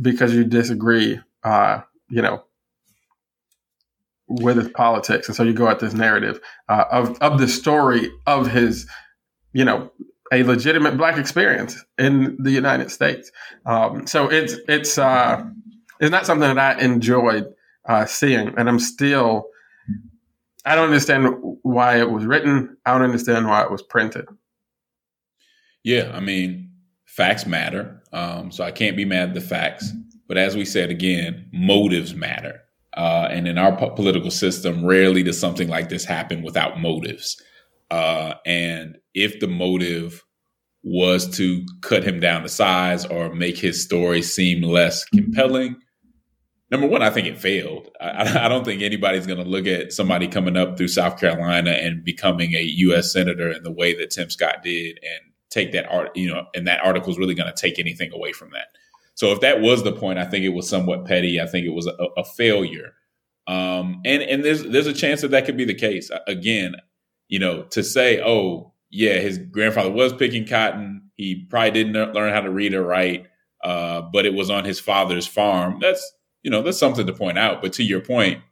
because 0.00 0.34
you 0.34 0.44
disagree, 0.44 1.20
uh, 1.44 1.80
you 2.08 2.22
know, 2.22 2.42
with 4.28 4.56
his 4.56 4.68
politics, 4.68 5.28
and 5.28 5.36
so 5.36 5.42
you 5.42 5.52
go 5.52 5.68
at 5.68 5.80
this 5.80 5.94
narrative 5.94 6.40
uh, 6.68 6.84
of 6.90 7.18
of 7.20 7.38
the 7.38 7.48
story 7.48 8.10
of 8.26 8.50
his, 8.50 8.86
you 9.52 9.64
know, 9.64 9.90
a 10.32 10.42
legitimate 10.44 10.96
black 10.96 11.18
experience 11.18 11.84
in 11.98 12.36
the 12.40 12.52
United 12.52 12.90
States. 12.90 13.30
Um, 13.66 14.06
so 14.06 14.30
it's 14.30 14.54
it's 14.68 14.98
it's 16.00 16.10
not 16.10 16.26
something 16.26 16.54
that 16.54 16.58
I 16.58 16.80
enjoyed 16.80 17.52
seeing, 18.06 18.54
and 18.56 18.68
I'm 18.68 18.78
still 18.78 19.50
I 20.64 20.74
don't 20.74 20.86
understand 20.86 21.34
why 21.62 21.98
it 21.98 22.10
was 22.10 22.24
written. 22.24 22.76
I 22.84 22.92
don't 22.92 23.02
understand 23.02 23.46
why 23.46 23.62
it 23.62 23.70
was 23.70 23.82
printed. 23.82 24.26
Yeah, 25.82 26.12
I 26.12 26.20
mean, 26.20 26.69
facts 27.20 27.44
matter. 27.44 28.00
Um, 28.14 28.50
so 28.50 28.64
I 28.64 28.70
can't 28.70 28.96
be 28.96 29.04
mad 29.04 29.28
at 29.28 29.34
the 29.34 29.42
facts. 29.42 29.92
But 30.26 30.38
as 30.38 30.56
we 30.56 30.64
said 30.64 30.88
again, 30.88 31.50
motives 31.52 32.14
matter. 32.14 32.62
Uh, 32.96 33.28
and 33.30 33.46
in 33.46 33.58
our 33.58 33.76
po- 33.76 33.90
political 33.90 34.30
system, 34.30 34.86
rarely 34.86 35.22
does 35.22 35.38
something 35.38 35.68
like 35.68 35.90
this 35.90 36.06
happen 36.06 36.42
without 36.42 36.80
motives. 36.80 37.36
Uh, 37.90 38.34
and 38.46 38.96
if 39.12 39.38
the 39.38 39.48
motive 39.48 40.24
was 40.82 41.28
to 41.36 41.62
cut 41.82 42.02
him 42.02 42.20
down 42.20 42.40
to 42.40 42.48
size 42.48 43.04
or 43.04 43.34
make 43.34 43.58
his 43.58 43.84
story 43.84 44.22
seem 44.22 44.62
less 44.62 45.04
compelling, 45.04 45.76
number 46.70 46.86
one, 46.86 47.02
I 47.02 47.10
think 47.10 47.26
it 47.26 47.38
failed. 47.38 47.90
I, 48.00 48.46
I 48.46 48.48
don't 48.48 48.64
think 48.64 48.80
anybody's 48.80 49.26
going 49.26 49.44
to 49.44 49.50
look 49.50 49.66
at 49.66 49.92
somebody 49.92 50.26
coming 50.26 50.56
up 50.56 50.78
through 50.78 50.88
South 50.88 51.20
Carolina 51.20 51.72
and 51.72 52.02
becoming 52.02 52.54
a 52.54 52.62
U.S. 52.62 53.12
senator 53.12 53.50
in 53.50 53.62
the 53.62 53.72
way 53.72 53.94
that 53.98 54.10
Tim 54.10 54.30
Scott 54.30 54.62
did 54.62 54.98
and 55.02 55.29
take 55.50 55.72
that 55.72 55.90
art, 55.90 56.16
you 56.16 56.32
know, 56.32 56.46
and 56.54 56.66
that 56.66 56.80
article 56.84 57.10
is 57.10 57.18
really 57.18 57.34
going 57.34 57.52
to 57.52 57.60
take 57.60 57.78
anything 57.78 58.12
away 58.12 58.32
from 58.32 58.50
that. 58.50 58.68
So 59.14 59.32
if 59.32 59.40
that 59.40 59.60
was 59.60 59.82
the 59.82 59.92
point, 59.92 60.18
I 60.18 60.24
think 60.24 60.44
it 60.44 60.50
was 60.50 60.68
somewhat 60.68 61.04
petty. 61.04 61.40
I 61.40 61.46
think 61.46 61.66
it 61.66 61.74
was 61.74 61.86
a, 61.86 62.06
a 62.16 62.24
failure. 62.24 62.94
Um, 63.46 64.00
and 64.04 64.22
and 64.22 64.44
there's 64.44 64.62
there's 64.62 64.86
a 64.86 64.92
chance 64.92 65.22
that 65.22 65.32
that 65.32 65.44
could 65.44 65.56
be 65.56 65.64
the 65.64 65.74
case. 65.74 66.10
Again, 66.26 66.76
you 67.28 67.38
know, 67.38 67.64
to 67.64 67.82
say, 67.82 68.22
oh 68.24 68.72
yeah, 68.90 69.14
his 69.14 69.38
grandfather 69.38 69.90
was 69.90 70.12
picking 70.12 70.46
cotton. 70.46 71.10
He 71.16 71.46
probably 71.50 71.70
didn't 71.70 72.14
learn 72.14 72.32
how 72.32 72.40
to 72.40 72.50
read 72.50 72.74
or 72.74 72.82
write, 72.82 73.26
uh, 73.62 74.02
but 74.02 74.24
it 74.24 74.34
was 74.34 74.50
on 74.50 74.64
his 74.64 74.80
father's 74.80 75.26
farm. 75.26 75.78
That's 75.80 76.12
you 76.42 76.50
know 76.50 76.62
that's 76.62 76.78
something 76.78 77.06
to 77.06 77.12
point 77.12 77.38
out. 77.38 77.60
But 77.60 77.72
to 77.74 77.82
your 77.82 78.00
point, 78.00 78.42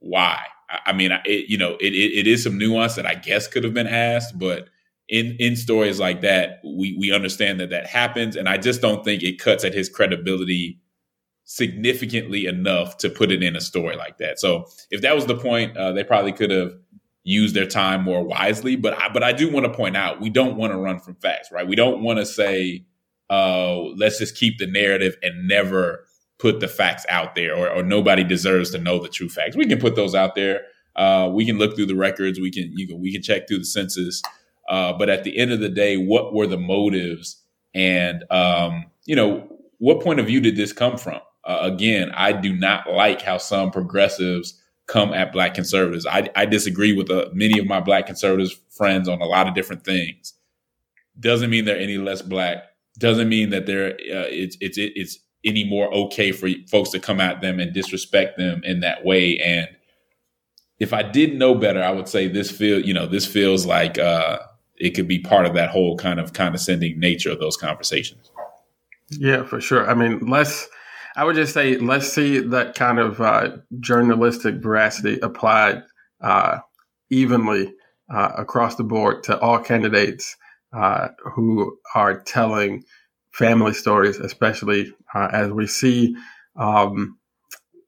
why? 0.00 0.40
I, 0.70 0.78
I 0.86 0.92
mean, 0.92 1.12
it, 1.24 1.48
you 1.48 1.58
know, 1.58 1.76
it, 1.80 1.92
it, 1.92 2.18
it 2.20 2.26
is 2.26 2.42
some 2.42 2.58
nuance 2.58 2.94
that 2.94 3.06
I 3.06 3.14
guess 3.14 3.48
could 3.48 3.64
have 3.64 3.74
been 3.74 3.86
asked, 3.86 4.38
but 4.38 4.68
in 5.08 5.36
in 5.38 5.56
stories 5.56 6.00
like 6.00 6.22
that, 6.22 6.60
we 6.64 6.96
we 6.98 7.12
understand 7.12 7.60
that 7.60 7.70
that 7.70 7.86
happens, 7.86 8.36
and 8.36 8.48
I 8.48 8.56
just 8.56 8.80
don't 8.80 9.04
think 9.04 9.22
it 9.22 9.38
cuts 9.38 9.64
at 9.64 9.74
his 9.74 9.88
credibility 9.88 10.80
significantly 11.44 12.46
enough 12.46 12.96
to 12.98 13.10
put 13.10 13.30
it 13.30 13.42
in 13.42 13.54
a 13.54 13.60
story 13.60 13.96
like 13.96 14.16
that. 14.18 14.38
So 14.38 14.66
if 14.90 15.02
that 15.02 15.14
was 15.14 15.26
the 15.26 15.36
point, 15.36 15.76
uh, 15.76 15.92
they 15.92 16.02
probably 16.02 16.32
could 16.32 16.50
have 16.50 16.72
used 17.22 17.54
their 17.54 17.66
time 17.66 18.02
more 18.02 18.22
wisely. 18.22 18.76
But 18.76 18.98
I, 19.00 19.08
but 19.10 19.22
I 19.22 19.32
do 19.32 19.50
want 19.50 19.66
to 19.66 19.72
point 19.72 19.96
out 19.96 20.20
we 20.20 20.30
don't 20.30 20.56
want 20.56 20.72
to 20.72 20.78
run 20.78 20.98
from 21.00 21.16
facts, 21.16 21.50
right? 21.52 21.66
We 21.66 21.76
don't 21.76 22.02
want 22.02 22.18
to 22.18 22.26
say 22.26 22.86
uh, 23.30 23.76
let's 23.96 24.18
just 24.18 24.36
keep 24.36 24.58
the 24.58 24.66
narrative 24.66 25.16
and 25.22 25.48
never 25.48 26.06
put 26.38 26.60
the 26.60 26.68
facts 26.68 27.06
out 27.08 27.34
there, 27.34 27.54
or, 27.56 27.68
or 27.70 27.82
nobody 27.82 28.24
deserves 28.24 28.70
to 28.70 28.78
know 28.78 28.98
the 28.98 29.08
true 29.08 29.28
facts. 29.28 29.56
We 29.56 29.66
can 29.66 29.78
put 29.78 29.96
those 29.96 30.14
out 30.14 30.34
there. 30.34 30.62
Uh, 30.96 31.30
we 31.32 31.44
can 31.44 31.58
look 31.58 31.74
through 31.74 31.86
the 31.86 31.96
records. 31.96 32.38
We 32.38 32.50
can 32.50 32.72
you 32.76 32.86
can 32.86 33.00
we 33.00 33.12
can 33.12 33.22
check 33.22 33.48
through 33.48 33.58
the 33.58 33.64
census. 33.64 34.22
Uh, 34.68 34.92
but 34.92 35.08
at 35.08 35.24
the 35.24 35.36
end 35.38 35.52
of 35.52 35.60
the 35.60 35.68
day, 35.68 35.96
what 35.96 36.34
were 36.34 36.46
the 36.46 36.58
motives? 36.58 37.42
And, 37.74 38.24
um, 38.30 38.86
you 39.04 39.16
know, 39.16 39.48
what 39.78 40.00
point 40.00 40.20
of 40.20 40.26
view 40.26 40.40
did 40.40 40.56
this 40.56 40.72
come 40.72 40.96
from? 40.96 41.20
Uh, 41.44 41.58
again, 41.62 42.10
I 42.14 42.32
do 42.32 42.54
not 42.54 42.88
like 42.90 43.20
how 43.20 43.38
some 43.38 43.70
progressives 43.70 44.60
come 44.86 45.12
at 45.12 45.32
black 45.32 45.54
conservatives. 45.54 46.06
I, 46.06 46.28
I 46.36 46.46
disagree 46.46 46.92
with 46.92 47.10
uh, 47.10 47.26
many 47.32 47.58
of 47.58 47.66
my 47.66 47.80
black 47.80 48.06
conservatives 48.06 48.58
friends 48.70 49.08
on 49.08 49.20
a 49.20 49.26
lot 49.26 49.48
of 49.48 49.54
different 49.54 49.84
things. 49.84 50.34
Doesn't 51.18 51.50
mean 51.50 51.64
they're 51.64 51.78
any 51.78 51.98
less 51.98 52.22
black. 52.22 52.64
Doesn't 52.98 53.28
mean 53.28 53.50
that 53.50 53.66
they're 53.66 53.90
uh, 53.92 54.28
it's 54.30 54.56
it's 54.60 54.78
it's 54.78 55.18
any 55.44 55.64
more 55.64 55.92
okay 55.92 56.32
for 56.32 56.48
folks 56.70 56.90
to 56.90 56.98
come 56.98 57.20
at 57.20 57.40
them 57.40 57.60
and 57.60 57.72
disrespect 57.72 58.38
them 58.38 58.62
in 58.64 58.80
that 58.80 59.04
way. 59.04 59.38
And 59.38 59.68
if 60.78 60.92
I 60.92 61.02
did 61.02 61.36
know 61.36 61.54
better, 61.54 61.82
I 61.82 61.90
would 61.90 62.08
say 62.08 62.28
this 62.28 62.50
feel 62.50 62.80
you 62.80 62.94
know 62.94 63.06
this 63.06 63.26
feels 63.26 63.66
like 63.66 63.98
uh, 63.98 64.38
it 64.76 64.90
could 64.90 65.08
be 65.08 65.18
part 65.18 65.46
of 65.46 65.54
that 65.54 65.70
whole 65.70 65.96
kind 65.96 66.18
of 66.18 66.32
condescending 66.32 66.98
nature 66.98 67.30
of 67.30 67.38
those 67.38 67.56
conversations. 67.56 68.30
Yeah, 69.10 69.44
for 69.44 69.60
sure. 69.60 69.88
I 69.88 69.94
mean, 69.94 70.20
let's. 70.26 70.68
I 71.16 71.22
would 71.22 71.36
just 71.36 71.54
say 71.54 71.76
let's 71.78 72.12
see 72.12 72.40
that 72.40 72.74
kind 72.74 72.98
of 72.98 73.20
uh, 73.20 73.58
journalistic 73.78 74.56
veracity 74.56 75.20
applied 75.20 75.84
uh, 76.20 76.58
evenly 77.10 77.72
uh, 78.12 78.32
across 78.36 78.74
the 78.74 78.84
board 78.84 79.22
to 79.24 79.38
all 79.38 79.58
candidates 79.60 80.36
uh, 80.72 81.08
who 81.34 81.78
are 81.94 82.20
telling 82.20 82.84
family 83.30 83.72
stories, 83.72 84.18
especially 84.18 84.92
uh, 85.14 85.28
as 85.32 85.50
we 85.50 85.66
see, 85.66 86.16
um, 86.56 87.18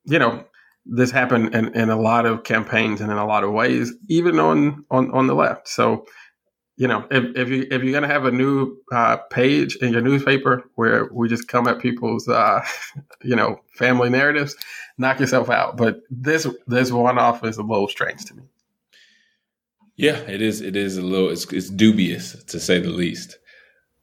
you 0.05 0.19
know, 0.19 0.45
this 0.85 1.11
happen 1.11 1.53
in, 1.53 1.75
in 1.75 1.91
a 1.91 2.01
lot 2.01 2.27
of 2.27 2.45
campaigns 2.45 3.01
and 3.01 3.11
in 3.11 3.19
a 3.19 3.27
lot 3.27 3.43
of 3.43 3.53
ways, 3.53 3.93
even 4.09 4.39
on 4.39 4.85
on, 4.91 5.11
on 5.11 5.27
the 5.27 5.35
left. 5.35 5.67
So 5.67 6.07
you 6.77 6.87
know, 6.87 7.07
if, 7.11 7.37
if 7.37 7.49
you 7.49 7.67
if 7.71 7.83
you're 7.83 7.93
gonna 7.93 8.07
have 8.07 8.27
a 8.27 8.31
new 8.31 8.77
uh, 8.93 9.17
page 9.31 9.77
in 9.77 9.93
your 9.93 10.03
newspaper 10.03 10.65
where 10.75 11.07
we 11.07 11.29
just 11.29 11.49
come 11.49 11.67
at 11.69 11.79
people's 11.79 12.29
uh, 12.29 12.63
you 13.23 13.35
know 13.35 13.61
family 13.75 14.11
narratives, 14.11 14.55
knock 14.99 15.19
yourself 15.19 15.49
out. 15.49 15.77
But 15.77 16.03
this 16.11 16.47
this 16.67 16.93
one 16.93 17.19
off 17.19 17.45
is 17.45 17.57
a 17.57 17.63
little 17.63 17.89
strange 17.89 18.25
to 18.27 18.35
me. 18.35 18.43
Yeah, 19.97 20.19
it 20.29 20.43
is. 20.43 20.61
It 20.61 20.77
is 20.77 20.99
a 20.99 21.03
little. 21.03 21.31
It's, 21.31 21.51
it's 21.53 21.71
dubious 21.71 22.45
to 22.45 22.61
say 22.61 22.79
the 22.79 22.91
least. 22.91 23.39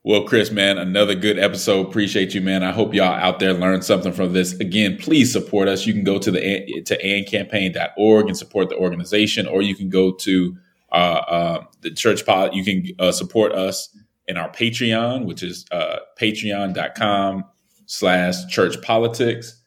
Well, 0.06 0.24
Chris, 0.24 0.52
man, 0.52 0.78
another 0.78 1.16
good 1.16 1.40
episode. 1.40 1.88
Appreciate 1.88 2.34
you, 2.34 2.42
man. 2.42 2.62
I 2.62 2.72
hope 2.72 2.94
y'all 2.94 3.14
out 3.14 3.40
there 3.40 3.54
learned 3.54 3.86
something 3.86 4.12
from 4.12 4.34
this. 4.34 4.54
Again, 4.60 4.98
please 4.98 5.32
support 5.32 5.70
us. 5.70 5.86
You 5.86 5.94
can 5.94 6.04
go 6.04 6.18
to 6.18 6.32
the 6.32 6.82
to 6.86 6.98
andcampaign.org 7.02 8.28
and 8.28 8.36
support 8.36 8.70
the 8.70 8.76
organization, 8.76 9.48
or 9.48 9.62
you 9.62 9.76
can 9.76 9.90
go 9.90 10.12
to 10.12 10.58
uh, 10.94 11.22
uh, 11.28 11.64
the 11.82 11.92
church 11.92 12.26
pod. 12.26 12.54
You 12.54 12.64
can 12.64 12.86
uh, 13.00 13.12
support 13.12 13.54
us 13.54 13.90
in 14.28 14.38
our 14.38 14.50
Patreon, 14.50 15.26
which 15.26 15.44
is 15.44 15.66
uh, 15.72 15.98
patreon.com 16.20 17.46
slash 17.88 18.46
church 18.48 18.82
politics. 18.82 19.60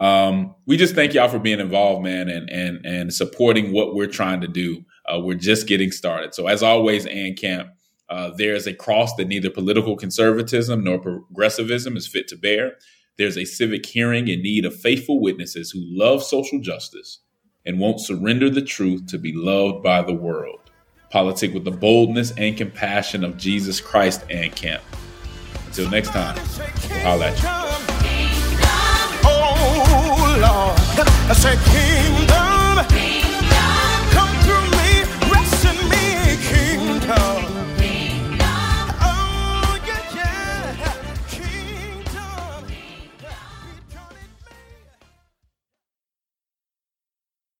Um, 0.00 0.54
we 0.66 0.76
just 0.76 0.94
thank 0.94 1.12
y'all 1.12 1.28
for 1.28 1.40
being 1.40 1.58
involved, 1.58 2.04
man, 2.04 2.28
and 2.28 2.48
and 2.48 2.86
and 2.86 3.12
supporting 3.12 3.72
what 3.72 3.94
we're 3.94 4.06
trying 4.06 4.40
to 4.40 4.48
do. 4.48 4.84
Uh, 5.06 5.18
we're 5.18 5.34
just 5.34 5.66
getting 5.66 5.90
started. 5.90 6.34
So 6.34 6.46
as 6.46 6.62
always, 6.62 7.06
AND 7.06 7.36
Camp, 7.36 7.70
uh, 8.08 8.30
there's 8.36 8.66
a 8.66 8.74
cross 8.74 9.14
that 9.16 9.26
neither 9.26 9.50
political 9.50 9.96
conservatism 9.96 10.84
nor 10.84 10.98
progressivism 10.98 11.96
is 11.96 12.06
fit 12.06 12.28
to 12.28 12.36
bear. 12.36 12.74
There's 13.16 13.36
a 13.36 13.44
civic 13.44 13.84
hearing 13.84 14.28
in 14.28 14.42
need 14.42 14.64
of 14.64 14.78
faithful 14.78 15.20
witnesses 15.20 15.72
who 15.72 15.80
love 15.82 16.22
social 16.22 16.60
justice 16.60 17.18
and 17.66 17.80
won't 17.80 18.00
surrender 18.00 18.48
the 18.48 18.62
truth 18.62 19.06
to 19.08 19.18
be 19.18 19.32
loved 19.32 19.82
by 19.82 20.02
the 20.02 20.14
world 20.14 20.67
politic 21.10 21.54
with 21.54 21.64
the 21.64 21.70
boldness 21.70 22.32
and 22.36 22.56
compassion 22.56 23.24
of 23.24 23.36
Jesus 23.36 23.80
Christ 23.80 24.24
and 24.30 24.54
camp. 24.54 24.82
Until 25.66 25.90
next 25.90 26.08
time, 26.10 26.36
we'll 26.36 27.00
holla 27.00 27.26
at 27.28 27.42
you. 27.42 27.48
Oh 29.24 30.36
Lord, 30.40 31.08
I 31.28 31.34
said 31.34 31.58
kingdom. 31.66 33.17